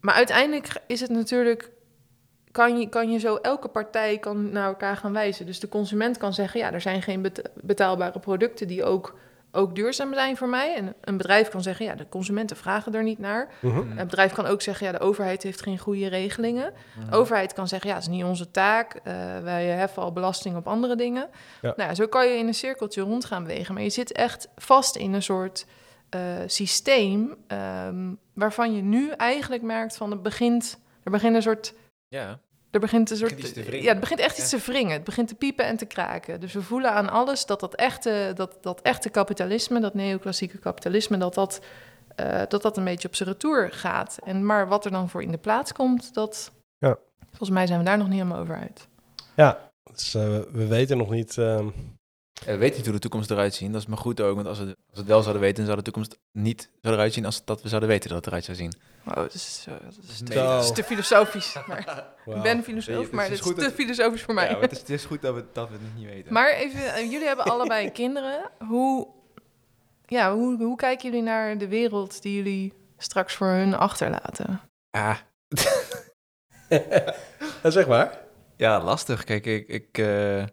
maar 0.00 0.14
uiteindelijk 0.14 0.68
is 0.86 1.00
het 1.00 1.10
natuurlijk 1.10 1.70
kan 2.50 2.78
je, 2.78 2.88
kan 2.88 3.10
je 3.10 3.18
zo 3.18 3.36
elke 3.36 3.68
partij 3.68 4.18
kan 4.18 4.50
naar 4.52 4.66
elkaar 4.68 4.96
gaan 4.96 5.12
wijzen. 5.12 5.46
Dus 5.46 5.60
de 5.60 5.68
consument 5.68 6.16
kan 6.18 6.32
zeggen, 6.34 6.60
ja, 6.60 6.72
er 6.72 6.80
zijn 6.80 7.02
geen 7.02 7.22
bet- 7.22 7.50
betaalbare 7.54 8.18
producten 8.18 8.66
die 8.68 8.84
ook, 8.84 9.14
ook 9.54 9.74
duurzaam 9.74 10.14
zijn 10.14 10.36
voor 10.36 10.48
mij. 10.48 10.74
En 10.76 10.94
een 11.00 11.16
bedrijf 11.16 11.48
kan 11.48 11.62
zeggen, 11.62 11.84
ja, 11.84 11.94
de 11.94 12.08
consumenten 12.08 12.56
vragen 12.56 12.94
er 12.94 13.02
niet 13.02 13.18
naar. 13.18 13.48
Mhm. 13.60 13.78
Mhm. 13.78 13.98
Een 13.98 14.06
bedrijf 14.06 14.32
kan 14.32 14.46
ook 14.46 14.62
zeggen, 14.62 14.86
ja, 14.86 14.92
de 14.92 14.98
overheid 15.00 15.42
heeft 15.42 15.62
geen 15.62 15.78
goede 15.78 16.06
regelingen. 16.08 16.72
Mhm. 16.98 17.10
De 17.10 17.16
overheid 17.16 17.52
kan 17.52 17.68
zeggen, 17.68 17.88
ja, 17.88 17.94
dat 17.94 18.04
is 18.04 18.10
niet 18.10 18.24
onze 18.24 18.50
taak. 18.50 18.94
eh, 18.94 19.14
wij 19.42 19.66
heffen 19.66 20.02
al 20.02 20.12
belasting 20.12 20.56
op 20.56 20.66
andere 20.66 20.96
dingen. 20.96 21.28
Ja. 21.62 21.72
Nou, 21.76 21.88
ja, 21.88 21.94
zo 21.94 22.06
kan 22.06 22.26
je 22.28 22.36
in 22.38 22.46
een 22.46 22.54
cirkeltje 22.54 23.02
rond 23.02 23.24
gaan 23.24 23.42
bewegen. 23.44 23.74
Maar 23.74 23.82
je 23.82 23.90
zit 23.90 24.12
echt 24.12 24.48
vast 24.56 24.96
in 24.96 25.12
een 25.12 25.22
soort 25.22 25.66
eh, 26.08 26.20
systeem 26.46 27.34
ehm, 27.46 28.12
waarvan 28.34 28.74
je 28.74 28.82
nu 28.82 29.10
eigenlijk 29.10 29.62
merkt 29.62 29.96
van 29.96 30.10
het 30.10 30.22
begint, 30.22 30.78
er 31.02 31.10
begint 31.10 31.34
een 31.34 31.42
soort 31.42 31.74
Ja. 32.08 32.38
Er 32.74 32.80
begint 32.80 33.10
een 33.10 33.16
soort. 33.16 33.36
begint. 33.36 33.82
Ja, 33.82 33.88
het 33.90 34.00
begint 34.00 34.20
echt 34.20 34.38
iets 34.38 34.50
Ja. 34.50 34.58
te 34.58 34.64
wringen. 34.70 34.92
Het 34.92 35.04
begint 35.04 35.28
te 35.28 35.34
piepen 35.34 35.64
en 35.64 35.76
te 35.76 35.86
kraken. 35.86 36.40
Dus 36.40 36.52
we 36.52 36.62
voelen 36.62 36.90
aan 36.90 37.08
alles 37.10 37.46
dat 37.46 37.60
dat 37.60 37.74
echte, 37.74 38.32
dat, 38.34 38.58
dat 38.60 38.80
echte 38.82 39.08
kapitalisme, 39.08 39.80
dat 39.80 39.94
neoclassieke 39.94 40.58
kapitalisme, 40.58 41.16
dat 41.18 41.34
dat, 41.34 41.60
eh, 42.16 42.42
dat 42.48 42.62
dat 42.62 42.76
een 42.76 42.84
beetje 42.84 43.08
op 43.08 43.14
zijn 43.14 43.28
retour 43.28 43.72
gaat. 43.72 44.18
En 44.24 44.46
maar 44.46 44.68
wat 44.68 44.84
er 44.84 44.90
dan 44.90 45.08
voor 45.08 45.22
in 45.22 45.30
de 45.30 45.38
plaats 45.38 45.72
komt, 45.72 46.14
dat. 46.14 46.50
Ja. 46.78 46.98
Volgens 47.28 47.50
mij 47.50 47.66
zijn 47.66 47.78
we 47.78 47.84
daar 47.84 47.98
nog 47.98 48.08
niet 48.08 48.16
helemaal 48.18 48.38
over 48.40 48.56
uit. 48.56 48.88
Ja, 49.36 49.70
dus, 49.92 50.14
eh, 50.14 50.22
we 50.52 50.66
weten 50.66 50.96
nog 50.96 51.10
niet... 51.10 51.38
ehm, 51.38 51.68
Ja, 52.34 52.52
we 52.52 52.56
weten 52.58 52.76
niet 52.76 52.84
hoe 52.84 52.94
de 52.94 53.00
toekomst 53.00 53.30
eruit 53.30 53.54
ziet. 53.54 53.72
Dat 53.72 53.80
is 53.80 53.86
maar 53.86 53.98
goed 53.98 54.20
ook, 54.20 54.34
want 54.34 54.46
als 54.46 54.58
we, 54.58 54.64
als 54.64 54.74
we 54.90 54.98
het 54.98 55.06
wel 55.06 55.20
zouden 55.20 55.42
weten, 55.42 55.56
dan 55.56 55.64
zou 55.64 55.76
de 55.76 55.82
toekomst 55.84 56.18
niet 56.32 56.70
zo 56.82 56.92
eruit 56.92 57.12
zien 57.12 57.24
als 57.24 57.44
dat 57.44 57.62
we 57.62 57.68
zouden 57.68 57.88
weten 57.88 58.08
dat 58.08 58.18
het 58.18 58.26
eruit 58.26 58.44
zou 58.44 58.56
zien. 58.56 58.72
Wow, 59.02 59.14
dat 59.14 59.34
is, 59.34 59.62
zo- 59.62 59.70
dat 59.70 59.94
is, 60.08 60.18
te, 60.18 60.24
dat 60.34 60.78
is 60.78 60.84
filosofisch. 60.84 61.56
Maar. 61.68 62.12
Ik 62.26 62.42
ben 62.42 62.54
Nee, 62.56 62.62
filosoof, 62.62 63.02
het 63.02 63.12
maar 63.12 63.24
is 63.24 63.30
dit 63.30 63.38
is 63.38 63.44
goed 63.44 63.54
te 63.54 63.60
dat- 63.64 63.72
filosofisch 63.72 64.22
voor 64.22 64.34
mij. 64.34 64.50
Ja, 64.50 64.58
het 64.60 64.72
is, 64.72 64.78
het 64.78 64.90
is 64.90 65.04
goed 65.04 65.22
dat 65.22 65.34
we, 65.34 65.44
dat 65.52 65.68
we 65.68 65.74
het 65.74 65.94
niet 65.96 66.06
weten. 66.06 66.32
Maar 66.32 66.50
even, 66.52 66.94
eh, 66.94 67.10
jullie 67.10 67.26
hebben 67.26 67.44
allebei 67.44 67.90
kinderen. 68.02 68.50
Hoe, 68.68 69.08
ja, 70.06 70.34
hoe, 70.34 70.56
hoe 70.56 70.76
kijken 70.76 71.08
jullie 71.10 71.24
naar 71.24 71.58
de 71.58 71.68
wereld 71.68 72.22
die 72.22 72.34
jullie 72.36 72.72
straks 72.98 73.34
voor 73.34 73.48
hun 73.48 73.74
achterlaten? 73.74 74.60
Ah, 74.90 75.16
Ja, 77.62 77.70
zeg 77.70 77.86
maar. 77.86 78.18
ja, 78.56 78.82
lastig. 78.84 79.24
Kijk, 79.24 79.46
ik, 79.46 79.68
ik, 79.68 79.98
eh, 79.98 80.44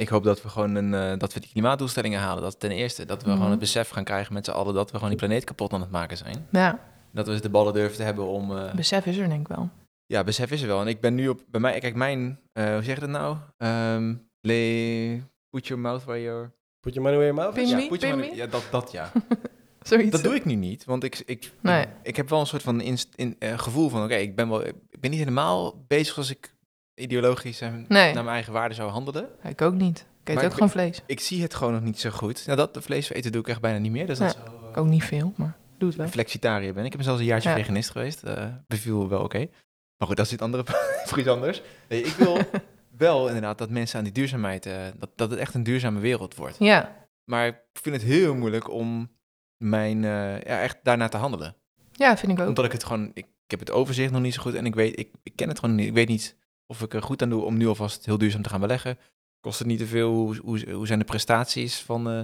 ik 0.00 0.08
hoop 0.08 0.24
dat 0.24 0.42
we 0.42 0.48
gewoon 0.48 0.74
een, 0.74 0.94
eh, 0.94 1.18
dat 1.18 1.32
we 1.34 1.40
die 1.40 1.50
klimaatdoelstellingen 1.50 2.20
halen. 2.20 2.42
Dat 2.42 2.60
ten 2.60 2.70
eerste, 2.70 3.04
dat 3.06 3.22
we 3.22 3.28
Mhm. 3.28 3.36
gewoon 3.36 3.50
het 3.50 3.60
besef 3.60 3.88
gaan 3.88 4.04
krijgen 4.04 4.32
met 4.34 4.44
z'n 4.44 4.50
allen 4.50 4.74
dat 4.74 4.86
we 4.90 4.94
gewoon 4.94 5.10
die 5.10 5.18
planeet 5.18 5.44
kapot 5.44 5.72
aan 5.72 5.80
het 5.80 5.90
maken 5.90 6.16
zijn. 6.16 6.46
Ja, 6.50 6.78
Dat 7.12 7.26
we 7.26 7.40
de 7.40 7.50
ballen 7.50 7.72
durven 7.72 7.96
te 7.96 8.02
hebben 8.02 8.26
om... 8.26 8.56
eh, 8.56 8.74
besef 8.74 9.06
is 9.06 9.16
er 9.16 9.28
denk 9.28 9.40
ik 9.48 9.56
wel. 9.56 9.68
Ja, 10.06 10.24
besef 10.24 10.50
is 10.50 10.60
er 10.62 10.66
wel. 10.68 10.80
En 10.80 10.86
ik 10.86 11.00
ben 11.00 11.14
nu 11.14 11.28
op, 11.28 11.40
bij 11.48 11.60
mij, 11.60 11.78
kijk, 11.80 11.94
mijn, 11.94 12.40
eh, 12.52 12.72
hoe 12.72 12.82
zeg 12.82 12.94
je 12.94 13.00
dat 13.00 13.08
nou? 13.10 13.36
Ehm 13.56 14.14
lay, 14.40 15.22
put 15.50 15.66
your 15.66 15.82
mouth 15.82 16.04
where 16.04 16.22
your... 16.22 16.52
Put 16.80 16.94
your 16.94 17.10
money 17.10 17.18
where 17.18 17.34
your 17.34 17.34
mouth 17.34 17.56
is. 17.64 17.70
Ja, 17.70 17.76
me, 17.76 17.88
put 17.88 18.00
your 18.00 18.14
money- 18.16 18.30
me. 18.30 18.36
Ja, 18.36 18.46
dat, 18.46 18.62
dat 18.70 18.92
ja. 18.92 19.12
Zoiets. 19.82 20.10
Dat 20.10 20.22
doe 20.22 20.34
ik 20.34 20.44
nu 20.44 20.54
niet, 20.54 20.84
want 20.84 21.04
ik, 21.04 21.22
ik, 21.26 21.52
Nee. 21.60 21.80
ik, 21.82 21.88
ik 22.02 22.16
heb 22.16 22.28
wel 22.28 22.40
een 22.40 22.46
soort 22.46 22.62
van 22.62 22.80
inst- 22.80 23.14
in, 23.14 23.36
eh, 23.38 23.58
gevoel 23.58 23.88
van, 23.88 24.04
oké, 24.04 24.14
ik 24.14 24.36
ben 24.36 24.48
wel, 24.48 24.66
ik 24.66 25.00
ben 25.00 25.10
niet 25.10 25.18
helemaal 25.18 25.84
bezig 25.86 26.14
zoals 26.14 26.30
ik 26.30 26.54
ideologisch 27.00 27.60
en 27.60 27.84
Nee, 27.88 28.04
naar 28.04 28.22
mijn 28.24 28.34
eigen 28.34 28.52
waarde 28.52 28.74
zou 28.74 28.90
handelen. 28.90 29.28
ik 29.42 29.62
ook 29.62 29.74
niet. 29.74 29.98
Ik 29.98 30.28
eet 30.28 30.34
Maar 30.34 30.44
ook 30.44 30.50
ik- 30.50 30.54
gewoon 30.54 30.70
vlees. 30.70 31.02
Ik 31.06 31.20
zie 31.20 31.42
het 31.42 31.54
gewoon 31.54 31.72
nog 31.72 31.82
niet 31.82 31.98
zo 32.00 32.10
goed. 32.10 32.46
Nou, 32.46 32.56
dat 32.58 32.78
vlees 32.80 33.10
eten 33.10 33.32
doe 33.32 33.40
ik 33.40 33.48
echt 33.48 33.60
bijna 33.60 33.78
niet 33.78 33.92
meer, 33.92 34.06
dus 34.06 34.18
dat 34.18 34.28
is 34.28 34.34
Ik 34.70 34.76
ook 34.76 34.86
niet 34.86 35.04
veel, 35.04 35.32
maar 35.36 35.56
doe 35.78 35.88
het 35.88 35.98
wel. 35.98 36.08
flexitariër 36.08 36.74
ben. 36.74 36.84
Ik 36.84 36.94
ben 36.94 37.04
zelfs 37.04 37.20
een 37.20 37.26
jaartje 37.26 37.48
Ja. 37.48 37.54
veganist 37.56 37.90
geweest. 37.90 38.22
eh 38.22 38.46
beviel 38.66 39.08
wel 39.08 39.20
oké. 39.22 39.38
Maar 39.96 40.08
goed, 40.08 40.16
dat 40.16 40.26
is 40.26 40.32
iets, 40.32 40.42
andere, 40.42 40.62
voor 41.06 41.18
iets 41.18 41.28
anders. 41.28 41.62
Nee, 41.88 42.02
ik 42.02 42.14
wil 42.14 42.38
wel 42.98 43.26
inderdaad 43.26 43.58
dat 43.58 43.70
mensen 43.70 43.98
aan 43.98 44.04
die 44.04 44.12
duurzaamheid, 44.12 44.66
eh, 44.66 44.74
dat, 44.98 45.10
dat 45.16 45.30
het 45.30 45.38
echt 45.38 45.54
een 45.54 45.62
duurzame 45.62 46.00
wereld 46.00 46.34
wordt. 46.34 46.56
Ja, 46.58 47.08
Maar 47.24 47.46
ik 47.46 47.56
vind 47.72 47.94
het 47.94 48.04
heel 48.04 48.34
moeilijk 48.34 48.70
om 48.70 49.10
mijn, 49.56 50.04
eh, 50.04 50.10
ja, 50.42 50.60
echt 50.60 50.78
daarnaar 50.82 51.10
te 51.10 51.16
handelen. 51.16 51.56
ja 51.92 52.16
vind 52.16 52.32
ik 52.32 52.40
ook. 52.40 52.48
Omdat 52.48 52.64
ik 52.64 52.72
het 52.72 52.84
gewoon, 52.84 53.10
ik, 53.14 53.26
ik 53.44 53.50
heb 53.58 53.60
het 53.60 53.70
overzicht 53.70 54.12
nog 54.12 54.20
niet 54.22 54.34
zo 54.34 54.42
goed 54.42 54.54
en 54.54 54.66
ik 54.66 54.74
weet, 54.74 54.98
ik, 54.98 55.08
ik 55.22 55.32
ken 55.36 55.48
het 55.48 55.58
gewoon 55.58 55.74
niet. 55.74 55.86
Ik 55.86 55.94
weet 55.94 56.08
niet 56.08 56.36
of 56.70 56.82
ik 56.82 56.94
er 56.94 57.02
goed 57.02 57.22
aan 57.22 57.30
doe 57.30 57.44
om 57.44 57.56
nu 57.56 57.66
alvast 57.68 58.06
heel 58.06 58.18
duurzaam 58.18 58.42
te 58.42 58.48
gaan 58.48 58.60
beleggen. 58.60 58.98
Kost 59.40 59.58
het 59.58 59.68
niet 59.68 59.78
te 59.78 59.86
veel? 59.86 60.10
Hoe, 60.12 60.36
hoe, 60.36 60.70
hoe 60.72 60.86
zijn 60.86 60.98
de 60.98 61.04
prestaties 61.04 61.80
van... 61.80 62.08
eh, 62.08 62.20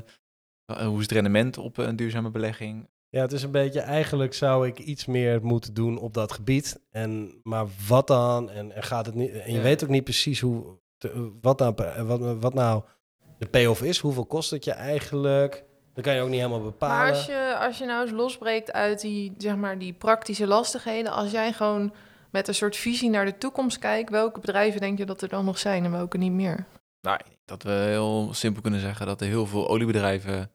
eh, 0.66 0.86
hoe 0.86 0.96
is 0.96 1.02
het 1.02 1.10
rendement 1.12 1.58
op 1.58 1.78
een 1.78 1.96
duurzame 1.96 2.30
belegging? 2.30 2.88
Ja, 3.08 3.20
het 3.20 3.32
is 3.32 3.42
een 3.42 3.50
beetje, 3.50 3.80
eigenlijk 3.80 4.34
zou 4.34 4.66
ik 4.66 4.78
iets 4.78 5.06
meer 5.06 5.44
moeten 5.44 5.74
doen 5.74 5.98
op 5.98 6.14
dat 6.14 6.32
gebied. 6.32 6.80
En, 6.90 7.40
maar 7.42 7.66
wat 7.88 8.06
dan? 8.06 8.50
En, 8.50 8.72
en 8.72 8.82
gaat 8.82 9.06
het 9.06 9.14
niet? 9.14 9.30
En 9.30 9.50
je 9.50 9.56
Ja. 9.56 9.62
weet 9.62 9.82
ook 9.84 9.88
niet 9.90 10.04
precies 10.04 10.40
hoe, 10.40 10.78
te- 10.98 11.30
wat, 11.40 11.58
nou, 11.58 11.74
wat, 12.06 12.20
wat 12.40 12.54
nou 12.54 12.82
de 13.38 13.46
payoff 13.46 13.82
is. 13.82 13.98
Hoeveel 13.98 14.26
kost 14.26 14.50
het 14.50 14.64
je 14.64 14.72
eigenlijk? 14.72 15.64
Dat 15.94 16.04
kan 16.04 16.14
je 16.14 16.20
ook 16.20 16.28
niet 16.28 16.38
helemaal 16.40 16.62
bepalen. 16.62 16.96
Maar 16.96 17.08
als 17.08 17.26
je, 17.26 17.56
als 17.60 17.78
je 17.78 17.84
nou 17.86 18.02
eens 18.02 18.10
losbreekt 18.16 18.72
uit 18.72 19.00
die, 19.00 19.34
zeg 19.38 19.56
maar, 19.56 19.78
die 19.78 19.92
praktische 19.92 20.46
lastigheden, 20.46 21.12
als 21.12 21.30
jij 21.30 21.52
gewoon 21.52 21.92
met 22.30 22.48
een 22.48 22.54
soort 22.54 22.76
visie 22.76 23.10
naar 23.10 23.24
de 23.24 23.38
toekomst 23.38 23.78
kijkt, 23.78 24.10
welke 24.10 24.40
bedrijven 24.40 24.80
denk 24.80 24.98
je 24.98 25.06
dat 25.06 25.22
er 25.22 25.28
dan 25.28 25.44
nog 25.44 25.58
zijn 25.58 25.84
en 25.84 25.90
welke 25.90 26.18
niet 26.18 26.32
meer? 26.32 26.66
Nou, 27.00 27.20
dat 27.44 27.62
we 27.62 27.70
heel 27.70 28.28
simpel 28.32 28.62
kunnen 28.62 28.80
zeggen 28.80 29.06
dat 29.06 29.20
er 29.20 29.26
heel 29.26 29.46
veel 29.46 29.68
oliebedrijven 29.68 30.50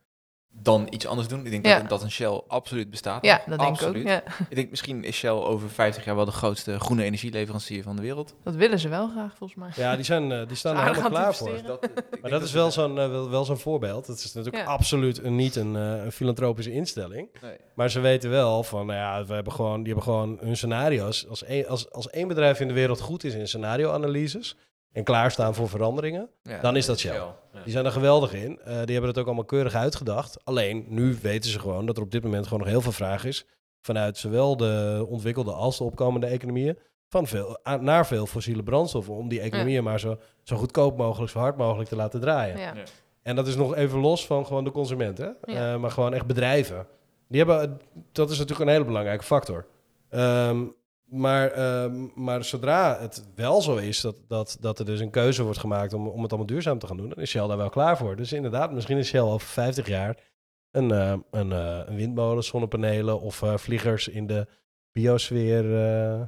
dan 0.54 0.88
iets 0.90 1.08
anders 1.08 1.28
doen. 1.28 1.46
Ik 1.46 1.52
denk 1.52 1.66
Ja. 1.66 1.80
dat, 1.80 1.90
dat 1.90 2.02
een 2.04 2.12
Shell 2.12 2.42
absoluut 2.48 2.90
bestaat. 2.90 3.26
Ja, 3.26 3.42
dat 3.48 3.60
denk 3.60 3.82
ik 3.82 3.88
ook. 3.88 3.96
Ja, 3.96 4.24
Ik 4.50 4.56
denk 4.56 4.70
misschien 4.70 5.04
is 5.04 5.16
Shell 5.16 5.30
over 5.30 5.70
50 5.70 6.06
jaar 6.06 6.16
wel 6.16 6.26
de 6.26 6.32
grootste 6.32 6.80
groene 6.80 7.04
energieleverancier 7.04 7.84
van 7.84 7.96
de 7.96 8.02
wereld. 8.02 8.36
dat 8.44 8.56
willen 8.56 8.80
ze 8.80 8.90
wel 8.90 9.08
graag, 9.10 9.34
volgens 9.38 9.60
mij. 9.60 9.70
Ja, 9.76 9.96
die, 9.96 10.06
zijn, 10.06 10.32
eh, 10.32 10.48
die 10.48 10.58
staan 10.58 10.76
er 10.78 10.84
helemaal 10.86 11.10
klaar 11.10 11.36
voor. 11.36 11.80
Maar 12.22 12.32
dat 12.32 12.42
is 12.42 12.52
wel 12.52 12.72
zo'n 12.72 13.00
eh, 13.00 13.10
wel, 13.10 13.30
wel 13.30 13.46
zo'n 13.46 13.58
voorbeeld. 13.58 14.08
Het 14.08 14.18
is 14.18 14.34
natuurlijk 14.34 14.64
Ja. 14.64 14.70
absoluut 14.72 15.24
een, 15.24 15.36
niet 15.36 15.56
een, 15.56 15.76
eh, 15.76 16.04
een 16.04 16.12
filantropische 16.12 16.72
instelling. 16.72 17.30
Nee. 17.42 17.56
Maar 17.76 17.90
ze 17.90 18.00
weten 18.00 18.30
wel 18.30 18.64
van, 18.64 18.86
nou 18.86 19.00
ja, 19.00 19.26
we 19.26 19.34
hebben 19.34 19.54
gewoon, 19.54 19.84
die 19.84 19.94
hebben 19.94 20.04
gewoon 20.04 20.38
hun 20.42 20.58
scenario's. 20.58 21.28
Als 21.30 21.44
één, 21.44 21.68
als, 21.68 21.92
als 21.92 22.10
één 22.10 22.28
bedrijf 22.28 22.60
in 22.60 22.68
de 22.68 22.74
wereld 22.74 23.00
goed 23.02 23.24
is 23.24 23.34
in 23.34 23.48
scenario-analyses 23.48 24.56
en 24.92 25.04
klaarstaan 25.04 25.56
voor 25.56 25.70
veranderingen, 25.70 26.30
Ja, 26.44 26.60
Dan 26.62 26.76
is 26.76 26.86
dat 26.86 27.00
Shell. 27.00 27.14
Ja. 27.14 27.36
die 27.64 27.72
zijn 27.72 27.86
er 27.86 27.92
geweldig 27.92 28.34
in. 28.34 28.60
Eh, 28.60 28.66
die 28.66 28.92
hebben 28.92 29.10
het 29.10 29.18
ook 29.18 29.26
allemaal 29.26 29.46
keurig 29.46 29.76
uitgedacht. 29.76 30.46
Alleen, 30.46 30.86
nu 30.88 31.18
weten 31.22 31.50
ze 31.52 31.60
gewoon 31.60 31.86
dat 31.86 31.98
er 31.98 32.04
op 32.04 32.12
dit 32.12 32.24
moment 32.24 32.44
gewoon 32.44 32.60
nog 32.60 32.68
heel 32.70 32.82
veel 32.82 32.92
vraag 32.92 33.26
is. 33.26 33.46
Vanuit 33.82 34.18
zowel 34.18 34.58
de 34.58 35.06
ontwikkelde 35.10 35.52
als 35.52 35.78
de 35.78 35.84
opkomende 35.84 36.28
economieën. 36.28 36.78
Van 37.08 37.28
veel, 37.28 37.60
naar 37.80 38.08
veel 38.08 38.26
fossiele 38.26 38.64
brandstoffen. 38.64 39.14
Om 39.14 39.28
die 39.30 39.40
economieën 39.42 39.84
maar 39.84 40.00
zo, 40.00 40.18
zo 40.44 40.56
goedkoop 40.56 40.98
mogelijk, 40.98 41.32
zo 41.32 41.40
hard 41.40 41.58
mogelijk 41.58 41.90
te 41.90 41.96
laten 41.96 42.20
draaien. 42.20 42.58
Ja. 42.58 42.74
Ja. 42.76 42.84
En 43.24 43.36
dat 43.36 43.48
is 43.48 43.56
nog 43.56 43.76
even 43.76 44.00
los 44.00 44.26
van 44.26 44.46
gewoon 44.46 44.64
de 44.64 44.72
consument, 44.72 45.18
hè? 45.18 45.30
Ja. 45.44 45.74
Eh, 45.74 45.80
maar 45.80 45.92
gewoon 45.92 46.14
echt 46.14 46.26
bedrijven. 46.26 46.88
Die 47.28 47.40
hebben, 47.44 47.80
dat 48.12 48.30
is 48.30 48.38
natuurlijk 48.38 48.68
een 48.70 48.74
hele 48.76 48.86
belangrijke 48.86 49.24
factor. 49.24 49.66
Ehm, 50.10 50.64
maar, 51.12 51.52
ehm, 51.52 52.08
maar 52.16 52.44
zodra 52.44 52.98
het 53.00 53.28
wel 53.36 53.62
zo 53.62 53.76
is 53.76 54.02
dat, 54.02 54.16
dat, 54.28 54.58
dat 54.60 54.80
er 54.80 54.86
dus 54.86 55.00
een 55.00 55.10
keuze 55.10 55.44
wordt 55.44 55.60
gemaakt 55.60 55.94
om, 55.94 56.08
om 56.08 56.22
het 56.22 56.30
allemaal 56.32 56.48
duurzaam 56.50 56.80
te 56.80 56.88
gaan 56.88 56.98
doen, 56.98 57.10
dan 57.10 57.18
is 57.18 57.30
Shell 57.30 57.48
daar 57.48 57.58
wel 57.58 57.70
klaar 57.70 57.98
voor. 57.98 58.16
Dus 58.16 58.34
inderdaad, 58.34 58.72
misschien 58.72 58.98
is 58.98 59.08
Shell 59.08 59.20
over 59.22 59.48
50 59.48 59.88
jaar 59.88 60.18
een, 60.72 60.92
eh, 60.92 61.14
een, 61.32 61.52
eh, 61.52 61.80
een 61.86 61.96
windmolen, 61.96 62.44
zonnepanelen 62.44 63.22
of 63.22 63.42
eh, 63.42 63.58
vliegers 63.58 64.08
in 64.08 64.28
de 64.28 64.48
biosfeer. 64.92 65.84
eh, 65.86 66.22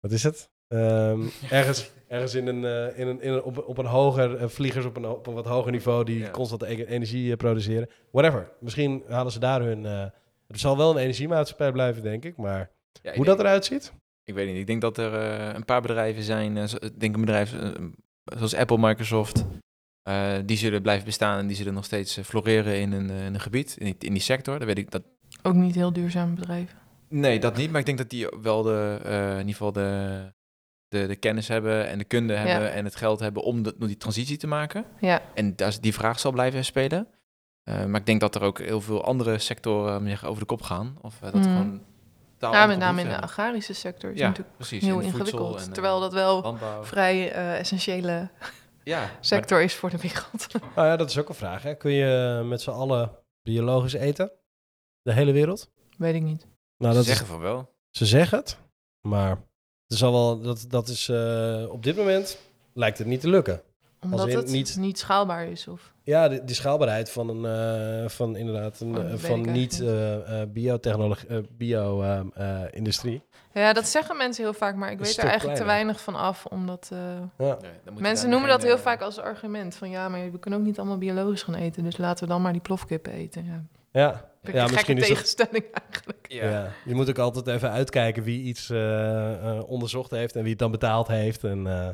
wat 0.00 0.12
is 0.12 0.22
het? 0.22 0.50
Ehm, 0.68 1.20
ergens, 1.50 1.90
ergens 2.08 2.34
in 2.34 2.46
een, 2.46 2.64
eh, 2.64 2.98
in 2.98 3.06
een, 3.08 3.20
in 3.22 3.32
een, 3.32 3.42
op, 3.42 3.68
op 3.68 3.78
een 3.78 3.86
hoger, 3.86 4.36
eh, 4.36 4.48
vliegers 4.48 4.84
op 4.84 4.96
een, 4.96 5.06
op 5.06 5.26
een 5.26 5.34
wat 5.34 5.46
hoger 5.46 5.70
niveau 5.72 6.04
die 6.04 6.18
Ja. 6.18 6.30
constant 6.30 6.62
e- 6.62 6.84
energie 6.84 7.30
eh, 7.30 7.36
produceren. 7.36 7.88
Whatever. 8.12 8.52
Misschien 8.60 9.02
halen 9.08 9.32
ze 9.32 9.38
daar 9.38 9.62
hun. 9.62 9.86
eh 9.86 10.04
het 10.46 10.60
zal 10.60 10.76
wel 10.76 10.90
een 10.90 10.96
energiemaatschappij 11.02 11.72
blijven, 11.72 12.02
denk 12.02 12.24
ik. 12.24 12.36
Maar 12.36 12.70
Ja, 12.92 13.00
hoe 13.02 13.12
denk- 13.24 13.26
dat 13.26 13.38
eruit 13.38 13.64
ziet? 13.64 13.92
Ik 14.24 14.34
weet 14.34 14.46
niet. 14.48 14.56
Ik 14.56 14.66
denk 14.66 14.80
dat 14.80 14.98
er 14.98 15.14
eh, 15.14 15.54
een 15.54 15.64
paar 15.64 15.80
bedrijven 15.82 16.22
zijn, 16.22 16.56
eh, 16.56 16.64
ik 16.80 17.00
denk 17.00 17.14
een 17.14 17.20
bedrijf 17.20 17.52
eh, 17.54 17.68
zoals 18.24 18.54
Apple, 18.54 18.78
Microsoft, 18.78 19.44
eh, 20.02 20.32
die 20.44 20.56
zullen 20.56 20.82
blijven 20.82 21.04
bestaan 21.04 21.38
en 21.38 21.46
die 21.46 21.56
zullen 21.56 21.74
nog 21.74 21.84
steeds 21.84 22.16
eh, 22.16 22.24
floreren 22.24 22.80
in 22.80 22.92
een, 22.92 23.10
eh, 23.10 23.24
in 23.26 23.34
een 23.34 23.40
gebied, 23.40 23.76
in, 23.78 23.84
die- 23.84 23.96
in 24.08 24.12
die 24.12 24.22
sector. 24.22 24.58
Dat 24.58 24.66
weet 24.66 24.78
ik. 24.78 24.90
Dat, 24.90 25.02
Ook 25.42 25.54
niet 25.54 25.74
heel 25.74 25.92
duurzaam 25.92 26.34
bedrijven. 26.34 26.78
nee, 27.08 27.40
dat 27.40 27.56
niet. 27.56 27.70
Maar 27.70 27.80
ik 27.80 27.86
denk 27.86 27.98
dat 27.98 28.10
die 28.10 28.26
wel 28.42 28.62
de, 28.62 28.98
eh, 29.04 29.30
in 29.32 29.38
ieder 29.38 29.52
geval 29.52 29.72
de, 29.72 30.20
de, 30.88 31.06
de 31.06 31.16
kennis 31.16 31.48
hebben 31.48 31.88
en 31.88 31.98
de 31.98 32.04
kunde 32.04 32.34
hebben 32.34 32.72
en 32.72 32.84
het 32.84 32.96
geld 32.96 33.20
hebben 33.20 33.42
om, 33.42 33.62
de, 33.62 33.74
om 33.80 33.86
die 33.86 33.96
transitie 33.96 34.36
te 34.36 34.46
maken. 34.46 34.84
Ja, 35.00 35.22
En 35.34 35.56
daar 35.56 35.76
die 35.80 35.94
vraag 35.94 36.18
zal 36.20 36.32
blijven 36.32 36.64
spelen. 36.64 37.06
Eh, 37.62 37.84
maar 37.84 38.00
ik 38.00 38.06
denk 38.06 38.20
dat 38.20 38.34
er 38.34 38.42
ook 38.42 38.58
heel 38.58 38.80
veel 38.80 39.04
andere 39.04 39.38
sectoren 39.38 40.22
over 40.24 40.40
de 40.40 40.46
kop 40.46 40.62
gaan. 40.62 40.96
Of 41.00 41.14
eh, 41.22 41.32
dat 41.32 41.34
Mhm. 41.40 41.42
gewoon 41.50 41.80
ja 42.40 42.66
met 42.66 42.78
name 42.78 43.00
in 43.00 43.08
de 43.08 43.20
agrarische 43.20 43.72
sector 43.74 44.10
is 44.10 44.18
Ja, 44.18 44.26
natuurlijk 44.28 44.56
precies. 44.56 44.82
heel 44.84 44.98
in 44.98 45.06
ingewikkeld. 45.06 45.56
en, 45.60 45.66
eh, 45.66 45.72
terwijl 45.72 46.00
dat 46.00 46.12
wel 46.12 46.42
landbouw. 46.42 46.84
vrij 46.84 47.32
eh, 47.32 47.58
essentiële 47.58 48.28
Ja, 48.84 48.98
maar- 49.00 49.16
sector 49.20 49.62
is 49.62 49.74
voor 49.74 49.90
de 49.90 49.98
wereld. 49.98 50.46
Nou 50.74 50.86
ja, 50.90 50.96
dat 50.96 51.10
is 51.10 51.18
ook 51.18 51.28
een 51.28 51.34
vraag. 51.34 51.62
Hè? 51.62 51.74
Kun 51.74 51.92
je 51.92 52.40
met 52.44 52.60
z'n 52.62 52.70
allen 52.70 53.10
biologisch 53.42 53.92
eten? 53.92 54.30
De 55.02 55.12
hele 55.12 55.32
wereld? 55.32 55.70
Weet 55.98 56.14
ik 56.14 56.22
niet. 56.22 56.46
Nou, 56.76 56.92
ze 56.92 56.98
dat 56.98 57.06
zeggen 57.06 57.26
is, 57.26 57.32
van 57.32 57.40
wel. 57.40 57.74
ze 57.90 58.06
zeggen 58.06 58.38
het. 58.38 58.56
Maar 59.08 59.30
het 59.86 59.98
zal 59.98 60.12
wel, 60.12 60.40
dat, 60.40 60.64
dat 60.68 60.88
is 60.88 61.08
eh, 61.08 61.64
op 61.68 61.82
dit 61.82 61.96
moment 61.96 62.38
lijkt 62.74 62.98
het 62.98 63.06
niet 63.06 63.20
te 63.20 63.28
lukken. 63.28 63.62
Omdat 64.00 64.32
het 64.32 64.46
niet- 64.50 64.76
niet... 64.76 64.98
schaalbaar 64.98 65.46
is. 65.46 65.68
Of... 65.68 65.92
Ja, 66.10 66.28
die, 66.28 66.44
die 66.44 66.54
schaalbaarheid 66.54 67.10
van 67.10 67.28
een 67.28 68.02
uh, 68.02 68.08
van 68.08 68.36
inderdaad 68.36 68.80
een 68.80 68.98
Oh, 68.98 69.12
van 69.16 69.40
ik 69.40 69.50
niet 69.50 69.80
uh, 69.80 70.12
uh, 70.12 70.42
biotechnologie, 70.48 71.28
uh, 71.30 71.38
bio-industrie. 71.56 73.22
Ja, 73.52 73.72
dat 73.72 73.88
zeggen 73.88 74.16
mensen 74.16 74.44
heel 74.44 74.52
vaak, 74.52 74.74
maar 74.74 74.90
ik 74.90 74.98
weet 74.98 75.16
er 75.16 75.24
eigenlijk 75.24 75.58
te 75.58 75.64
weinig 75.64 76.00
van 76.00 76.14
af. 76.14 76.46
Omdat 76.46 76.90
uh, 76.92 76.98
ja. 77.38 77.58
Mensen 77.98 78.30
noemen 78.30 78.48
dat 78.48 78.62
heel 78.62 78.74
eh, 78.74 78.80
vaak 78.80 79.00
als 79.00 79.18
argument. 79.18 79.74
Van 79.74 79.90
ja, 79.90 80.08
maar 80.08 80.30
we 80.32 80.38
kunnen 80.38 80.60
ook 80.60 80.66
niet 80.66 80.78
allemaal 80.78 80.98
biologisch 80.98 81.42
gaan 81.42 81.54
eten. 81.54 81.84
Dus 81.84 81.96
laten 81.96 82.24
we 82.24 82.30
dan 82.30 82.42
maar 82.42 82.52
die 82.52 82.60
plofkippen 82.60 83.12
eten. 83.12 83.44
Ja, 83.44 83.62
Ja, 83.92 84.30
ja 84.52 84.64
een 84.64 84.70
misschien 84.70 84.96
is 84.96 85.08
dat, 85.08 85.16
tegenstelling 85.16 85.64
eigenlijk. 85.86 86.26
Ja. 86.28 86.50
ja. 86.50 86.68
Je 86.84 86.94
moet 86.94 87.08
ook 87.08 87.18
altijd 87.18 87.46
even 87.46 87.70
uitkijken 87.70 88.22
wie 88.22 88.42
iets 88.42 88.70
uh, 88.70 88.78
uh, 88.78 89.60
onderzocht 89.66 90.10
heeft 90.10 90.36
en 90.36 90.42
wie 90.42 90.50
het 90.50 90.58
dan 90.58 90.70
betaald 90.70 91.08
heeft. 91.08 91.44
En, 91.44 91.58
uh, 91.58 91.88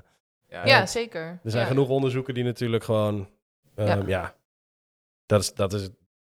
Ja, 0.49 0.67
Ja, 0.67 0.87
zeker. 0.87 1.41
er 1.43 1.51
zijn 1.51 1.63
ja. 1.63 1.69
genoeg 1.69 1.89
onderzoeken 1.89 2.35
die 2.35 2.45
natuurlijk 2.45 2.85
gewoon, 2.85 3.29
um, 3.77 3.87
ja. 3.87 4.03
Ja. 4.07 4.35
dat 5.27 5.41
is, 5.41 5.55
dat 5.55 5.73
is 5.73 5.89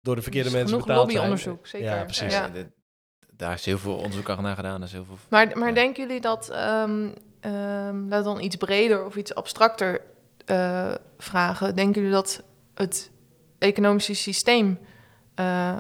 door 0.01 0.15
de 0.17 0.23
verkeerde 0.23 0.49
Er 0.49 0.55
mensen 0.55 0.79
betaald 0.79 0.97
zijn. 0.99 1.07
lobbyonderzoek, 1.07 1.67
zeker. 1.67 1.89
Ja, 1.89 2.05
precies. 2.05 2.33
Ja. 2.33 2.51
Daar 3.35 3.55
is 3.55 3.65
heel 3.65 3.79
veel 3.79 3.97
onderzoek 3.97 4.29
aan 4.31 4.55
gedaan. 4.57 4.83
Is 4.83 4.93
heel 4.93 5.05
veel... 5.05 5.19
Maar, 5.31 5.59
maar 5.59 5.69
Ja. 5.69 5.75
denken 5.75 6.07
jullie 6.07 6.21
dat, 6.21 6.49
ehm 6.49 7.09
ehm 7.41 8.09
laat 8.09 8.25
dan 8.25 8.41
iets 8.41 8.57
breder 8.57 9.05
of 9.05 9.17
iets 9.17 9.35
abstracter 9.35 10.01
eh, 10.45 10.95
vragen. 11.19 11.75
Denken 11.75 11.95
jullie 12.01 12.17
dat 12.17 12.43
het 12.75 13.11
economische 13.59 14.15
systeem 14.15 14.79
eh, 15.35 15.77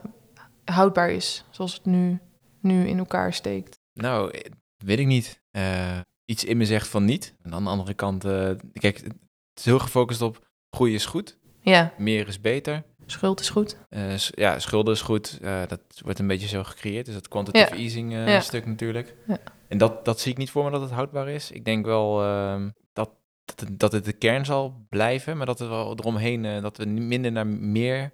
houdbaar 0.64 1.10
is, 1.10 1.44
zoals 1.50 1.74
het 1.74 1.84
nu, 1.84 2.18
nu 2.60 2.86
in 2.86 2.98
elkaar 2.98 3.32
steekt? 3.32 3.78
Nou, 3.92 4.30
eh, 4.30 4.50
weet 4.84 4.98
ik 4.98 5.06
niet. 5.06 5.42
Eh, 5.50 5.98
iets 6.24 6.44
in 6.44 6.56
me 6.56 6.64
zegt 6.64 6.88
van 6.88 7.04
niet. 7.04 7.34
En 7.42 7.54
aan 7.54 7.64
de 7.64 7.70
andere 7.70 7.94
kant, 7.94 8.24
eh, 8.24 8.50
kijk, 8.72 8.96
het 8.96 9.14
is 9.54 9.64
heel 9.64 9.78
gefocust 9.78 10.22
op 10.22 10.46
groei 10.70 10.94
is 10.94 11.06
goed, 11.06 11.37
Ja, 11.68 11.92
meer 11.98 12.28
is 12.28 12.40
beter. 12.40 12.82
schuld 13.06 13.40
is 13.40 13.50
goed. 13.50 13.76
Eh, 13.88 14.14
s- 14.16 14.32
ja, 14.34 14.58
schulden 14.58 14.94
is 14.94 15.00
goed. 15.00 15.38
Eh, 15.42 15.62
dat 15.66 15.80
wordt 16.04 16.18
een 16.18 16.26
beetje 16.26 16.48
zo 16.48 16.64
gecreëerd. 16.64 17.04
Dus 17.06 17.14
dat 17.14 17.28
quantitative 17.28 17.76
easing 17.80 18.12
eh, 18.12 18.26
Ja. 18.28 18.40
stuk 18.40 18.66
natuurlijk. 18.66 19.14
Ja. 19.26 19.38
En 19.68 19.78
dat, 19.78 20.04
dat 20.04 20.20
zie 20.20 20.32
ik 20.32 20.38
niet 20.38 20.50
voor 20.50 20.64
me 20.64 20.70
dat 20.70 20.80
het 20.80 20.90
houdbaar 20.90 21.28
is. 21.28 21.50
Ik 21.50 21.64
denk 21.64 21.84
wel 21.84 22.22
ehm, 22.22 22.70
dat, 22.92 23.10
dat, 23.44 23.60
het, 23.60 23.78
dat 23.80 23.92
het 23.92 24.04
de 24.04 24.12
kern 24.12 24.44
zal 24.44 24.86
blijven, 24.88 25.36
maar 25.36 25.46
dat 25.46 25.58
we 25.58 25.66
wel 25.66 25.96
eromheen, 25.98 26.44
eh, 26.44 26.62
dat 26.62 26.76
we 26.76 26.84
minder 26.86 27.32
naar 27.32 27.46
meer 27.46 28.12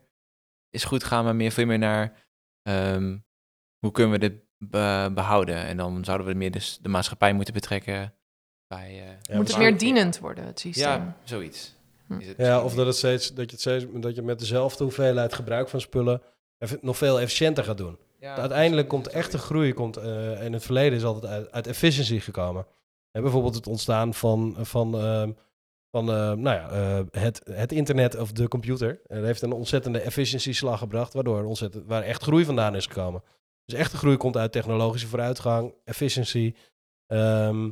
is 0.70 0.84
goed 0.84 1.04
gaan, 1.04 1.24
maar 1.24 1.36
meer 1.36 1.50
veel 1.52 1.66
meer 1.66 1.78
naar 1.78 2.24
ehm, 2.62 3.18
hoe 3.78 3.90
kunnen 3.92 4.12
we 4.12 4.18
dit 4.18 4.32
be- 4.58 5.10
behouden. 5.14 5.56
En 5.56 5.76
dan 5.76 6.04
zouden 6.04 6.26
we 6.26 6.34
meer 6.34 6.50
dus 6.50 6.78
de 6.82 6.88
maatschappij 6.88 7.32
moeten 7.32 7.54
betrekken 7.54 8.14
bij... 8.66 9.18
eh, 9.28 9.36
Moet 9.36 9.48
het 9.48 9.58
meer 9.58 9.78
dienend 9.78 10.18
worden, 10.18 10.44
het 10.46 10.60
systeem? 10.60 10.84
Ja, 10.86 11.16
zoiets. 11.24 11.74
Hm. 12.06 12.18
Is 12.20 12.26
het 12.26 12.36
Ja, 12.36 12.62
of 12.64 12.74
dat, 12.74 12.86
het 12.86 12.96
steeds, 12.96 13.34
dat, 13.34 13.44
je 13.44 13.50
het 13.50 13.60
steeds, 13.60 13.84
dat 13.92 14.14
je 14.14 14.22
met 14.22 14.38
dezelfde 14.38 14.84
hoeveelheid 14.84 15.32
gebruik 15.34 15.68
van 15.68 15.80
spullen 15.80 16.22
effe- 16.58 16.78
nog 16.80 16.96
veel 16.96 17.20
efficiënter 17.20 17.64
gaat 17.64 17.78
doen. 17.78 17.98
Ja, 18.20 18.36
Uiteindelijk 18.36 18.88
komt 18.88 19.08
echte 19.08 19.38
groei, 19.38 19.72
komt, 19.72 19.96
eh, 19.96 20.44
in 20.44 20.52
het 20.52 20.62
verleden 20.62 20.98
is 20.98 21.04
altijd 21.04 21.32
uit, 21.32 21.52
uit 21.52 21.66
efficiency 21.66 22.18
gekomen. 22.20 22.66
En 23.10 23.22
bijvoorbeeld 23.22 23.54
het 23.54 23.66
ontstaan 23.66 24.14
van, 24.14 24.56
van, 24.60 24.94
ehm, 24.98 25.30
van 25.90 26.08
eh, 26.10 26.14
nou 26.32 26.56
ja, 26.56 26.70
eh, 26.70 27.00
het, 27.22 27.40
het 27.50 27.72
internet 27.72 28.16
of 28.18 28.32
de 28.32 28.48
computer. 28.48 29.00
Dat 29.06 29.24
heeft 29.24 29.42
een 29.42 29.52
ontzettende 29.52 30.00
efficiency 30.00 30.52
slag 30.52 30.78
gebracht, 30.78 31.12
waardoor 31.12 31.38
er 31.38 31.44
ontzettend, 31.44 31.86
waar 31.86 32.02
echt 32.02 32.22
groei 32.22 32.44
vandaan 32.44 32.74
is 32.76 32.86
gekomen. 32.86 33.22
Dus 33.64 33.78
echte 33.78 33.96
groei 33.96 34.16
komt 34.16 34.36
uit 34.36 34.52
technologische 34.52 35.06
vooruitgang, 35.06 35.74
efficiency. 35.84 36.54
ehm, 37.06 37.70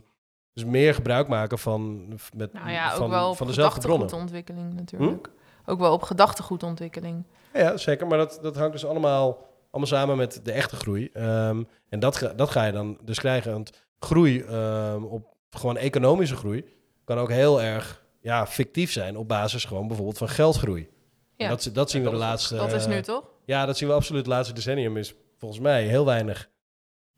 dus 0.54 0.64
meer 0.64 0.94
gebruik 0.94 1.28
maken 1.28 1.58
van, 1.58 2.06
met, 2.36 2.52
Nou 2.52 2.70
ja, 2.70 2.90
ook 2.90 2.96
van, 2.96 3.10
wel 3.10 3.30
op 3.30 3.36
van 3.36 3.46
dezelfde 3.46 3.80
bronnen. 3.80 4.08
gedachtegoedontwikkeling 4.08 4.74
natuurlijk. 4.74 5.30
Ook 5.66 5.78
wel 5.78 5.92
op 5.92 6.02
gedachtegoedontwikkeling. 6.02 7.24
Ja, 7.52 7.76
zeker. 7.76 8.06
Maar 8.06 8.18
dat, 8.18 8.38
dat 8.42 8.56
hangt 8.56 8.72
dus 8.72 8.86
allemaal, 8.86 9.46
allemaal 9.70 9.88
samen 9.90 10.16
met 10.16 10.40
de 10.42 10.52
echte 10.52 10.76
groei. 10.76 11.10
Ehm, 11.12 11.62
en 11.88 12.00
dat, 12.00 12.16
ga- 12.16 12.32
dat 12.32 12.50
ga 12.50 12.64
je 12.64 12.72
dan 12.72 12.98
dus 13.02 13.18
krijgen. 13.18 13.52
Want 13.52 13.70
groei, 13.98 14.40
ehm, 14.42 15.02
op 15.02 15.34
gewoon 15.50 15.76
economische 15.76 16.36
groei, 16.36 16.64
kan 17.04 17.18
ook 17.18 17.30
heel 17.30 17.62
erg 17.62 18.04
ja, 18.20 18.46
fictief 18.46 18.92
zijn 18.92 19.16
op 19.16 19.28
basis 19.28 19.64
gewoon 19.64 19.86
bijvoorbeeld 19.86 20.18
van 20.18 20.28
geldgroei. 20.28 20.88
Ja. 21.36 21.44
En 21.44 21.50
Dat, 21.50 21.70
dat 21.72 21.90
zien 21.90 22.02
we 22.02 22.08
de 22.08 22.14
is- 22.14 22.20
laatste... 22.20 22.56
Dat 22.56 22.72
is 22.72 22.86
nu 22.86 23.02
toch? 23.02 23.24
Ja, 23.44 23.66
dat 23.66 23.76
zien 23.76 23.88
we 23.88 23.94
absoluut. 23.94 24.20
Het 24.26 24.34
laatste 24.34 24.54
decennium 24.54 24.96
is 24.96 25.14
volgens 25.38 25.60
mij 25.60 25.82
heel 25.84 26.04
weinig. 26.04 26.48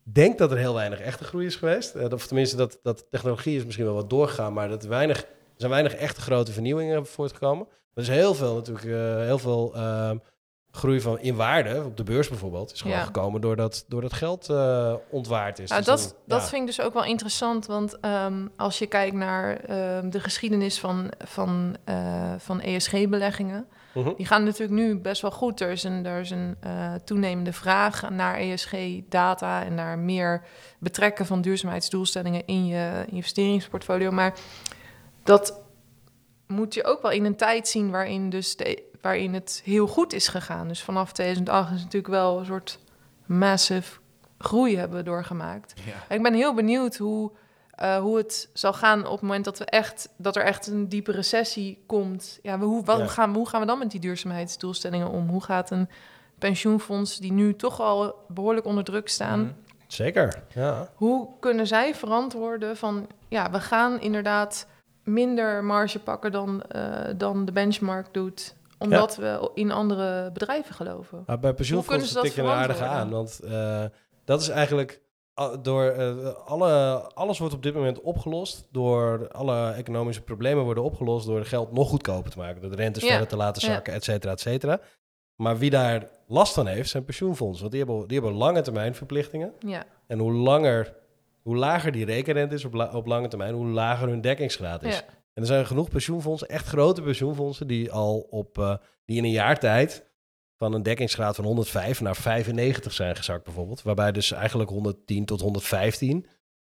Denk 0.05 0.39
dat 0.39 0.51
er 0.51 0.57
heel 0.59 0.75
weinig 0.75 1.01
echte 1.01 1.25
groei 1.25 1.47
is 1.47 1.57
geweest. 1.57 1.95
Eh, 1.95 2.13
of 2.13 2.27
tenminste, 2.27 2.57
dat, 2.57 2.79
dat 2.83 3.07
technologie 3.11 3.57
is 3.57 3.65
misschien 3.65 3.87
wel 3.87 3.95
wat 3.95 4.11
doorgegaan, 4.11 4.53
maar 4.53 4.69
dat 4.69 4.83
er, 4.83 4.89
weinig, 4.89 5.21
er 5.21 5.27
zijn 5.57 5.71
weinig 5.71 5.95
echte 5.95 6.21
grote 6.21 6.53
vernieuwingen 6.53 7.07
voortgekomen. 7.07 7.67
Er 7.95 8.03
is 8.03 8.09
heel 8.09 8.35
veel 8.35 8.55
natuurlijk, 8.55 8.85
eh, 8.87 9.25
heel 9.25 9.39
veel 9.39 9.75
ehm, 9.75 10.17
groei 10.71 11.01
van 11.01 11.19
in 11.19 11.35
waarde, 11.37 11.83
op 11.85 11.97
de 11.97 12.03
beurs 12.03 12.29
bijvoorbeeld, 12.29 12.73
is 12.73 12.81
gewoon 12.81 12.97
Ja. 12.97 13.05
gekomen 13.05 13.41
doordat, 13.41 13.85
doordat 13.89 14.13
geld 14.13 14.49
eh, 14.51 14.95
ontwaard 15.11 15.59
is. 15.59 15.71
Nou, 15.71 15.83
Dus 15.83 15.91
dat, 15.91 15.99
dan- 16.01 16.19
dat 16.27 16.41
ja. 16.41 16.47
vind 16.49 16.61
ik 16.61 16.67
dus 16.77 16.81
ook 16.87 16.93
wel 16.95 17.05
interessant, 17.05 17.67
want 17.67 18.01
ehm, 18.01 18.47
als 18.57 18.79
je 18.79 18.87
kijkt 18.87 19.17
naar 19.17 19.57
ehm, 19.57 20.11
de 20.11 20.21
geschiedenis 20.21 20.81
van, 20.81 21.11
van, 21.19 21.77
van 22.39 22.61
ESG-beleggingen, 22.61 23.67
Mhm. 23.95 24.13
die 24.17 24.27
gaan 24.27 24.45
natuurlijk 24.45 24.81
nu 24.81 24.97
best 24.97 25.23
wel 25.23 25.31
goed. 25.31 25.61
Er 25.61 25.71
is 25.71 25.83
een, 25.83 26.07
er 26.07 26.21
is 26.21 26.31
een 26.31 26.57
eh, 26.61 26.95
toenemende 27.05 27.53
vraag 27.53 28.11
naar 28.11 28.37
ESG-data 28.37 29.65
en 29.65 29.75
naar 29.75 29.99
meer 29.99 30.43
betrekken 30.79 31.27
van 31.27 31.41
duurzaamheidsdoelstellingen 31.41 32.47
in 32.47 32.67
je 32.67 33.05
investeringsportfolio. 33.09 34.11
Maar 34.11 34.35
dat 35.23 35.61
moet 36.47 36.75
je 36.75 36.85
ook 36.85 37.03
wel 37.03 37.11
in 37.11 37.25
een 37.25 37.37
tijd 37.37 37.69
zien 37.69 37.91
waarin, 37.91 38.31
dus 38.31 38.57
de, 38.57 38.83
waarin 39.01 39.35
het 39.35 39.61
heel 39.65 39.87
goed 39.87 40.13
is 40.13 40.29
gegaan. 40.29 40.69
Dus 40.69 40.83
vanaf 40.83 41.13
2008 41.13 41.73
is 41.73 41.83
natuurlijk 41.83 42.13
wel 42.13 42.39
een 42.39 42.47
soort 42.47 42.79
massive 43.27 43.99
groei 44.39 44.77
hebben 44.77 44.99
we 44.99 45.05
doorgemaakt. 45.05 45.75
Ja. 45.85 46.15
Ik 46.15 46.23
ben 46.23 46.35
heel 46.35 46.55
benieuwd 46.55 46.97
hoe, 46.97 47.31
eh, 47.77 47.97
hoe 47.97 48.17
het 48.17 48.51
zal 48.53 48.73
gaan 48.73 49.05
op 49.07 49.13
het 49.13 49.21
moment 49.21 49.45
dat, 49.45 49.59
we 49.59 49.65
echt, 49.65 50.09
dat 50.17 50.37
er 50.37 50.43
echt 50.45 50.67
een 50.67 50.89
diepe 50.89 51.13
recessie 51.13 51.83
komt. 51.87 52.39
Ja, 52.43 52.59
we- 52.59 52.65
hoe, 52.65 52.85
wat, 52.85 52.99
Ja. 52.99 53.07
gaan, 53.07 53.33
we- 53.33 53.39
hoe 53.39 53.49
gaan 53.49 53.61
we 53.61 53.67
dan 53.67 53.79
met 53.79 53.91
die 53.91 54.01
duurzaamheidsdoelstellingen 54.01 55.09
om? 55.11 55.29
Hoe 55.29 55.43
gaat 55.43 55.71
een 55.71 55.89
pensioenfonds 56.39 57.19
die 57.19 57.33
nu 57.33 57.55
toch 57.57 57.81
al 57.81 58.15
behoorlijk 58.29 58.67
onder 58.67 58.85
druk 58.85 59.09
staan... 59.09 59.41
Mhm. 59.41 59.53
Zeker, 59.87 60.43
ja. 60.55 60.89
Hoe 60.95 61.29
kunnen 61.41 61.67
zij 61.67 61.95
verantwoorden 61.95 62.77
van, 62.77 63.07
ja, 63.29 63.51
we 63.51 63.61
gaan 63.61 64.01
inderdaad 64.01 64.67
minder 65.03 65.65
marge 65.65 65.99
pakken 65.99 66.33
dan, 66.33 66.63
eh, 66.63 66.99
dan 67.17 67.45
de 67.45 67.53
benchmark 67.53 68.07
doet, 68.15 68.55
omdat 68.79 69.17
we 69.17 69.51
in 69.55 69.71
andere 69.73 70.31
bedrijven 70.33 70.75
geloven? 70.75 71.23
Maar 71.27 71.39
bij 71.39 71.55
pensioenfondsen 71.55 72.09
ze 72.09 72.15
dat 72.15 72.23
tik 72.25 72.33
je 72.35 72.43
een 72.43 72.49
aardige 72.49 72.85
aan. 72.85 73.11
Want 73.11 73.41
eh, 73.45 73.85
dat 74.25 74.41
is 74.41 74.49
eigenlijk 74.49 75.01
door 75.63 75.85
eh, 75.85 76.35
alle, 76.47 76.71
alles 77.15 77.39
wordt 77.39 77.55
op 77.55 77.63
dit 77.63 77.75
moment 77.75 78.01
opgelost. 78.01 78.69
Door 78.71 79.29
alle 79.33 79.71
economische 79.71 80.23
problemen 80.23 80.65
worden 80.65 80.83
opgelost 80.85 81.27
door 81.27 81.45
geld 81.45 81.73
nog 81.73 81.89
goedkoper 81.89 82.31
te 82.31 82.39
maken. 82.39 82.61
Door 82.61 82.71
de 82.71 82.77
rentes 82.77 83.03
Ja, 83.03 83.09
verder 83.09 83.29
te 83.29 83.37
laten 83.37 83.69
ja. 83.69 83.75
zakken, 83.75 83.93
et 83.93 84.05
cetera, 84.05 84.33
et 84.33 84.41
cetera. 84.41 84.81
Maar 85.37 85.59
wie 85.59 85.71
daar 85.71 86.09
last 86.27 86.55
van 86.55 86.67
heeft, 86.67 86.91
zijn 86.91 87.05
pensioenfondsen. 87.05 87.61
Want 87.61 87.73
die 87.77 87.85
hebben, 87.85 88.09
die 88.09 88.19
hebben 88.21 88.37
lange 88.39 88.61
termijn 88.61 88.95
verplichtingen. 88.95 89.53
Ja, 89.59 89.85
En 90.07 90.19
hoe 90.19 90.33
langer, 90.33 90.95
hoe 91.43 91.57
lager 91.57 91.93
die 91.93 92.05
rekenrente 92.05 92.55
is 92.55 92.65
op, 92.65 92.75
la- 92.75 92.91
op 92.93 93.07
lange 93.07 93.29
termijn, 93.29 93.55
hoe 93.55 93.67
lager 93.67 94.09
hun 94.09 94.21
dekkingsgraad 94.21 94.83
is. 94.83 94.95
ja, 94.97 95.03
En 95.35 95.43
er 95.43 95.47
zijn 95.47 95.67
genoeg 95.67 95.89
pensioenfondsen, 95.89 96.49
echt 96.49 96.67
grote 96.67 97.03
pensioenfondsen, 97.03 97.67
die 97.67 97.93
al 97.93 98.27
op 98.31 98.59
eh, 98.59 98.75
die 99.05 99.17
in 99.17 99.25
een 99.25 99.31
jaar 99.31 99.59
tijd 99.59 100.07
van 100.65 100.73
een 100.73 100.83
dekkingsgraad 100.83 101.37
van 101.37 101.45
105 101.45 102.01
naar 102.01 102.17
95 102.17 102.93
zijn 102.93 103.17
gezakt 103.17 103.45
bijvoorbeeld. 103.45 103.83
Waarbij 103.83 104.13
dus 104.13 104.33
eigenlijk 104.33 104.71
110 104.71 105.25
tot 105.25 105.41
115, 105.41 106.27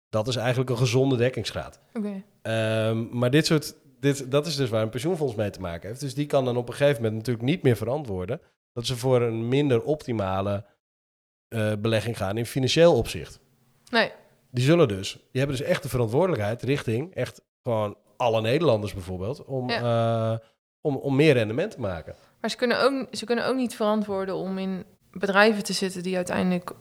dat 0.09 0.27
is 0.27 0.35
eigenlijk 0.35 0.69
een 0.69 0.77
gezonde 0.77 1.15
dekkingsgraad. 1.17 1.79
oké. 1.93 2.23
Ehm, 2.41 3.17
maar 3.17 3.29
dit 3.29 3.45
soort, 3.45 3.75
dit, 3.99 4.31
dat 4.31 4.47
is 4.47 4.55
dus 4.55 4.69
waar 4.69 4.81
een 4.81 4.89
pensioenfonds 4.89 5.35
mee 5.35 5.49
te 5.49 5.59
maken 5.59 5.89
heeft. 5.89 6.01
Dus 6.01 6.13
die 6.13 6.25
kan 6.25 6.45
dan 6.45 6.57
op 6.57 6.67
een 6.67 6.73
gegeven 6.73 7.01
moment 7.01 7.15
natuurlijk 7.17 7.45
niet 7.45 7.63
meer 7.63 7.75
verantwoorden 7.77 8.41
dat 8.73 8.85
ze 8.85 8.97
voor 8.97 9.21
een 9.21 9.47
minder 9.47 9.83
optimale 9.83 10.65
eh, 11.47 11.71
belegging 11.79 12.17
gaan 12.17 12.37
in 12.37 12.45
financieel 12.45 12.97
opzicht. 12.97 13.39
Nee, 13.91 14.11
Die 14.51 14.63
zullen 14.63 14.87
dus, 14.87 15.13
die 15.13 15.41
hebben 15.41 15.57
dus 15.57 15.65
echt 15.65 15.83
de 15.83 15.89
verantwoordelijkheid 15.89 16.61
richting 16.63 17.15
echt 17.15 17.41
gewoon 17.63 17.97
alle 18.17 18.41
Nederlanders 18.41 18.93
bijvoorbeeld, 18.93 19.45
om, 19.45 19.69
eh, 19.69 20.35
om, 20.87 20.95
om 20.95 21.15
meer 21.15 21.33
rendement 21.33 21.71
te 21.71 21.79
maken. 21.79 22.15
maar 22.41 22.49
ze 22.49 22.55
kunnen, 22.55 22.81
ook, 22.83 23.15
ze 23.15 23.25
kunnen 23.25 23.47
ook 23.47 23.55
niet 23.55 23.75
verantwoorden 23.75 24.35
om 24.35 24.57
in 24.57 24.83
bedrijven 25.11 25.63
te 25.63 25.73
zitten 25.73 26.03
die 26.03 26.15
uiteindelijk 26.15 26.71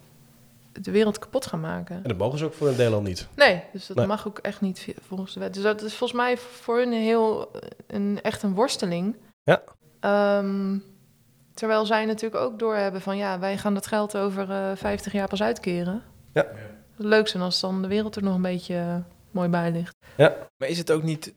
de 0.73 0.91
wereld 0.91 1.19
kapot 1.19 1.47
gaan 1.47 1.61
maken. 1.61 1.97
En 1.97 2.09
dat 2.09 2.17
mogen 2.17 2.39
ze 2.39 2.45
ook 2.45 2.55
voor 2.55 2.69
een 2.69 2.77
deel 2.77 2.93
al 2.95 3.03
niet. 3.03 3.29
Nee, 3.37 3.63
dus 3.73 3.87
dat 3.87 3.97
Nee. 3.97 4.07
mag 4.07 4.27
ook 4.27 4.39
echt 4.39 4.61
niet 4.61 4.95
volgens 5.07 5.33
de 5.35 5.41
wet. 5.41 5.55
Dus 5.55 5.63
dat 5.63 5.83
is 5.83 5.95
volgens 5.95 6.19
mij 6.21 6.37
voor 6.37 6.79
hun 6.79 6.93
heel 6.93 7.51
een, 7.87 8.19
echt 8.23 8.43
een 8.43 8.55
worsteling. 8.55 9.17
Ja. 9.43 9.63
Ehm, 10.01 10.79
terwijl 11.55 11.87
zij 11.87 12.05
natuurlijk 12.05 12.43
ook 12.43 12.59
doorhebben 12.59 13.01
van 13.01 13.17
ja, 13.17 13.39
wij 13.39 13.59
gaan 13.59 13.75
dat 13.75 13.87
geld 13.87 14.17
over 14.17 14.51
eh 14.51 14.71
50 14.75 15.13
jaar 15.13 15.29
pas 15.29 15.43
uitkeren. 15.43 16.03
Ja. 16.33 16.47
Het 16.97 17.07
leuk 17.07 17.29
zijn 17.29 17.43
als 17.43 17.61
dan 17.61 17.83
de 17.83 17.89
wereld 17.89 18.17
er 18.17 18.23
nog 18.23 18.35
een 18.35 18.43
beetje 18.43 18.75
eh, 18.77 18.97
mooi 19.31 19.49
bij 19.49 19.71
ligt. 19.71 19.97
Maar 20.17 20.69
is 20.69 20.79
het 20.79 20.91
ook 20.93 21.03
niet 21.03 21.35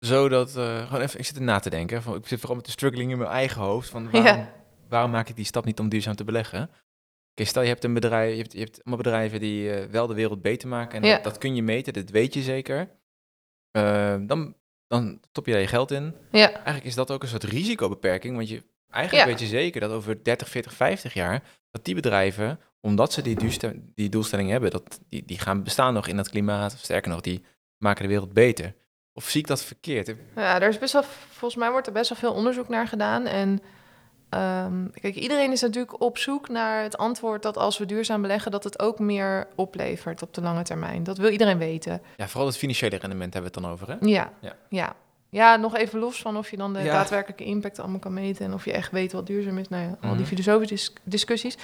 zo 0.00 0.28
dat... 0.28 0.56
eh, 0.56 0.86
gewoon 0.86 1.00
even, 1.02 1.18
ik 1.18 1.26
zit 1.26 1.36
er 1.36 1.42
na 1.42 1.58
te 1.58 1.70
denken. 1.70 2.02
Van, 2.02 2.14
ik 2.16 2.26
zit 2.26 2.38
vooral 2.38 2.56
met 2.56 2.64
de 2.64 2.70
struggling 2.70 3.10
in 3.10 3.18
mijn 3.18 3.30
eigen 3.30 3.60
hoofd. 3.62 3.88
Van 3.88 4.04
waarom, 4.10 4.24
Ja. 4.36 4.52
waarom 4.88 5.10
maak 5.10 5.28
ik 5.28 5.36
die 5.36 5.44
stap 5.44 5.64
niet 5.64 5.78
om 5.78 5.88
duurzaam 5.88 6.14
te 6.14 6.24
beleggen? 6.24 6.70
Oké, 7.30 7.44
stel 7.48 7.62
je 7.62 7.68
hebt 7.68 7.84
een 7.84 7.94
bedrijf, 7.94 8.30
je 8.32 8.38
hebt, 8.38 8.52
je 8.52 8.58
hebt 8.58 8.76
allemaal 8.84 8.96
bedrijven 9.04 9.40
die 9.40 9.72
eh, 9.72 9.90
wel 9.90 10.06
de 10.06 10.14
wereld 10.14 10.42
beter 10.42 10.68
maken. 10.68 11.00
En 11.02 11.08
Ja. 11.08 11.14
dat, 11.14 11.24
dat 11.24 11.38
kun 11.38 11.54
je 11.54 11.62
meten, 11.62 11.92
dat 11.92 12.10
weet 12.10 12.34
je 12.34 12.42
zeker. 12.42 12.90
Eh, 13.70 14.16
dan, 14.20 14.54
dan 14.86 15.20
top 15.32 15.46
je 15.46 15.52
daar 15.52 15.60
je 15.60 15.66
geld 15.66 15.90
in. 15.90 16.14
Ja, 16.30 16.52
Eigenlijk 16.52 16.84
is 16.84 16.94
dat 16.94 17.10
ook 17.10 17.22
een 17.22 17.28
soort 17.28 17.44
risicobeperking. 17.44 18.36
Want 18.36 18.48
je, 18.48 18.62
eigenlijk 18.90 19.24
Ja. 19.26 19.30
weet 19.32 19.40
je 19.40 19.46
zeker 19.56 19.80
dat 19.80 19.90
over 19.90 20.24
30, 20.24 20.48
40, 20.48 20.72
50 20.72 21.14
jaar... 21.14 21.42
dat 21.70 21.84
die 21.84 21.94
bedrijven, 21.94 22.60
omdat 22.80 23.12
ze 23.12 23.22
die, 23.22 23.36
die 23.94 24.08
doelstelling 24.08 24.50
hebben... 24.50 24.70
Dat, 24.70 25.00
die, 25.08 25.24
die 25.24 25.38
gaan 25.38 25.62
bestaan 25.62 25.94
nog 25.94 26.06
in 26.06 26.16
dat 26.16 26.28
klimaat. 26.30 26.72
Of 26.72 26.78
sterker 26.78 27.10
nog, 27.10 27.20
die 27.20 27.44
maken 27.78 28.02
de 28.02 28.08
wereld 28.08 28.32
beter. 28.32 28.74
Of 29.16 29.28
zie 29.28 29.40
ik 29.40 29.46
dat 29.46 29.62
verkeerd? 29.64 30.14
ja 30.36 30.60
er 30.60 30.68
is 30.68 30.78
best 30.78 30.92
wel, 30.92 31.02
volgens 31.30 31.60
mij 31.60 31.70
wordt 31.70 31.86
er 31.86 31.92
best 31.92 32.08
wel 32.08 32.18
veel 32.18 32.32
onderzoek 32.32 32.68
naar 32.68 32.88
gedaan. 32.88 33.26
En 33.26 33.60
ehm, 34.28 34.86
kijk, 35.00 35.14
iedereen 35.14 35.52
is 35.52 35.60
natuurlijk 35.60 36.00
op 36.00 36.18
zoek 36.18 36.48
naar 36.48 36.82
het 36.82 36.96
antwoord 36.96 37.42
dat 37.42 37.56
als 37.56 37.78
we 37.78 37.86
duurzaam 37.86 38.22
beleggen, 38.22 38.50
dat 38.50 38.64
het 38.64 38.78
ook 38.78 38.98
meer 38.98 39.46
oplevert 39.54 40.22
op 40.22 40.34
de 40.34 40.40
lange 40.40 40.62
termijn. 40.62 41.04
Dat 41.04 41.18
wil 41.18 41.30
iedereen 41.30 41.58
weten. 41.58 42.02
Ja, 42.16 42.28
vooral 42.28 42.46
het 42.48 42.56
financiële 42.56 42.96
rendement 42.96 43.32
hebben 43.34 43.52
we 43.52 43.56
het 43.58 43.64
dan 43.64 43.72
over, 43.72 43.88
hè? 43.88 43.96
Ja, 44.00 44.32
Ja. 44.40 44.56
ja. 44.68 44.94
ja. 45.30 45.56
nog 45.56 45.76
even 45.76 45.98
los 45.98 46.20
van 46.20 46.36
of 46.36 46.50
je 46.50 46.56
dan 46.56 46.72
de 46.72 46.80
Ja. 46.82 46.92
daadwerkelijke 46.92 47.44
impact 47.44 47.78
allemaal 47.78 47.98
kan 47.98 48.14
meten 48.14 48.44
en 48.44 48.54
of 48.54 48.64
je 48.64 48.72
echt 48.72 48.90
weet 48.92 49.12
wat 49.12 49.26
duurzaam 49.26 49.58
is. 49.58 49.68
Nou 49.68 49.82
ja, 49.82 49.88
al 50.00 50.08
Mhm. 50.08 50.16
die 50.16 50.26
filosofische 50.26 50.74
dis- 50.74 50.92
discussies. 51.04 51.56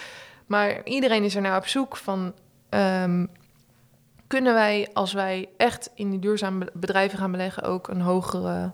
Maar 0.46 0.80
iedereen 0.84 1.24
is 1.24 1.34
er 1.34 1.40
naar 1.42 1.56
op 1.56 1.66
zoek 1.66 1.96
van. 1.96 2.32
ehm, 2.68 3.26
kunnen 4.32 4.54
wij, 4.54 4.88
als 4.92 5.12
wij 5.12 5.48
echt 5.56 5.90
in 5.94 6.10
die 6.10 6.18
duurzame 6.18 6.64
be- 6.64 6.70
bedrijven 6.74 7.18
gaan 7.18 7.30
beleggen, 7.30 7.62
ook 7.62 7.88
een 7.88 8.00
hogere 8.00 8.72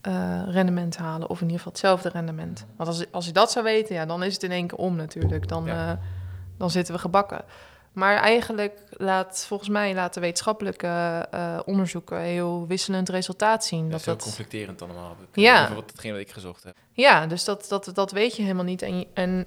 eh, 0.00 0.42
rendement 0.46 0.96
halen? 0.96 1.28
Of 1.28 1.36
in 1.36 1.42
ieder 1.46 1.56
geval 1.56 1.72
hetzelfde 1.72 2.08
rendement? 2.08 2.66
Want 2.76 2.88
als, 2.88 3.04
als 3.12 3.26
je 3.26 3.32
dat 3.32 3.50
zou 3.50 3.64
weten, 3.64 3.94
ja, 3.94 4.06
dan 4.06 4.22
is 4.22 4.34
het 4.34 4.42
in 4.42 4.50
één 4.50 4.66
keer 4.66 4.78
om 4.78 4.96
natuurlijk. 4.96 5.48
Dan, 5.48 5.64
Ja. 5.64 5.90
eh, 5.90 5.96
dan 6.58 6.70
zitten 6.70 6.94
we 6.94 7.00
gebakken. 7.00 7.44
Maar 7.92 8.16
eigenlijk 8.16 8.82
laat, 8.90 9.44
volgens 9.48 9.68
mij 9.68 9.94
laten 9.94 10.20
wetenschappelijke 10.20 11.26
eh, 11.30 11.58
onderzoeken 11.64 12.18
heel 12.20 12.66
wisselend 12.66 13.08
resultaat 13.08 13.64
zien. 13.64 13.82
Dat 13.82 13.90
Dat 13.90 14.00
is 14.00 14.06
heel 14.06 14.14
dat, 14.14 14.22
conflicterend 14.24 14.82
allemaal. 14.82 15.16
Ja. 15.32 15.56
Bijvoorbeeld 15.56 15.90
hetgeen 15.90 16.12
wat 16.12 16.20
ik 16.20 16.30
gezocht 16.32 16.62
heb. 16.64 16.76
ja, 16.92 17.26
dus 17.26 17.44
dat, 17.44 17.66
dat, 17.68 17.90
dat 17.94 18.10
weet 18.12 18.36
je 18.36 18.42
helemaal 18.42 18.64
niet. 18.64 18.82
En, 18.82 19.04
en 19.14 19.46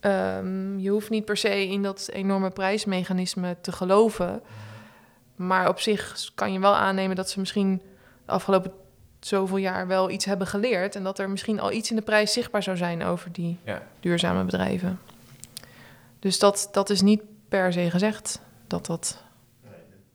ehm, 0.00 0.78
je 0.78 0.90
hoeft 0.90 1.10
niet 1.10 1.24
per 1.24 1.36
se 1.36 1.66
in 1.68 1.82
dat 1.82 2.08
enorme 2.12 2.50
prijsmechanisme 2.50 3.56
te 3.60 3.72
geloven. 3.72 4.42
Maar 5.36 5.68
op 5.68 5.80
zich 5.80 6.30
kan 6.34 6.52
je 6.52 6.58
wel 6.60 6.74
aannemen 6.76 7.16
dat 7.16 7.30
ze 7.30 7.38
misschien 7.38 7.82
de 8.26 8.32
afgelopen 8.32 8.72
zoveel 9.20 9.56
jaar 9.56 9.86
wel 9.86 10.10
iets 10.10 10.24
hebben 10.24 10.46
geleerd. 10.46 10.94
En 10.96 11.02
dat 11.02 11.18
er 11.18 11.30
misschien 11.30 11.60
al 11.60 11.72
iets 11.72 11.90
in 11.90 11.96
de 11.96 12.02
prijs 12.02 12.32
zichtbaar 12.32 12.62
zou 12.62 12.76
zijn 12.76 13.04
over 13.04 13.32
die 13.32 13.58
Ja. 13.64 13.82
duurzame 14.00 14.44
bedrijven. 14.44 15.00
Dus 16.18 16.38
dat, 16.38 16.68
dat 16.72 16.90
is 16.90 17.00
niet 17.00 17.22
per 17.48 17.72
se 17.72 17.90
gezegd 17.90 18.40
dat 18.66 18.86
dat, 18.86 19.22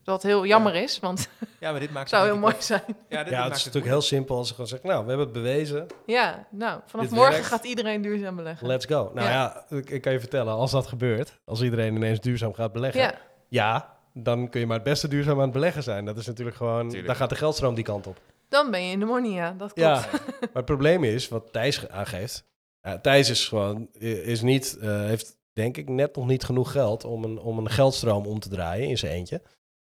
dat 0.04 0.24
heel 0.24 0.45
jammer 0.45 0.76
is. 0.76 0.99
Want 0.99 1.20
het 1.39 1.49
Ja, 1.60 1.72
maar 1.72 1.80
dit 1.80 1.91
maakt 1.91 2.10
zou 2.16 2.26
heel 2.26 2.38
mooi 2.38 2.56
zijn. 2.60 2.82
Ja, 2.88 2.93
dit 2.95 3.10
Ja, 3.10 3.22
het 3.24 3.32
maakt 3.32 3.56
is 3.56 3.66
natuurlijk 3.66 3.91
heel 3.93 4.01
simpel 4.01 4.38
als 4.38 4.47
ze 4.47 4.54
gewoon 4.54 4.70
zeggen, 4.70 4.89
nou, 4.89 5.01
we 5.04 5.08
hebben 5.08 5.26
het 5.28 5.36
bewezen, 5.36 5.88
Ja, 6.06 6.47
nou, 6.51 6.80
vanaf 6.86 7.06
Dit 7.06 7.16
morgen 7.16 7.34
werkt. 7.34 7.47
gaat 7.47 7.64
iedereen 7.64 8.01
duurzaam 8.01 8.36
beleggen. 8.36 8.68
let's 8.68 8.86
go. 8.86 9.12
Nou 9.14 9.28
ja, 9.30 9.66
ik, 9.70 9.89
ik 9.89 10.01
kan 10.01 10.12
je 10.12 10.20
vertellen, 10.20 10.54
als 10.54 10.72
dat 10.72 10.88
gebeurt, 10.88 11.39
als 11.45 11.62
iedereen 11.62 11.95
ineens 11.95 12.20
duurzaam 12.20 12.54
gaat 12.54 12.72
beleggen, 12.74 13.01
Ja, 13.01 13.14
ja, 13.49 13.97
dan 14.14 14.49
kun 14.49 14.60
je 14.60 14.66
maar 14.66 14.76
het 14.76 14.86
beste 14.86 15.08
duurzaam 15.08 15.36
aan 15.38 15.43
het 15.43 15.51
beleggen 15.51 15.84
zijn. 15.84 16.06
Dat 16.06 16.18
is 16.18 16.26
natuurlijk 16.28 16.58
gewoon, 16.58 16.84
Tuurlijk. 16.86 17.08
dan 17.08 17.16
gaat 17.16 17.30
de 17.30 17.36
geldstroom 17.36 17.76
die 17.76 17.84
kant 17.84 18.08
op. 18.08 18.18
dan 18.49 18.72
ben 18.72 18.86
je 18.86 18.91
in 18.91 18.99
de 18.99 19.06
money, 19.06 19.32
ja. 19.32 19.51
Dat 19.58 19.74
klopt. 19.74 19.80
Ja, 19.89 20.06
maar 20.39 20.49
het 20.54 20.66
probleem 20.66 21.04
is, 21.04 21.28
wat 21.28 21.47
Thijs 21.51 21.78
ge- 21.78 21.91
aangeeft. 21.91 22.45
Ja, 22.82 22.99
Thijs 22.99 23.30
is 23.30 23.47
gewoon, 23.47 23.88
is 23.99 24.41
niet, 24.41 24.78
eh, 24.82 25.06
heeft 25.06 25.38
denk 25.54 25.78
ik 25.78 25.89
net 25.89 26.16
nog 26.16 26.28
niet 26.28 26.43
genoeg 26.43 26.72
geld 26.72 27.04
om 27.06 27.24
een, 27.24 27.39
om 27.39 27.58
een 27.58 27.70
geldstroom 27.70 28.26
om 28.26 28.39
te 28.39 28.49
draaien 28.49 28.88
in 28.88 28.97
zijn 28.97 29.12
eentje. 29.12 29.41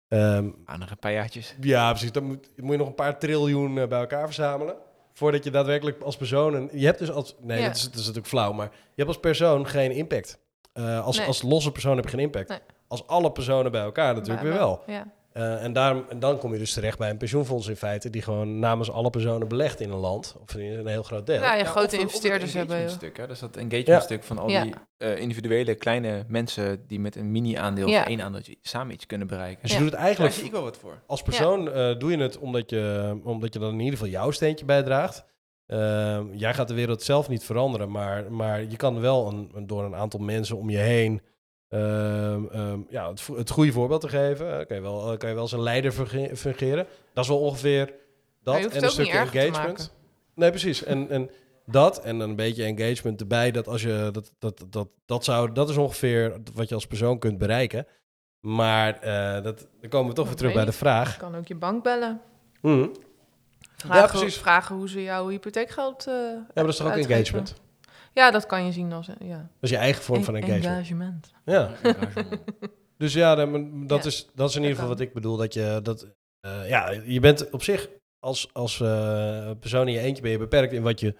Ehm, 0.10 0.50
Ah, 0.66 0.80
nog 0.80 0.90
een 0.90 1.00
paar 1.00 1.12
jaartjes. 1.12 1.56
ja, 1.62 1.90
precies. 1.90 2.12
Dan 2.12 2.24
moet, 2.24 2.50
moet 2.56 2.72
je 2.72 2.78
nog 2.78 2.88
een 2.88 2.96
paar 2.96 3.20
triljoen 3.20 3.78
eh, 3.80 3.88
bij 3.88 4.00
elkaar 4.00 4.26
verzamelen. 4.26 4.76
Voordat 5.14 5.44
je 5.44 5.52
daadwerkelijk 5.52 6.02
als 6.02 6.18
persoon... 6.18 6.54
Een, 6.54 6.70
je 6.74 6.86
hebt 6.86 7.00
dus 7.00 7.12
als... 7.12 7.36
Nee, 7.42 7.60
Ja. 7.60 7.68
dat, 7.68 7.76
is, 7.76 7.84
dat 7.84 7.92
is 7.94 8.00
natuurlijk 8.00 8.28
flauw. 8.28 8.52
Maar 8.54 8.70
je 8.74 8.94
hebt 8.96 9.08
als 9.08 9.20
persoon 9.20 9.68
geen 9.68 9.92
impact. 9.92 10.40
Eh, 10.74 11.06
als, 11.06 11.18
Nee. 11.18 11.28
als 11.28 11.42
losse 11.42 11.72
persoon 11.72 11.96
heb 11.96 12.04
je 12.06 12.10
geen 12.12 12.20
impact. 12.20 12.50
Nee. 12.50 12.60
Als 12.88 13.08
alle 13.08 13.32
personen 13.32 13.72
bij 13.72 13.82
elkaar 13.82 14.14
natuurlijk 14.14 14.42
Maar 14.42 14.50
weer 14.52 14.60
wel. 14.60 14.84
Ja. 14.88 15.08
Eh, 15.34 15.64
en, 15.64 15.74
daarom, 15.74 16.06
en 16.10 16.20
dan 16.20 16.38
kom 16.38 16.54
je 16.54 16.60
dus 16.60 16.74
terecht 16.74 16.98
bij 16.98 17.10
een 17.10 17.18
pensioenfonds 17.18 17.68
in 17.68 17.76
feite... 17.76 18.10
die 18.10 18.22
gewoon 18.22 18.60
namens 18.60 18.92
alle 18.92 19.10
personen 19.10 19.48
belegt 19.48 19.80
in 19.80 19.90
een 19.92 19.98
land. 20.00 20.36
Of 20.42 20.56
in 20.56 20.80
een 20.80 20.88
heel 20.88 21.04
groot 21.04 21.26
deel. 21.26 21.42
Ja, 21.42 21.54
je 21.56 21.64
Ja, 21.64 21.70
grote 21.70 21.78
of- 21.80 21.84
of 21.86 21.92
het 21.92 22.02
investeerders 22.02 22.54
hebben... 22.54 22.76
engagementstuk, 22.76 23.18
hè? 23.18 23.28
Dus 23.28 23.40
dat 23.40 23.56
engagementstuk 23.58 24.24
van 24.24 24.38
al 24.38 24.50
Ja. 24.50 24.64
die 24.64 24.74
eh, 24.98 25.18
individuele 25.20 25.76
kleine 25.76 26.24
mensen 26.28 26.84
die 26.88 27.00
met 27.00 27.16
een 27.16 27.32
mini-aandeel 27.32 27.88
Ja. 27.88 28.00
of 28.02 28.08
één 28.08 28.22
aandeeltje 28.22 28.56
samen 28.62 28.94
iets 28.94 29.06
kunnen 29.06 29.28
bereiken. 29.28 29.62
Dus 29.62 29.72
je 29.72 29.78
doet 29.78 29.86
het 29.86 29.96
Daar 29.96 30.04
eigenlijk... 30.06 30.34
zie 30.36 30.46
ik 30.46 30.52
wel 30.52 30.64
wat 30.64 30.78
voor. 30.78 31.02
Als 31.08 31.22
persoon 31.22 31.72
eh, 31.72 31.98
doe 32.00 32.12
je 32.12 32.18
het 32.18 32.38
omdat 32.38 32.70
je, 32.70 33.16
omdat 33.24 33.54
je 33.54 33.60
dan 33.60 33.72
in 33.74 33.80
ieder 33.80 33.94
geval 33.94 34.08
jouw 34.12 34.32
steentje 34.32 34.66
bijdraagt. 34.66 35.26
Ehm, 35.66 36.26
jij 36.34 36.54
gaat 36.54 36.68
de 36.68 36.74
wereld 36.74 37.02
zelf 37.04 37.30
niet 37.30 37.44
veranderen, 37.44 37.92
maar, 37.92 38.32
maar 38.32 38.62
je 38.64 38.76
kan 38.78 39.00
wel 39.00 39.28
een, 39.28 39.52
een- 39.54 39.68
door 39.68 39.84
een 39.84 39.96
aantal 39.96 40.20
mensen 40.20 40.58
om 40.58 40.70
je 40.70 40.78
heen 40.78 41.22
ehm, 41.70 42.46
ehm, 42.52 42.80
ja, 42.90 43.10
het, 43.10 43.28
het 43.36 43.50
goede 43.50 43.72
voorbeeld 43.72 44.02
te 44.02 44.08
geven. 44.10 44.60
eh, 44.60 44.66
kan, 44.68 44.76
je 44.76 44.82
wel, 44.82 45.12
eh, 45.12 45.18
kan 45.18 45.28
je 45.30 45.34
wel 45.36 45.44
als 45.44 45.52
een 45.52 45.62
leider 45.62 45.92
funge- 45.92 46.36
fungeren. 46.36 46.88
Dat 47.14 47.24
is 47.24 47.30
wel 47.30 47.40
ongeveer 47.40 47.94
dat. 48.44 48.56
En 48.56 48.84
een 48.84 48.90
stukje 48.90 49.12
engagement. 49.18 49.94
Nee, 50.36 50.50
precies. 50.50 50.84
En, 50.84 51.10
en 51.10 51.30
dat 51.66 52.02
en 52.02 52.20
dan 52.20 52.30
een 52.30 52.36
beetje 52.36 52.64
engagement 52.64 53.20
erbij. 53.22 53.52
Dat, 53.52 53.68
als 53.68 53.82
je, 53.82 54.10
dat, 54.12 54.32
dat, 54.40 54.66
dat, 54.70 54.88
dat, 55.06 55.24
zou, 55.24 55.52
dat 55.52 55.70
is 55.70 55.78
ongeveer 55.78 56.38
wat 56.54 56.70
je 56.70 56.76
als 56.76 56.88
persoon 56.88 57.20
kunt 57.20 57.38
bereiken. 57.38 57.88
Maar 58.40 59.00
eh, 59.00 59.44
dat, 59.44 59.68
dan 59.82 59.90
komen 59.90 60.10
we 60.10 60.16
toch 60.16 60.28
weer 60.28 60.36
terug 60.36 60.54
bij 60.54 60.66
de 60.66 60.72
vraag. 60.72 61.14
Je 61.14 61.20
kan 61.20 61.36
ook 61.36 61.48
je 61.48 61.56
bank 61.56 61.84
bellen. 61.84 62.22
Mhm. 62.62 62.88
Vragen, 63.76 64.20
precies. 64.20 64.38
vragen 64.38 64.76
hoe 64.76 64.90
ze 64.90 65.04
jouw 65.04 65.28
hypotheekgeld 65.28 66.08
eh 66.08 66.14
Ja, 66.14 66.36
maar 66.54 66.64
dat 66.64 66.68
is 66.68 66.76
toch 66.78 66.88
ook 66.88 66.94
uitgeven. 66.94 67.16
engagement? 67.18 67.56
Ja, 68.20 68.32
dat 68.32 68.46
kan 68.46 68.66
je 68.66 68.72
zien 68.72 68.94
als... 68.94 69.08
een- 69.08 69.28
Ja. 69.28 69.38
Dat 69.38 69.48
is 69.60 69.70
je 69.70 69.78
eigen 69.78 70.04
vorm 70.04 70.24
van 70.24 70.36
En- 70.36 70.42
engagement. 70.44 70.76
engagement. 70.76 71.32
Ja. 71.46 71.70
Dus 72.98 73.14
ja, 73.14 73.36
dan- 73.36 73.88
dat, 73.88 74.06
is, 74.06 74.28
dat 74.36 74.50
is 74.50 74.56
in 74.56 74.62
ieder 74.62 74.76
geval 74.76 74.92
wat 74.92 75.00
ik 75.00 75.14
bedoel. 75.14 75.38
Dat 75.38 75.54
je, 75.54 75.80
dat, 75.84 76.08
eh, 76.42 76.70
ja, 76.70 76.90
je 77.06 77.20
bent 77.20 77.50
op 77.50 77.64
zich 77.64 77.90
als, 78.20 78.50
als 78.54 78.80
eh, 78.82 79.52
persoon 79.60 79.88
in 79.88 79.94
je 79.94 80.00
eentje 80.00 80.22
ben 80.22 80.32
je 80.32 80.38
beperkt 80.38 80.74
in 80.74 80.82
wat 80.82 81.00
je, 81.00 81.16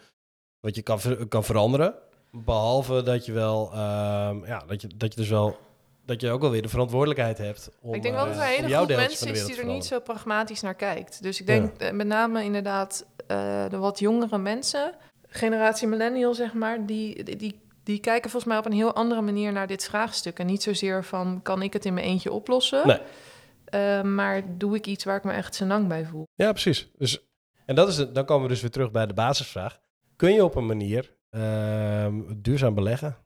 wat 0.60 0.76
je 0.76 0.82
kan, 0.82 1.00
ver- 1.00 1.28
kan 1.28 1.44
veranderen. 1.44 1.94
Behalve 2.32 3.04
dat 3.04 3.26
je 3.26 3.32
wel, 3.32 3.72
ehm, 3.74 4.46
ja, 4.46 4.64
dat 4.68 4.82
je, 4.82 4.88
dat 4.96 5.14
je 5.14 5.20
dus 5.20 5.30
wel, 5.30 5.58
dat 6.06 6.22
je 6.22 6.32
ook 6.32 6.42
wel 6.42 6.52
weer 6.52 6.62
de 6.62 6.70
verantwoordelijkheid 6.70 7.38
hebt. 7.38 7.72
Om, 7.82 7.94
ik 7.94 8.02
denk 8.02 8.16
wel 8.16 8.24
eh, 8.26 8.30
dat 8.32 8.40
er 8.40 8.46
een 8.48 8.56
hele 8.64 8.76
groep 8.76 8.88
mensen 8.88 9.28
is 9.30 9.46
die 9.46 9.58
er 9.58 9.66
niet 9.66 9.86
zo 9.86 10.00
pragmatisch 10.00 10.62
naar 10.62 10.76
kijkt. 10.76 11.22
Dus 11.24 11.40
ik 11.40 11.46
denk 11.46 11.78
eh, 11.78 11.92
met 11.92 12.08
name 12.08 12.44
inderdaad 12.44 13.06
eh, 13.28 13.70
de 13.70 13.78
wat 13.78 14.00
jongere 14.00 14.38
mensen, 14.38 14.94
generatie 15.30 15.88
millennial 15.88 16.34
zeg 16.34 16.54
maar, 16.54 16.86
die, 16.86 17.24
die, 17.24 17.60
die, 17.84 18.00
kijken 18.00 18.30
volgens 18.30 18.52
mij 18.52 18.58
op 18.60 18.66
een 18.66 18.72
heel 18.78 18.96
andere 18.96 19.22
manier 19.22 19.52
naar 19.52 19.68
dit 19.68 19.84
vraagstuk. 19.84 20.40
En 20.40 20.46
niet 20.46 20.64
zozeer 20.64 21.04
van, 21.04 21.40
kan 21.42 21.62
ik 21.62 21.74
het 21.74 21.86
in 21.86 21.94
mijn 21.94 22.06
eentje 22.06 22.32
oplossen? 22.32 22.88
Nee. 22.88 23.00
Eh, 23.66 24.02
maar 24.02 24.58
doe 24.58 24.76
ik 24.76 24.88
iets 24.88 25.04
waar 25.04 25.18
ik 25.18 25.24
me 25.24 25.32
echt 25.32 25.56
senang 25.56 25.88
bij 25.88 26.06
voel? 26.06 26.28
Ja, 26.36 26.52
precies. 26.52 26.90
Dus, 26.98 27.24
en 27.66 27.76
dat 27.76 27.88
is 27.88 27.98
het, 27.98 28.16
dan 28.16 28.26
komen 28.26 28.44
we 28.44 28.54
dus 28.54 28.62
weer 28.62 28.72
terug 28.72 28.92
bij 28.92 29.06
de 29.06 29.14
basisvraag. 29.14 29.80
Kun 30.16 30.34
je 30.34 30.44
op 30.44 30.56
een 30.56 30.66
manier 30.66 31.16
ehm, 31.30 32.22
duurzaam 32.36 32.76
beleggen 32.76 33.18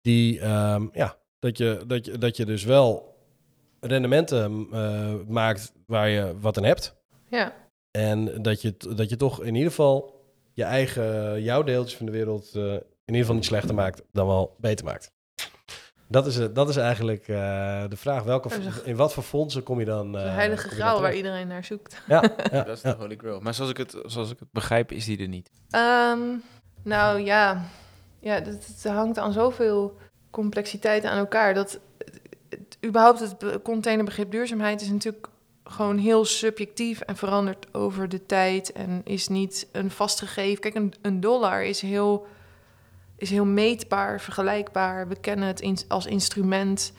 die, 0.00 0.40
ehm, 0.40 0.86
ja, 0.92 1.16
dat 1.38 1.58
je, 1.58 1.82
dat, 1.86 2.04
je, 2.04 2.18
dat 2.18 2.36
je 2.36 2.44
dus 2.44 2.64
wel 2.64 3.16
rendementen 3.80 4.66
eh, 4.72 5.14
maakt 5.26 5.72
waar 5.86 6.08
je 6.08 6.34
wat 6.40 6.56
aan 6.56 6.64
hebt. 6.64 6.96
Ja, 7.28 7.54
En 7.90 8.42
dat 8.42 8.62
je, 8.62 8.76
dat 8.94 9.08
je 9.08 9.16
toch 9.16 9.42
in 9.42 9.54
ieder 9.54 9.70
geval 9.70 10.17
je 10.58 10.64
eigen, 10.64 11.42
jouw 11.42 11.62
deeltjes 11.62 11.96
van 11.96 12.06
de 12.06 12.12
wereld 12.12 12.50
eh, 12.54 12.62
in 12.62 12.82
ieder 13.04 13.20
geval 13.20 13.34
niet 13.34 13.44
slechter 13.44 13.74
maakt 13.74 14.02
dan 14.12 14.26
wel 14.26 14.56
beter 14.60 14.84
maakt. 14.84 15.10
Dat 16.08 16.26
is, 16.26 16.36
het- 16.36 16.54
dat 16.54 16.68
is 16.68 16.76
eigenlijk 16.76 17.28
eh, 17.28 17.36
de 17.88 17.96
vraag. 17.96 18.22
Welke, 18.22 18.48
Dat 18.48 18.82
in 18.84 18.96
wat 18.96 19.12
voor 19.14 19.22
fondsen 19.22 19.62
kom 19.62 19.78
je 19.78 19.84
dan? 19.84 20.12
de 20.12 20.18
eh, 20.18 20.34
heilige 20.34 20.68
graal 20.68 21.00
waar 21.00 21.14
iedereen 21.14 21.48
naar 21.48 21.64
zoekt. 21.64 22.02
Ja, 22.06 22.22
ja, 22.52 22.62
Dat 22.64 22.76
is 22.76 22.82
ja. 22.82 22.92
de 22.92 22.98
holy 22.98 23.16
grail. 23.16 23.40
Maar 23.40 23.54
zoals 23.54 23.70
ik 23.70 23.76
het, 23.76 23.96
zoals 24.06 24.30
ik 24.30 24.38
het 24.38 24.52
begrijp, 24.52 24.92
is 24.92 25.04
die 25.04 25.18
er 25.18 25.28
niet. 25.28 25.50
Ehm, 25.70 26.20
nou 26.82 27.20
ja, 27.20 27.62
ja 28.20 28.34
het, 28.34 28.46
het 28.66 28.84
hangt 28.92 29.18
aan 29.18 29.32
zoveel 29.32 29.96
complexiteiten 30.30 31.10
aan 31.10 31.18
elkaar. 31.18 31.54
Dat 31.54 31.72
het, 31.72 31.80
het- 32.48 32.78
überhaupt 32.86 33.20
het 33.20 33.38
be- 33.38 33.60
containerbegrip 33.62 34.30
duurzaamheid 34.30 34.80
is 34.80 34.90
natuurlijk 34.90 35.28
gewoon 35.70 35.98
heel 35.98 36.24
subjectief 36.24 37.00
en 37.00 37.16
verandert 37.16 37.74
over 37.74 38.08
de 38.08 38.26
tijd 38.26 38.72
en 38.72 39.00
is 39.04 39.28
niet 39.28 39.68
een 39.72 39.90
vastgegeven. 39.90 40.60
Kijk, 40.60 40.74
een, 40.74 40.92
een 41.02 41.20
dollar 41.20 41.62
is 41.64 41.80
heel, 41.80 42.26
is 43.16 43.30
heel 43.30 43.44
meetbaar, 43.44 44.20
vergelijkbaar. 44.20 45.08
We 45.08 45.16
kennen 45.20 45.48
het 45.48 45.60
in- 45.60 45.78
als 45.88 46.06
instrument. 46.06 46.92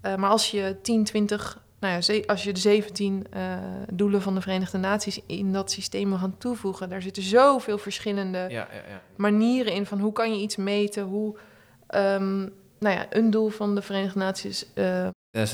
Eh, 0.00 0.14
maar 0.16 0.30
als 0.30 0.50
je 0.50 0.76
10, 0.82 1.04
20, 1.04 1.62
nou 1.80 1.92
ja, 2.02 2.22
als 2.26 2.44
je 2.44 2.52
de 2.52 2.60
17 2.60 3.26
eh, 3.30 3.42
doelen 3.92 4.22
van 4.22 4.34
de 4.34 4.40
Verenigde 4.40 4.78
Naties 4.78 5.20
in 5.26 5.52
dat 5.52 5.70
systeem 5.70 6.08
wil 6.08 6.18
gaan 6.18 6.38
toevoegen, 6.38 6.88
daar 6.88 7.02
zitten 7.02 7.22
zoveel 7.22 7.78
verschillende 7.78 8.38
Ja, 8.38 8.46
ja, 8.48 8.68
ja. 8.88 9.02
manieren 9.16 9.72
in 9.72 9.86
van 9.86 10.00
hoe 10.00 10.12
kan 10.12 10.34
je 10.34 10.42
iets 10.42 10.56
meten, 10.56 11.02
hoe, 11.04 11.36
ehm, 11.86 12.38
nou 12.78 12.94
ja, 12.96 13.06
een 13.10 13.30
doel 13.30 13.48
van 13.48 13.74
de 13.74 13.82
Verenigde 13.82 14.18
Naties. 14.18 14.72
eh, 14.74 15.08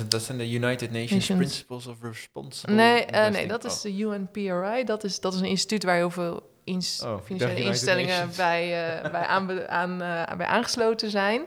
dat 0.08 0.22
zijn 0.22 0.38
de 0.38 0.50
United 0.50 0.90
Nations, 0.90 1.10
Nations. 1.10 1.38
Principles 1.38 1.86
of 1.86 1.96
Responsible 2.02 2.74
nee, 2.74 3.04
eh, 3.04 3.30
nee, 3.32 3.46
dat 3.46 3.64
is 3.64 3.74
Oh. 3.76 3.82
de 3.82 3.98
UNPRI. 3.98 4.84
Dat 4.84 5.04
is, 5.04 5.20
dat 5.20 5.34
is 5.34 5.40
een 5.40 5.46
instituut 5.46 5.84
waar 5.84 5.96
heel 5.96 6.10
veel 6.10 6.42
ins- 6.64 7.02
Oh, 7.04 7.20
financiële 7.24 7.60
instellingen 7.60 8.28
bij, 8.36 8.62
eh, 9.02 9.10
bij, 9.10 9.26
aan, 9.26 10.02
eh, 10.02 10.36
bij 10.36 10.46
aangesloten 10.46 11.10
zijn. 11.10 11.42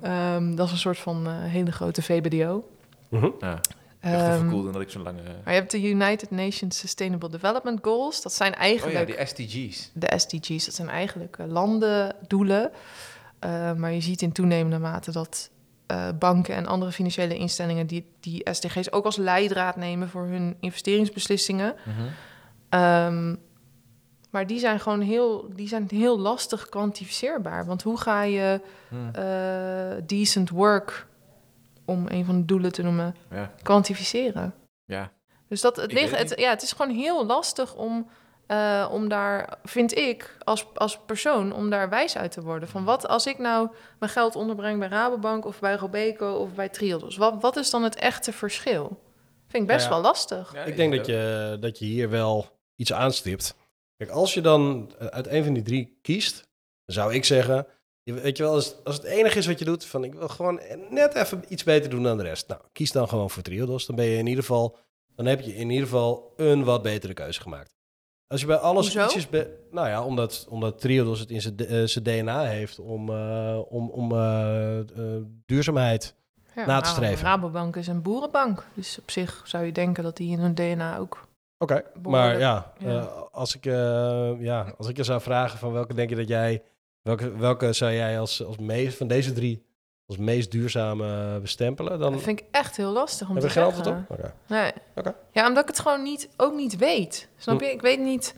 Ehm, 0.00 0.54
dat 0.54 0.66
is 0.66 0.72
een 0.72 0.78
soort 0.78 0.98
van 0.98 1.26
eh, 1.26 1.32
hele 1.44 1.72
grote 1.72 2.02
VBDO. 2.02 2.68
Mhm. 3.08 3.28
Ja, 3.40 3.60
echt 4.00 4.20
Ehm, 4.22 4.34
even 4.34 4.48
cool 4.48 4.62
dan 4.62 4.72
dat 4.72 4.82
ik 4.82 4.90
zo'n 4.90 5.02
lange... 5.02 5.22
maar 5.22 5.54
je 5.54 5.58
hebt 5.60 5.70
de 5.70 5.82
United 5.82 6.30
Nations 6.30 6.78
Sustainable 6.78 7.28
Development 7.30 7.78
Goals. 7.82 8.22
Dat 8.22 8.32
zijn 8.32 8.52
Oh 8.52 8.58
eigenlijk 8.60 8.98
ja, 8.98 9.04
die 9.04 9.26
SDG's. 9.26 9.90
de 9.94 10.12
SDG's. 10.16 10.64
Dat 10.64 10.74
zijn 10.74 10.88
eigenlijk 10.88 11.38
eh, 11.38 11.46
landendoelen. 11.46 12.70
Eh, 13.38 13.72
maar 13.72 13.92
je 13.92 14.00
ziet 14.00 14.22
in 14.22 14.32
toenemende 14.32 14.78
mate 14.78 15.12
dat 15.12 15.50
eh, 15.92 16.08
banken 16.18 16.54
en 16.54 16.66
andere 16.66 16.92
financiële 16.92 17.36
instellingen 17.36 17.86
die, 17.86 18.12
die 18.20 18.48
SDG's 18.50 18.92
ook 18.92 19.04
als 19.04 19.16
leidraad 19.16 19.76
nemen 19.76 20.08
voor 20.08 20.26
hun 20.26 20.56
investeringsbeslissingen. 20.60 21.74
Mhm. 21.84 22.08
Ehm, 22.68 23.34
maar 24.30 24.46
die 24.46 24.58
zijn 24.58 24.80
gewoon 24.80 25.00
heel, 25.00 25.48
die 25.54 25.68
zijn 25.68 25.86
heel 25.88 26.18
lastig 26.18 26.68
kwantificeerbaar. 26.68 27.66
Want 27.66 27.82
hoe 27.82 27.98
ga 27.98 28.22
je 28.22 28.60
eh, 29.12 30.04
decent 30.06 30.50
work, 30.50 31.06
om 31.84 32.06
een 32.08 32.24
van 32.24 32.38
de 32.38 32.44
doelen 32.44 32.72
te 32.72 32.82
noemen, 32.82 33.14
Ja, 33.30 33.52
kwantificeren? 33.62 34.54
ja. 34.84 35.10
Dus 35.48 35.60
dat, 35.60 35.76
het, 35.76 35.92
ligt, 35.92 36.18
het, 36.18 36.32
ja, 36.38 36.50
het 36.50 36.62
is 36.62 36.72
gewoon 36.72 36.94
heel 36.94 37.26
lastig 37.26 37.74
om, 37.74 38.08
eh, 38.46 38.88
om 38.92 39.08
daar, 39.08 39.58
vind 39.64 39.96
ik, 39.96 40.36
als, 40.44 40.66
als 40.74 40.98
persoon, 41.06 41.52
om 41.52 41.70
daar 41.70 41.88
wijs 41.88 42.16
uit 42.16 42.32
te 42.32 42.42
worden. 42.42 42.68
Van 42.68 42.84
wat 42.84 43.08
als 43.08 43.26
ik 43.26 43.38
nou 43.38 43.68
mijn 43.98 44.12
geld 44.12 44.36
onderbreng 44.36 44.78
bij 44.78 44.88
Rabobank 44.88 45.44
of 45.44 45.60
bij 45.60 45.74
Robeco 45.76 46.32
of 46.34 46.54
bij 46.54 46.68
Triodos? 46.68 47.16
Wat, 47.16 47.34
wat 47.40 47.56
is 47.56 47.70
dan 47.70 47.82
het 47.82 47.96
echte 47.96 48.32
verschil? 48.32 49.00
Vind 49.48 49.62
ik 49.62 49.68
best 49.68 49.84
ja, 49.84 49.90
wel 49.90 50.00
lastig. 50.00 50.52
Ja, 50.54 50.62
Ik 50.64 50.76
denk 50.76 50.96
dat 50.96 51.06
je, 51.06 51.56
dat 51.60 51.78
je 51.78 51.84
hier 51.84 52.10
wel 52.10 52.46
iets 52.76 52.92
aanstipt. 52.92 53.54
Kijk, 53.96 54.10
als 54.10 54.34
je 54.34 54.40
dan 54.40 54.92
eh, 54.98 55.06
uit 55.06 55.26
een 55.26 55.44
van 55.44 55.52
die 55.52 55.62
drie 55.62 55.98
kiest, 56.02 56.34
dan 56.84 56.94
zou 56.94 57.14
ik 57.14 57.24
zeggen, 57.24 57.66
je- 58.02 58.12
weet 58.12 58.36
je 58.36 58.42
wel, 58.42 58.52
als, 58.52 58.76
als 58.84 58.96
het 58.96 59.04
enige 59.04 59.38
is 59.38 59.46
wat 59.46 59.58
je 59.58 59.64
doet, 59.64 59.84
van 59.84 60.04
ik 60.04 60.14
wil 60.14 60.28
gewoon 60.28 60.60
net 60.90 61.14
even 61.14 61.44
iets 61.48 61.62
beter 61.64 61.90
doen 61.90 62.02
dan 62.02 62.16
de 62.16 62.22
rest. 62.22 62.48
Nou, 62.48 62.60
kies 62.72 62.92
dan 62.92 63.08
gewoon 63.08 63.30
voor 63.30 63.42
Triodos. 63.42 63.86
Dan 63.86 63.96
ben 63.96 64.04
je 64.04 64.16
in 64.18 64.26
ieder 64.26 64.44
geval, 64.44 64.78
dan 65.16 65.26
heb 65.26 65.40
je 65.40 65.54
in 65.54 65.70
ieder 65.70 65.86
geval 65.86 66.32
een 66.36 66.64
wat 66.64 66.82
betere 66.82 67.14
keuze 67.14 67.40
gemaakt. 67.40 67.71
Als 68.32 68.40
je 68.40 68.46
bij 68.46 68.56
alles 68.56 68.84
Hoezo? 68.84 69.04
ietsjes, 69.04 69.28
be- 69.28 69.50
nou 69.70 69.88
ja, 69.88 70.04
omdat, 70.04 70.46
omdat 70.48 70.80
Triodos 70.80 71.20
het 71.20 71.30
in 71.30 71.40
zijn 71.40 71.56
d- 71.56 71.66
eh, 71.66 71.82
zijn 71.84 72.04
DNA 72.04 72.42
heeft 72.42 72.78
om, 72.78 73.08
eh, 73.10 73.58
om, 73.68 73.88
om 73.90 74.12
eh, 74.12 74.78
duurzaamheid. 75.46 76.14
Ja, 76.56 76.66
na 76.66 76.80
te 76.80 76.88
streven. 76.88 77.24
Rabobank 77.26 77.76
is 77.76 77.86
een 77.86 78.02
boerenbank. 78.02 78.64
Dus 78.74 78.98
op 78.98 79.10
zich 79.10 79.42
zou 79.44 79.64
je 79.64 79.72
denken 79.72 80.02
dat 80.02 80.16
die 80.16 80.30
in 80.30 80.38
hun 80.38 80.54
DNA 80.54 80.98
ook... 80.98 81.26
Oké, 81.58 81.82
maar 82.08 82.38
ja, 82.38 82.72
ja. 82.78 82.98
als, 83.32 83.56
ik, 83.56 83.64
ja, 84.38 84.74
als 84.78 84.88
ik 84.88 84.96
je 84.96 85.04
zou 85.04 85.20
vragen 85.20 85.58
van 85.58 85.72
welke 85.72 85.94
denk 85.94 86.10
je 86.10 86.16
dat 86.16 86.28
jij, 86.28 86.62
welke, 87.02 87.36
welke 87.36 87.72
zou 87.72 87.92
jij 87.92 88.20
als, 88.20 88.44
als 88.44 88.58
meest 88.58 88.96
van 88.96 89.06
deze 89.06 89.32
drie 89.32 89.64
als 90.12 90.20
meest 90.20 90.50
duurzame 90.50 91.38
bestempelen, 91.40 91.98
dan 91.98 92.12
Dat 92.12 92.22
vind 92.22 92.40
ik 92.40 92.46
echt 92.50 92.76
heel 92.76 92.92
lastig 92.92 93.28
om 93.28 93.34
heb 93.36 93.42
te 93.44 93.48
je 93.48 93.60
geen 93.60 93.72
zeggen. 93.72 93.94
antwoord 93.94 94.20
op? 94.20 94.32
Nee. 94.46 94.72
Oké. 94.94 95.14
Ja, 95.30 95.46
omdat 95.48 95.62
ik 95.62 95.68
het 95.68 95.78
gewoon 95.80 96.02
niet, 96.02 96.28
ook 96.36 96.54
niet 96.54 96.76
weet. 96.76 97.28
Snap 97.36 97.58
Hm. 97.58 97.64
je? 97.64 97.70
Ik 97.72 97.80
weet 97.80 98.00
niet 98.00 98.34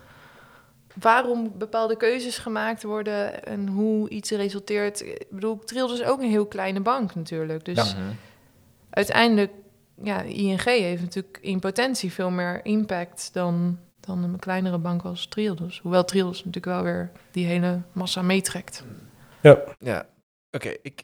waarom 1.00 1.52
bepaalde 1.58 1.96
keuzes 1.96 2.38
gemaakt 2.38 2.82
worden 2.82 3.44
en 3.44 3.68
hoe 3.68 4.08
iets 4.08 4.30
resulteert. 4.30 5.00
Ik 5.06 5.26
bedoel, 5.30 5.58
Trilde 5.58 5.92
is 5.94 6.02
ook 6.04 6.20
een 6.20 6.28
heel 6.30 6.46
kleine 6.46 6.80
bank 6.80 7.14
natuurlijk. 7.14 7.64
Dus 7.64 7.76
Ja. 7.92 7.96
Uiteindelijk 8.90 9.52
ja, 10.02 10.22
ING 10.22 10.62
heeft 10.64 11.02
natuurlijk 11.02 11.38
in 11.40 11.58
potentie 11.58 12.12
veel 12.12 12.30
meer 12.30 12.64
impact 12.64 13.30
dan, 13.32 13.78
dan 14.00 14.22
een 14.22 14.38
kleinere 14.38 14.78
bank 14.78 15.02
als 15.02 15.26
Triodos. 15.26 15.80
Hoewel 15.82 16.04
Triodos 16.04 16.36
natuurlijk 16.44 16.64
wel 16.64 16.82
weer 16.82 17.10
die 17.30 17.46
hele 17.46 17.80
massa 17.92 18.22
meetrekt. 18.22 18.84
Ja, 19.78 20.06
oké. 20.50 20.72
ik, 20.82 21.02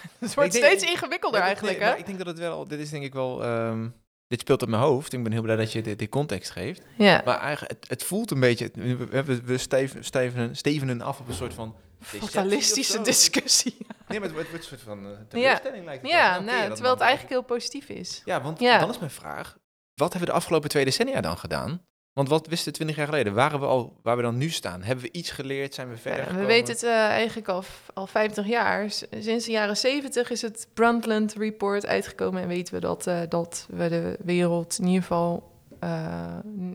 Het 0.18 0.34
wordt 0.34 0.52
denk- 0.52 0.64
steeds 0.64 0.84
ingewikkelder 0.92 1.40
eigenlijk, 1.40 1.78
nee, 1.78 1.88
hè? 1.88 1.96
ik 1.96 2.06
denk 2.06 2.18
dat 2.18 2.26
het 2.26 2.38
wel, 2.38 2.68
dit 2.68 2.78
is 2.80 2.90
denk 2.90 3.04
ik 3.04 3.12
wel, 3.12 3.42
ehm, 3.44 3.88
dit 4.28 4.40
speelt 4.40 4.62
op 4.62 4.68
mijn 4.68 4.82
hoofd. 4.82 5.12
Ik 5.12 5.22
ben 5.22 5.32
heel 5.32 5.42
blij 5.42 5.56
dat 5.56 5.72
je 5.72 5.82
dit, 5.82 6.08
context 6.08 6.50
geeft. 6.50 6.82
Ja, 6.96 7.22
Maar 7.24 7.38
eigenlijk, 7.40 7.72
het, 7.80 7.88
het 7.88 8.04
voelt 8.04 8.30
een 8.30 8.40
beetje, 8.40 8.70
we, 8.74 9.22
we, 9.24 9.42
we 9.42 9.58
steven, 9.58 10.04
stevenen, 10.04 10.56
stevenen 10.56 11.00
af 11.00 11.20
op 11.20 11.28
een 11.28 11.34
soort 11.34 11.54
van... 11.54 11.76
fatalistische 12.00 13.00
discussie. 13.12 13.76
Nee, 14.08 14.18
maar 14.20 14.28
het 14.28 14.36
wordt 14.36 14.52
een 14.52 14.62
soort 14.62 14.80
van 14.80 15.06
uh, 15.06 15.10
teleurstelling 15.28 15.84
lijkt 15.84 16.02
het 16.02 16.10
Ja, 16.10 16.40
nou, 16.40 16.68
terwijl 16.72 16.92
het 16.94 17.02
eigenlijk 17.02 17.30
heel 17.32 17.42
positief 17.42 17.88
is. 17.88 18.22
Ja, 18.24 18.40
want 18.42 18.60
Ja. 18.60 18.78
dan 18.78 18.90
is 18.90 18.98
mijn 18.98 19.10
vraag, 19.10 19.56
wat 19.94 20.08
hebben 20.12 20.20
we 20.20 20.26
de 20.34 20.40
afgelopen 20.40 20.68
twee 20.68 20.84
decennia 20.84 21.20
dan 21.20 21.38
gedaan? 21.38 21.86
Want 22.12 22.28
wat 22.28 22.46
wisten 22.46 22.68
we 22.68 22.74
twintig 22.74 22.96
jaar 22.96 23.06
geleden? 23.06 23.34
Waren 23.34 23.60
we 23.60 23.66
al 23.66 23.96
waar 24.02 24.16
we 24.16 24.22
dan 24.22 24.36
nu 24.36 24.48
staan? 24.50 24.82
Hebben 24.82 25.04
we 25.04 25.10
iets 25.12 25.30
geleerd? 25.30 25.74
Zijn 25.74 25.88
we 25.90 25.96
verder 25.96 26.18
Ja, 26.20 26.24
we 26.24 26.30
gekomen? 26.30 26.50
weten 26.54 26.72
het 26.74 26.82
eh, 26.82 26.90
eigenlijk 26.90 27.48
al, 27.48 27.62
f- 27.62 27.90
al 27.94 28.06
50 28.06 28.46
jaar. 28.46 28.90
Sinds 29.20 29.44
de 29.44 29.50
jaren 29.52 29.76
70 29.76 30.30
is 30.30 30.42
het 30.42 30.68
Brundtland 30.74 31.34
Report 31.34 31.86
uitgekomen 31.86 32.42
en 32.42 32.48
weten 32.48 32.74
we 32.74 32.80
dat, 32.80 33.06
eh, 33.06 33.20
dat 33.28 33.66
we 33.70 33.88
de 33.88 34.16
wereld 34.24 34.78
in 34.78 34.86
ieder 34.86 35.02
geval 35.02 35.50
uh, 35.84 35.90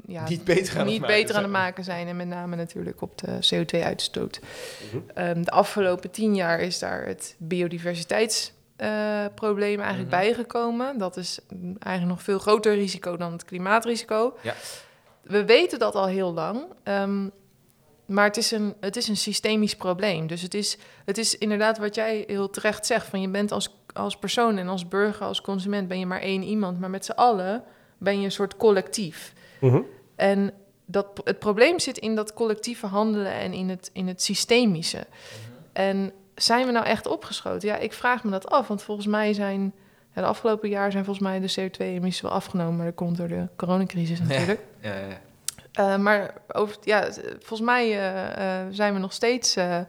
ja, 0.07 0.27
Niet 0.29 0.43
beter 0.43 0.73
aan 0.73 0.79
het 0.79 0.87
niet 0.87 1.05
beter 1.05 1.35
aan 1.35 1.41
het 1.43 1.51
maken 1.51 1.83
zijn. 1.83 2.07
En 2.07 2.15
met 2.15 2.27
name 2.27 2.55
natuurlijk 2.55 3.01
op 3.01 3.17
de 3.17 3.39
CO2-uitstoot. 3.55 4.39
Mhm. 4.39 4.97
Ehm, 5.13 5.43
de 5.43 5.51
afgelopen 5.51 6.11
tien 6.11 6.35
jaar 6.35 6.59
is 6.59 6.79
daar 6.79 7.05
het 7.05 7.35
biodiversiteitsprobleem 7.37 9.79
eigenlijk 9.79 10.09
Mhm. 10.11 10.19
bijgekomen. 10.21 10.97
Dat 10.97 11.17
is 11.17 11.39
mm, 11.49 11.75
eigenlijk 11.79 12.15
nog 12.17 12.23
veel 12.25 12.39
groter 12.39 12.75
risico 12.75 13.17
dan 13.17 13.31
het 13.31 13.45
klimaatrisico. 13.45 14.37
Ja. 14.41 14.53
We 15.27 15.45
weten 15.45 15.79
dat 15.79 15.95
al 15.95 16.07
heel 16.07 16.33
lang. 16.33 16.65
ehm, 16.83 17.27
maar 18.05 18.25
het 18.25 18.37
is, 18.37 18.51
een, 18.51 18.75
het 18.79 18.95
is 18.95 19.07
een 19.07 19.17
systemisch 19.17 19.75
probleem. 19.75 20.27
Dus 20.27 20.41
het 20.41 20.53
is, 20.53 20.77
het 21.05 21.17
is 21.17 21.37
inderdaad 21.37 21.77
wat 21.77 21.95
jij 21.95 22.23
heel 22.27 22.49
terecht 22.49 22.85
zegt. 22.85 23.07
Van 23.07 23.21
je 23.21 23.29
bent 23.29 23.51
als, 23.51 23.79
als 23.93 24.17
persoon 24.17 24.57
en 24.57 24.67
als 24.67 24.87
burger, 24.87 25.25
als 25.25 25.41
consument... 25.41 25.87
ben 25.87 25.99
je 25.99 26.05
maar 26.05 26.21
één 26.21 26.43
iemand. 26.43 26.79
Maar 26.79 26.89
met 26.89 27.05
z'n 27.05 27.11
allen 27.11 27.63
ben 27.97 28.19
je 28.19 28.25
een 28.25 28.31
soort 28.31 28.57
collectief. 28.57 29.33
Mhm. 29.59 29.81
En 30.15 30.53
dat, 30.85 31.21
het 31.23 31.39
probleem 31.39 31.79
zit 31.79 31.97
in 31.97 32.15
dat 32.15 32.33
collectieve 32.33 32.85
handelen 32.85 33.31
en 33.31 33.53
in 33.53 33.69
het, 33.69 33.89
in 33.93 34.07
het 34.07 34.21
systemische. 34.21 35.07
En 35.73 36.11
zijn 36.35 36.65
we 36.65 36.71
nou 36.71 36.85
echt 36.85 37.07
opgeschoten? 37.07 37.67
Ja, 37.67 37.77
ik 37.77 37.93
vraag 37.93 38.23
me 38.23 38.31
dat 38.31 38.49
af. 38.49 38.67
Want 38.67 38.83
volgens 38.83 39.07
mij 39.07 39.33
zijn... 39.33 39.73
Ja, 40.17 40.23
de 40.23 40.29
afgelopen 40.29 40.69
jaar 40.69 40.91
zijn 40.91 41.05
volgens 41.05 41.25
mij 41.27 41.39
de 41.39 41.51
CO2-emissies 41.69 42.21
wel 42.21 42.31
afgenomen. 42.31 42.75
Maar 42.75 42.85
dat 42.85 42.95
komt 42.95 43.17
door 43.17 43.27
de 43.27 43.47
coronacrisis 43.55 44.19
natuurlijk. 44.19 44.59
Ja, 44.81 44.93
ja, 44.93 44.99
ja. 45.07 45.17
Eh, 45.93 45.97
maar 45.97 46.33
over, 46.51 46.75
ja, 46.81 47.07
volgens 47.39 47.61
mij 47.61 47.83
eh, 47.91 48.59
eh, 48.61 48.67
zijn 48.71 48.93
we 48.93 48.99
nog 48.99 49.13
steeds 49.13 49.55
eh, 49.55 49.79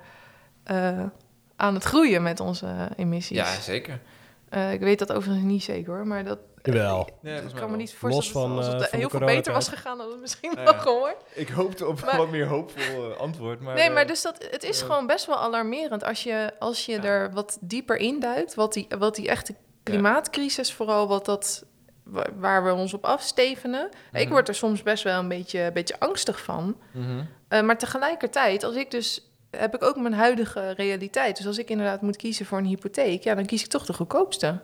eh, 0.65 1.01
aan 1.57 1.75
het 1.75 1.85
groeien 1.85 2.23
met 2.23 2.41
onze 2.41 2.67
emissies. 2.97 3.37
ja, 3.37 3.61
zeker. 3.61 4.01
Eh, 4.49 4.73
ik 4.73 4.81
weet 4.81 4.99
dat 4.99 5.13
overigens 5.13 5.47
niet 5.47 5.63
zeker 5.63 5.93
hoor, 5.95 6.07
maar 6.07 6.25
dat... 6.25 6.39
Jawel. 6.63 7.09
Mij 7.21 7.43
kan 7.55 7.71
me 7.71 7.77
niet 7.77 7.95
voorstellen 7.95 8.15
Los 8.15 8.31
van, 8.31 8.57
dat 8.57 8.75
als 8.75 8.83
het 8.83 8.91
heel 9.01 9.09
veel 9.11 9.21
beter 9.27 9.53
was 9.53 9.69
gegaan, 9.69 9.99
dat 9.99 10.11
het 10.11 10.21
misschien 10.21 10.53
Ja, 10.57 10.65
wel 10.65 10.75
gewoon. 10.75 11.13
Ik 11.35 11.49
hoopte 11.49 11.87
op 11.87 12.05
Maar- 12.05 12.17
wat 12.17 12.31
meer 12.31 12.47
hoopvol 12.47 13.13
antwoord, 13.13 13.61
maar... 13.61 13.75
nee, 13.75 13.91
maar 13.91 14.07
dus 14.07 14.23
dat, 14.23 14.47
het 14.51 14.63
is 14.63 14.83
gewoon 14.83 15.07
best 15.07 15.27
wel 15.27 15.37
alarmerend 15.39 16.05
als 16.05 16.23
je, 16.23 16.53
als 16.59 16.87
je 16.87 16.93
Ja. 16.93 17.03
er 17.03 17.33
wat 17.33 17.59
dieper 17.61 17.97
induikt, 17.97 18.55
wat 18.55 18.73
die, 18.73 18.87
wat 18.99 19.15
die 19.15 19.29
echte 19.29 19.55
klimaatcrisis 19.91 20.73
vooral, 20.73 21.09
wat 21.09 21.25
dat, 21.25 21.65
wa- 22.03 22.27
waar 22.37 22.65
we 22.65 22.73
ons 22.73 22.95
op 22.95 23.05
afstevenen. 23.05 23.89
Ik 24.13 24.23
Mhm. 24.25 24.29
word 24.33 24.49
er 24.49 24.55
soms 24.55 24.83
best 24.83 25.03
wel 25.05 25.19
een 25.19 25.29
beetje, 25.29 25.61
een 25.61 25.73
beetje 25.73 26.01
angstig 26.01 26.43
van. 26.43 26.77
mhm. 26.93 27.25
Eh, 27.49 27.63
maar 27.63 27.79
tegelijkertijd, 27.79 28.63
als 28.65 28.75
ik 28.75 28.91
dus 28.91 29.31
heb 29.51 29.75
ik 29.75 29.83
ook 29.83 29.97
mijn 29.97 30.15
huidige 30.15 30.71
realiteit. 30.71 31.37
Dus 31.37 31.47
als 31.47 31.59
ik 31.59 31.71
inderdaad 31.71 32.03
moet 32.03 32.17
kiezen 32.17 32.47
voor 32.47 32.59
een 32.59 32.65
hypotheek, 32.65 33.23
ja, 33.25 33.35
dan 33.35 33.47
kies 33.47 33.63
ik 33.65 33.69
toch 33.71 33.87
de 33.87 33.93
goedkoopste. 33.93 34.61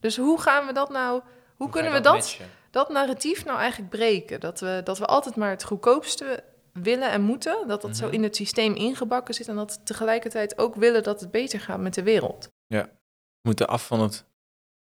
Dus 0.00 0.16
hoe 0.16 0.40
gaan 0.40 0.66
we 0.66 0.72
dat 0.72 0.90
nou? 0.90 1.22
Hoe, 1.56 1.70
kunnen 1.70 1.92
we 1.92 2.00
dat, 2.00 2.38
dat 2.70 2.88
narratief 2.88 3.44
nou 3.44 3.58
eigenlijk 3.58 3.90
breken? 3.90 4.40
Dat 4.40 4.60
we, 4.60 4.80
dat 4.84 4.98
we 4.98 5.06
altijd 5.06 5.36
maar 5.36 5.50
het 5.50 5.64
goedkoopste 5.64 6.44
willen 6.72 7.10
en 7.10 7.22
moeten. 7.22 7.68
Dat 7.68 7.82
dat 7.82 7.96
zo 7.96 8.04
Mhm. 8.06 8.14
in 8.14 8.22
het 8.22 8.36
systeem 8.36 8.74
ingebakken 8.74 9.34
zit. 9.34 9.48
En 9.48 9.56
dat 9.56 9.74
we 9.76 9.82
tegelijkertijd 9.82 10.58
ook 10.58 10.74
willen 10.74 11.02
dat 11.02 11.20
het 11.20 11.30
beter 11.30 11.60
gaat 11.60 11.80
met 11.80 11.94
de 11.94 12.02
wereld. 12.02 12.48
We 12.66 12.88
moeten 13.42 13.66
af 13.68 13.86
van 13.86 14.00
het 14.00 14.24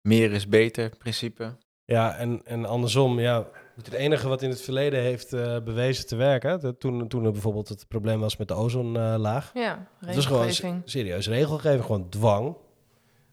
meer 0.07 0.31
is 0.31 0.47
beter 0.47 0.89
principe. 0.97 1.55
Ja, 1.85 2.15
en, 2.15 2.41
en 2.45 2.65
andersom, 2.65 3.19
ja, 3.19 3.47
het 3.75 3.93
enige 3.93 4.27
wat 4.27 4.41
in 4.41 4.49
het 4.49 4.61
verleden 4.61 4.99
heeft 5.01 5.33
eh, 5.33 5.57
bewezen 5.63 6.07
te 6.07 6.15
werken, 6.15 6.59
dat 6.59 6.79
toen, 6.79 7.07
toen 7.07 7.25
er 7.25 7.31
bijvoorbeeld 7.31 7.69
het 7.69 7.87
probleem 7.87 8.19
was 8.19 8.37
met 8.37 8.47
de 8.47 8.53
ozonlaag, 8.53 9.51
Ja, 9.53 9.87
het 10.05 10.15
was 10.15 10.25
gewoon 10.25 10.41
regelgeving. 10.41 10.81
se- 10.85 10.97
serieus 10.97 11.27
regelgeving, 11.27 11.83
gewoon 11.85 12.09
dwang. 12.09 12.55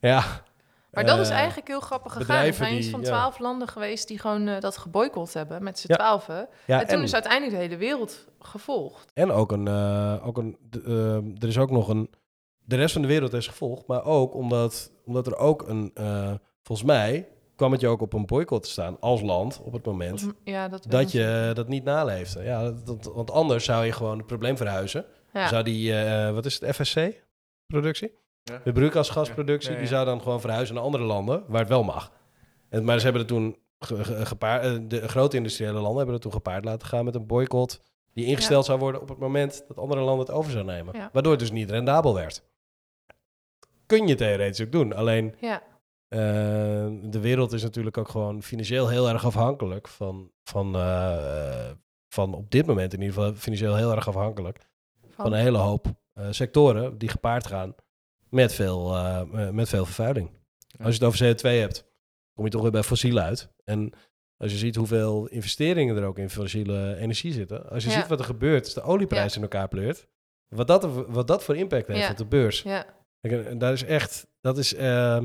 Ja. 0.01 0.43
Maar 0.91 1.05
dat 1.07 1.19
is 1.19 1.29
eh, 1.29 1.37
eigenlijk 1.37 1.69
heel 1.69 1.81
grappig 1.81 2.13
gegaan. 2.13 2.27
Er 2.29 2.35
bedrijven 2.35 2.65
zijn 2.67 2.79
iets 2.79 2.89
van 2.89 3.01
ja. 3.01 3.07
twaalf 3.07 3.39
landen 3.39 3.69
geweest 3.69 4.09
die 4.09 4.19
gewoon 4.19 4.49
eh, 4.49 4.61
dat 4.61 4.77
geboycott 4.77 5.33
hebben 5.35 5.63
met 5.63 5.79
z'n 5.79 5.87
Ja. 5.91 5.97
twaalfen. 5.97 6.49
ja, 6.67 6.81
en 6.81 6.87
toen 6.87 6.97
en, 6.99 7.03
is 7.03 7.13
uiteindelijk 7.15 7.53
de 7.53 7.63
hele 7.63 7.77
wereld 7.77 8.27
gevolgd. 8.39 9.11
en 9.15 9.31
ook 9.31 9.53
een, 9.53 9.69
eh, 9.69 10.27
ook 10.27 10.39
een 10.39 10.59
er 11.39 11.49
is 11.49 11.59
ook 11.59 11.71
nog 11.71 11.89
een, 11.89 12.11
de 12.59 12.77
rest 12.77 12.93
van 12.93 13.03
de 13.03 13.09
wereld 13.09 13.33
is 13.33 13.47
gevolgd, 13.47 13.87
maar 13.87 14.05
ook 14.05 14.35
omdat, 14.35 14.91
omdat 15.05 15.27
er 15.27 15.37
ook 15.37 15.69
een, 15.69 15.91
eh, 15.95 16.33
volgens 16.65 16.87
mij 16.89 17.29
kwam 17.57 17.73
het 17.73 17.81
je 17.81 17.89
ook 17.89 18.01
op 18.01 18.13
een 18.13 18.27
boycott 18.27 18.63
te 18.65 18.71
staan 18.71 18.97
als 19.01 19.21
land 19.21 19.61
op 19.65 19.73
het 19.73 19.85
moment 19.85 20.27
Ja, 20.45 20.69
dat, 20.69 20.85
dat 20.89 21.13
je 21.13 21.51
dat 21.55 21.69
niet 21.69 21.85
naleefde. 21.85 22.43
Ja, 22.43 22.63
dat, 22.63 22.87
dat- 22.87 23.11
want 23.15 23.31
anders 23.31 23.65
zou 23.65 23.85
je 23.85 23.93
gewoon 23.93 24.17
het 24.19 24.27
probleem 24.27 24.57
verhuizen. 24.57 25.05
Ja. 25.33 25.49
Zou 25.49 25.63
die, 25.63 25.95
eh, 25.99 26.31
wat 26.33 26.45
is 26.47 26.61
het, 26.61 26.77
FSC-productie? 26.77 28.13
Ja. 28.43 28.61
De 28.65 28.73
broeikasgasproductie, 28.73 29.69
Ja, 29.71 29.75
ja, 29.75 29.81
die 29.83 29.91
zou 29.93 30.05
dan 30.05 30.23
gewoon 30.23 30.41
verhuizen 30.41 30.75
naar 30.75 30.85
andere 30.85 31.05
landen, 31.05 31.45
waar 31.49 31.61
het 31.61 31.69
wel 31.69 31.83
mag. 31.83 32.13
En, 32.69 32.85
maar 32.85 32.97
ze 32.99 33.05
hebben 33.05 33.23
het 33.23 33.31
toen 33.31 33.57
ge- 33.79 34.05
ge- 34.05 34.27
gepaard, 34.27 34.65
eh, 34.65 34.75
de 34.89 35.09
grote 35.09 35.37
industriële 35.37 35.73
landen 35.73 35.97
hebben 35.97 36.13
het 36.15 36.23
toen 36.23 36.33
gepaard 36.33 36.65
laten 36.65 36.87
gaan 36.89 37.05
met 37.05 37.15
een 37.15 37.27
boycott 37.27 37.81
die 38.13 38.25
ingesteld 38.27 38.65
zou 38.65 38.79
worden 38.79 39.01
op 39.01 39.09
het 39.09 39.19
moment 39.19 39.65
dat 39.69 39.79
andere 39.79 40.01
landen 40.01 40.27
het 40.27 40.35
over 40.35 40.51
zouden 40.53 40.75
nemen. 40.75 40.97
Ja. 40.97 41.11
Waardoor 41.13 41.33
het 41.33 41.41
dus 41.41 41.51
niet 41.51 41.71
rendabel 41.71 42.15
werd. 42.15 42.43
Kun 43.87 44.07
je 44.07 44.15
theoretisch 44.15 44.67
ook 44.67 44.73
doen, 44.73 44.93
alleen 44.95 45.35
Ja, 46.15 46.21
eh, 46.21 47.11
de 47.11 47.21
wereld 47.21 47.53
is 47.53 47.63
natuurlijk 47.63 47.99
ook 47.99 48.09
gewoon 48.09 48.43
financieel 48.43 48.89
heel 48.89 49.09
erg 49.09 49.25
afhankelijk 49.25 49.89
van, 49.89 50.31
van, 50.43 50.75
eh, 50.75 51.71
van 52.09 52.35
op 52.35 52.51
dit 52.51 52.67
moment 52.67 52.93
in 52.93 53.01
ieder 53.01 53.15
geval 53.15 53.35
financieel 53.35 53.77
heel 53.77 53.93
erg 53.95 54.09
afhankelijk 54.09 54.59
van 55.11 55.33
een 55.33 55.41
hele 55.41 55.59
hoop 55.59 55.87
eh, 56.13 56.27
sectoren 56.31 56.99
die 56.99 57.09
gepaard 57.09 57.47
gaan 57.47 57.75
met 58.29 58.53
veel, 58.55 58.95
eh, 58.95 59.21
eh, 59.21 59.51
met 59.51 59.69
veel 59.69 59.85
vervuiling. 59.85 60.31
Ja. 60.67 60.85
Als 60.85 60.97
je 60.97 61.05
het 61.05 61.09
over 61.15 61.19
CO2 61.35 61.59
hebt, 61.61 61.85
kom 62.35 62.45
je 62.45 62.51
toch 62.51 62.63
weer 62.63 62.71
bij 62.71 62.83
fossiel 62.83 63.19
uit. 63.19 63.53
En 63.65 63.93
als 64.37 64.53
je 64.53 64.59
ziet 64.59 64.77
hoeveel 64.77 65.27
investeringen 65.27 65.97
er 65.97 66.05
ook 66.05 66.19
in 66.19 66.31
fossiele 66.31 66.97
energie 66.97 67.33
zitten, 67.33 67.71
als 67.71 67.85
je 67.85 67.91
Ja. 67.91 67.97
ziet 67.97 68.07
wat 68.07 68.19
er 68.19 68.25
gebeurt 68.25 68.65
als 68.65 68.75
de 68.75 68.83
olieprijs 68.83 69.37
in 69.37 69.43
elkaar 69.43 69.69
pleurt, 69.69 70.07
wat 70.49 70.67
dat, 70.67 71.07
wat 71.09 71.27
dat 71.27 71.45
voor 71.45 71.57
impact 71.57 71.87
heeft 71.87 72.11
op 72.11 72.17
de 72.17 72.27
beurs. 72.27 72.63
ja, 72.63 72.87
en 73.21 73.59
daar 73.59 73.73
is 73.73 73.85
echt, 73.85 74.27
dat 74.41 74.59
is, 74.59 74.75
eh, 74.75 75.25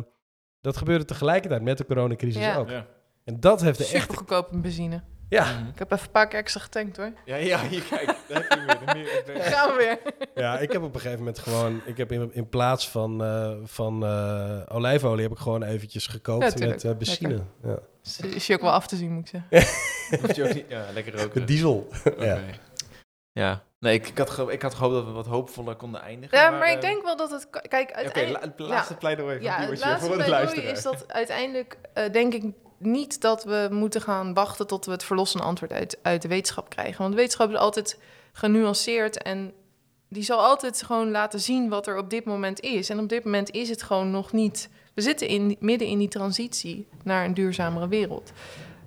dat 0.61 0.77
gebeurde 0.77 1.05
tegelijkertijd 1.05 1.61
met 1.61 1.77
de 1.77 1.85
coronacrisis 1.85 2.41
Ja. 2.41 2.55
ook. 2.55 2.69
Ja. 2.69 2.85
En 3.23 3.39
dat 3.39 3.61
heeft 3.61 3.77
de 3.77 3.83
echt, 3.87 4.11
super 4.17 4.45
in 4.51 4.61
benzine. 4.61 5.01
ja, 5.29 5.43
Mhm. 5.59 5.67
Ik 5.69 5.79
heb 5.79 5.91
even 5.91 6.05
een 6.05 6.11
paar 6.11 6.27
keer 6.27 6.39
extra 6.39 6.61
getankt 6.61 6.97
hoor. 6.97 7.11
Ja, 7.25 7.35
ja, 7.35 7.59
hier 7.69 7.81
kijk, 7.89 8.05
daar 8.27 8.45
heb 8.47 8.59
je 8.59 8.65
weer. 8.93 9.35
meer. 9.35 9.43
Gaan 9.53 9.69
we 9.69 9.75
weer. 9.77 10.13
ja, 10.43 10.59
ik 10.59 10.71
heb 10.71 10.81
op 10.83 10.93
een 10.93 10.99
gegeven 10.99 11.19
moment 11.19 11.39
gewoon, 11.39 11.81
ik 11.85 11.97
heb 11.97 12.11
in, 12.11 12.29
in 12.33 12.49
plaats 12.49 12.89
van, 12.89 13.23
eh, 13.23 13.51
van 13.63 14.05
eh, 14.05 14.59
olijfolie 14.67 15.21
heb 15.23 15.31
ik 15.31 15.37
gewoon 15.37 15.63
eventjes 15.63 16.07
gekookt 16.07 16.59
met 16.59 16.83
eh, 16.83 16.95
benzine. 16.97 17.39
Ja. 17.63 17.79
Is, 18.03 18.19
is 18.19 18.47
je 18.47 18.53
ook 18.53 18.61
wel 18.61 18.71
af 18.71 18.87
te 18.87 18.95
zien, 18.95 19.11
moet 19.13 19.33
ik 19.33 19.41
zeggen. 19.49 20.19
Hoeft 20.21 20.35
je 20.35 20.43
ook 20.47 20.53
niet- 20.53 20.65
Ja, 20.69 20.85
lekker 20.93 21.21
roken. 21.21 21.45
Diesel. 21.45 21.87
Ja. 22.17 22.39
Ja, 23.31 23.63
nee, 23.79 23.93
ik, 23.93 24.07
ik, 24.07 24.17
had 24.17 24.49
ik 24.49 24.61
had 24.61 24.73
gehoopt 24.73 24.93
dat 24.93 25.05
we 25.05 25.11
wat 25.11 25.25
hoopvoller 25.25 25.75
konden 25.75 26.01
eindigen. 26.01 26.37
Ja, 26.37 26.49
maar 26.49 26.69
ik 26.69 26.75
eh, 26.75 26.81
denk 26.81 27.03
wel 27.03 27.15
dat 27.17 27.31
het... 27.31 27.49
Kijk, 27.49 27.89
Oké, 27.89 27.93
uiteindelijk... 27.93 28.43
la- 28.43 28.49
het 28.49 28.59
laatste 28.59 28.93
ja, 28.93 28.99
pleidooi 28.99 29.35
van 29.35 29.45
Ja, 29.45 29.59
het 29.59 29.79
laatste 29.79 30.07
voor 30.07 30.17
de 30.17 30.23
pleidooi 30.23 30.61
is 30.61 30.81
dat 30.81 31.03
uiteindelijk 31.07 31.77
eh, 31.93 32.11
denk 32.11 32.33
ik 32.33 32.43
niet 32.77 33.21
dat 33.21 33.43
we 33.43 33.67
moeten 33.71 34.01
gaan 34.01 34.33
wachten 34.33 34.67
tot 34.67 34.85
we 34.85 34.91
het 34.91 35.03
verlossende 35.03 35.45
antwoord 35.45 35.71
uit, 35.71 35.99
uit 36.01 36.21
de 36.21 36.27
wetenschap 36.27 36.69
krijgen. 36.69 37.01
Want 37.01 37.15
wetenschap 37.15 37.49
is 37.49 37.57
altijd 37.57 37.99
genuanceerd 38.31 39.23
en 39.23 39.53
die 40.09 40.23
zal 40.23 40.39
altijd 40.39 40.83
gewoon 40.83 41.11
laten 41.11 41.39
zien 41.39 41.69
wat 41.69 41.87
er 41.87 41.97
op 41.97 42.09
dit 42.09 42.25
moment 42.25 42.59
is. 42.59 42.89
En 42.89 42.99
op 42.99 43.09
dit 43.09 43.23
moment 43.23 43.51
is 43.51 43.69
het 43.69 43.83
gewoon 43.83 44.11
nog 44.11 44.31
niet. 44.31 44.69
We 44.93 45.01
zitten 45.01 45.27
in, 45.27 45.55
midden 45.59 45.87
in 45.87 45.97
die 45.97 46.07
transitie 46.07 46.87
naar 47.03 47.25
een 47.25 47.33
duurzamere 47.33 47.87
wereld. 47.87 48.31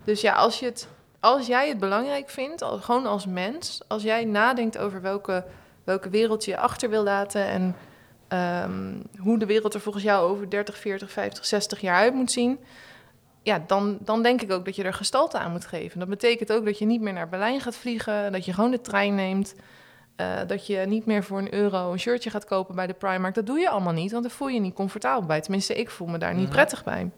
Dus 0.05 0.21
ja, 0.21 0.35
als, 0.35 0.59
je 0.59 0.67
het, 0.67 0.89
als 1.23 1.47
jij 1.47 1.69
het 1.69 1.79
belangrijk 1.79 2.29
vindt, 2.31 2.63
al, 2.63 2.79
gewoon 2.79 3.07
als 3.07 3.27
mens, 3.27 3.81
als 3.89 4.03
jij 4.03 4.25
nadenkt 4.25 4.79
over 4.79 5.01
welke, 5.01 5.45
welke 5.85 6.09
wereld 6.09 6.45
je 6.45 6.57
achter 6.59 6.91
wil 6.91 7.03
laten 7.03 7.47
en 7.47 7.77
ehm, 8.29 8.95
hoe 9.19 9.39
de 9.39 9.47
wereld 9.47 9.75
er 9.75 9.81
volgens 9.81 10.05
jou 10.05 10.31
over 10.31 10.51
30, 10.51 10.77
40, 10.79 11.11
50, 11.11 11.47
60 11.47 11.81
jaar 11.81 11.97
uit 11.97 12.15
moet 12.15 12.31
zien, 12.31 12.59
ja, 13.43 13.65
dan, 13.67 13.99
dan 14.01 14.23
denk 14.23 14.43
ik 14.43 14.53
ook 14.53 14.65
dat 14.65 14.77
je 14.77 14.83
er 14.83 14.95
gestalte 14.95 15.39
aan 15.39 15.53
moet 15.53 15.67
geven. 15.67 15.99
Dat 15.99 16.09
betekent 16.09 16.53
ook 16.53 16.65
dat 16.65 16.79
je 16.79 16.85
niet 16.87 17.01
meer 17.01 17.13
naar 17.13 17.29
Berlijn 17.29 17.61
gaat 17.61 17.77
vliegen, 17.77 18.33
dat 18.33 18.45
je 18.45 18.53
gewoon 18.53 18.71
de 18.71 18.81
trein 18.81 19.15
neemt. 19.15 19.55
eh, 20.17 20.41
dat 20.47 20.67
je 20.67 20.79
niet 20.79 21.07
meer 21.07 21.25
voor 21.25 21.39
een 21.39 21.55
euro 21.55 21.93
een 21.93 21.99
shirtje 21.99 22.31
gaat 22.31 22.45
kopen 22.45 22.75
bij 22.75 22.87
de 22.87 22.93
Primark. 22.93 23.35
Dat 23.35 23.47
doe 23.47 23.59
je 23.59 23.69
allemaal 23.69 23.93
niet, 23.93 24.11
want 24.13 24.23
daar 24.23 24.33
voel 24.33 24.49
je 24.49 24.55
je 24.55 24.61
niet 24.61 24.75
comfortabel 24.75 25.27
bij. 25.27 25.41
Tenminste, 25.41 25.75
ik 25.75 25.91
voel 25.91 26.07
me 26.09 26.19
daar 26.19 26.35
niet 26.35 26.49
prettig 26.49 26.85
bij. 26.85 27.11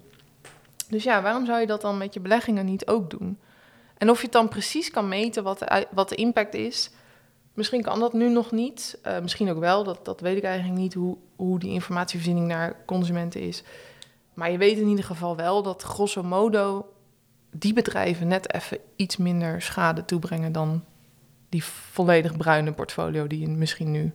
Dus 0.88 1.04
ja, 1.04 1.22
waarom 1.22 1.46
zou 1.46 1.60
je 1.60 1.66
dat 1.66 1.80
dan 1.80 1.98
met 1.98 2.14
je 2.14 2.20
beleggingen 2.20 2.64
niet 2.64 2.86
ook 2.86 3.10
doen? 3.10 3.38
En 3.96 4.10
of 4.10 4.16
je 4.16 4.22
het 4.22 4.32
dan 4.32 4.48
precies 4.48 4.90
kan 4.90 5.08
meten 5.08 5.42
wat 5.42 5.58
de, 5.58 5.86
wat 5.90 6.08
de 6.08 6.14
impact 6.14 6.54
is, 6.54 6.90
misschien 7.54 7.82
kan 7.82 8.00
dat 8.00 8.12
nu 8.12 8.28
nog 8.28 8.50
niet. 8.50 8.98
Eh, 9.02 9.20
misschien 9.20 9.50
ook 9.50 9.58
wel, 9.58 9.84
dat, 9.84 10.04
dat 10.04 10.20
weet 10.20 10.36
ik 10.36 10.44
eigenlijk 10.44 10.78
niet 10.78 10.94
hoe, 10.94 11.16
hoe 11.36 11.58
die 11.58 11.70
informatievoorziening 11.70 12.46
naar 12.46 12.76
consumenten 12.86 13.40
is. 13.40 13.62
Maar 14.34 14.50
je 14.50 14.58
weet 14.58 14.78
in 14.78 14.88
ieder 14.88 15.04
geval 15.04 15.36
wel 15.36 15.62
dat 15.62 15.82
grosso 15.82 16.22
modo 16.22 16.88
die 17.50 17.72
bedrijven 17.72 18.28
net 18.28 18.52
even 18.52 18.78
iets 18.96 19.16
minder 19.16 19.62
schade 19.62 20.04
toebrengen 20.04 20.52
dan 20.52 20.84
die 21.48 21.64
volledig 21.64 22.36
bruine 22.36 22.72
portfolio 22.72 23.26
die 23.26 23.40
je 23.40 23.48
misschien 23.48 23.90
nu 23.90 24.12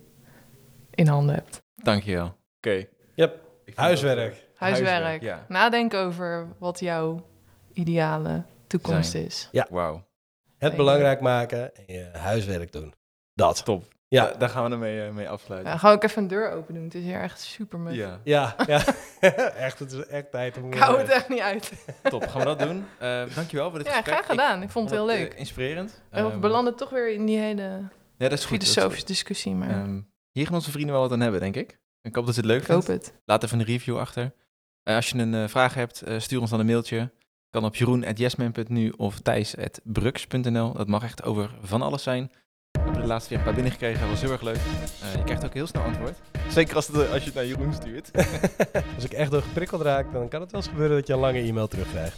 in 0.90 1.06
handen 1.06 1.34
hebt. 1.34 1.62
Dankjewel. 1.74 2.36
Oké. 2.56 2.86
Yep. 3.14 3.48
Huiswerk. 3.74 4.48
Huiswerk. 4.54 5.22
Ja. 5.22 5.44
Nadenk 5.48 5.94
over 5.94 6.48
wat 6.58 6.80
jouw 6.80 7.26
ideale 7.72 8.42
toekomst 8.70 9.10
Zijn. 9.10 9.24
is. 9.26 9.48
Wauw. 9.70 10.08
Het 10.58 10.76
belangrijk 10.76 11.20
maken 11.20 11.74
en 11.76 11.94
je 11.94 12.08
huiswerk 12.12 12.72
doen. 12.72 12.94
Dat. 13.34 13.64
Top. 13.64 13.84
Ja. 14.08 14.24
Da- 14.26 14.38
daar 14.38 14.48
gaan 14.48 14.64
we 14.64 14.70
ermee 14.70 15.06
eh, 15.06 15.10
mee 15.12 15.28
afsluiten. 15.28 15.70
Ja, 15.72 15.78
ga 15.78 15.92
ik 15.92 16.02
even 16.02 16.22
een 16.22 16.28
deur 16.28 16.50
open 16.50 16.74
doen. 16.74 16.84
Het 16.84 16.94
is 16.94 17.02
hier 17.02 17.20
echt 17.20 17.40
super 17.40 17.78
muf. 17.78 17.94
Ja, 17.94 18.20
Ja, 18.24 18.56
ja. 18.66 18.82
echt, 19.66 19.78
het 19.78 19.92
is 19.92 20.06
echt 20.06 20.30
tijd 20.30 20.56
om... 20.56 20.72
Ik 20.72 20.78
hou 20.78 20.98
het 20.98 21.08
echt 21.08 21.28
niet 21.28 21.40
uit. 21.40 21.72
top. 22.02 22.26
Gaan 22.28 22.38
we 22.40 22.44
dat 22.46 22.58
doen. 22.58 22.84
Eh, 22.98 23.22
dankjewel 23.34 23.70
voor 23.70 23.78
dit 23.78 23.86
Ja, 23.88 23.92
gesprek. 23.94 24.14
graag 24.14 24.26
gedaan. 24.26 24.62
Ik 24.62 24.70
vond 24.70 24.90
het 24.90 24.98
heel 24.98 25.08
het, 25.08 25.18
leuk. 25.18 25.32
eh, 25.32 25.38
inspirerend. 25.38 26.02
En 26.10 26.24
we 26.24 26.30
Ehm, 26.30 26.40
belanden 26.40 26.76
toch 26.76 26.90
weer 26.90 27.12
in 27.12 27.26
die 27.26 27.38
hele 27.38 27.62
Ja, 28.16 28.28
dat 28.28 28.32
is 28.38 28.44
goed. 28.44 28.58
dat 28.58 28.62
is 28.68 28.72
filosofische 28.72 29.06
discussie, 29.06 29.54
maar 29.54 29.70
Ehm, 29.70 30.00
hier 30.30 30.46
gaan 30.46 30.54
onze 30.54 30.70
vrienden 30.70 30.92
wel 30.92 31.02
wat 31.02 31.12
aan 31.12 31.20
hebben, 31.20 31.40
denk 31.40 31.56
ik. 31.56 31.78
Ik 32.02 32.14
hoop 32.14 32.24
dat 32.26 32.34
ze 32.34 32.40
het 32.40 32.48
leuk 32.48 32.60
ik 32.62 32.66
hoop 32.66 32.86
het. 32.86 33.14
Laat 33.24 33.42
even 33.44 33.58
een 33.60 33.66
review 33.66 33.98
achter. 33.98 34.32
Eh, 34.82 34.94
als 34.94 35.08
je 35.10 35.18
een 35.18 35.34
eh, 35.34 35.48
vraag 35.48 35.74
hebt, 35.74 36.02
eh, 36.02 36.18
stuur 36.18 36.40
ons 36.40 36.50
dan 36.50 36.60
een 36.60 36.66
mailtje. 36.66 37.10
Kan 37.50 37.64
op 37.64 37.76
jeroen.yesman.nu 37.76 38.92
of 38.96 39.20
thijs.brux.nl. 39.20 40.72
Dat 40.72 40.88
mag 40.88 41.02
echt 41.02 41.22
over 41.22 41.50
van 41.62 41.82
alles 41.82 42.02
zijn. 42.02 42.30
We 42.72 42.80
hebben 42.80 43.00
de 43.02 43.06
laatste 43.06 43.28
keer 43.28 43.38
een 43.38 43.44
paar 43.44 43.54
binnengekregen. 43.54 44.00
Dat 44.00 44.08
was 44.08 44.20
heel 44.20 44.30
erg 44.30 44.40
leuk. 44.40 44.56
Eh, 44.56 45.14
je 45.14 45.24
krijgt 45.24 45.44
ook 45.44 45.54
heel 45.54 45.66
snel 45.66 45.82
antwoord. 45.82 46.16
Zeker 46.48 46.76
als, 46.76 46.86
het, 46.86 46.96
eh, 46.96 47.12
als 47.12 47.18
je 47.18 47.24
het 47.24 47.34
naar 47.34 47.46
Jeroen 47.46 47.72
stuurt. 47.74 48.10
Als 48.94 49.04
ik 49.04 49.12
echt 49.12 49.30
door 49.30 49.42
geprikkeld 49.42 49.82
raak, 49.82 50.12
dan 50.12 50.28
kan 50.28 50.40
het 50.40 50.50
wel 50.50 50.60
eens 50.60 50.70
gebeuren 50.70 50.96
dat 50.96 51.06
je 51.06 51.12
een 51.12 51.18
lange 51.18 51.40
e-mail 51.40 51.68
terugkrijgt. 51.68 52.16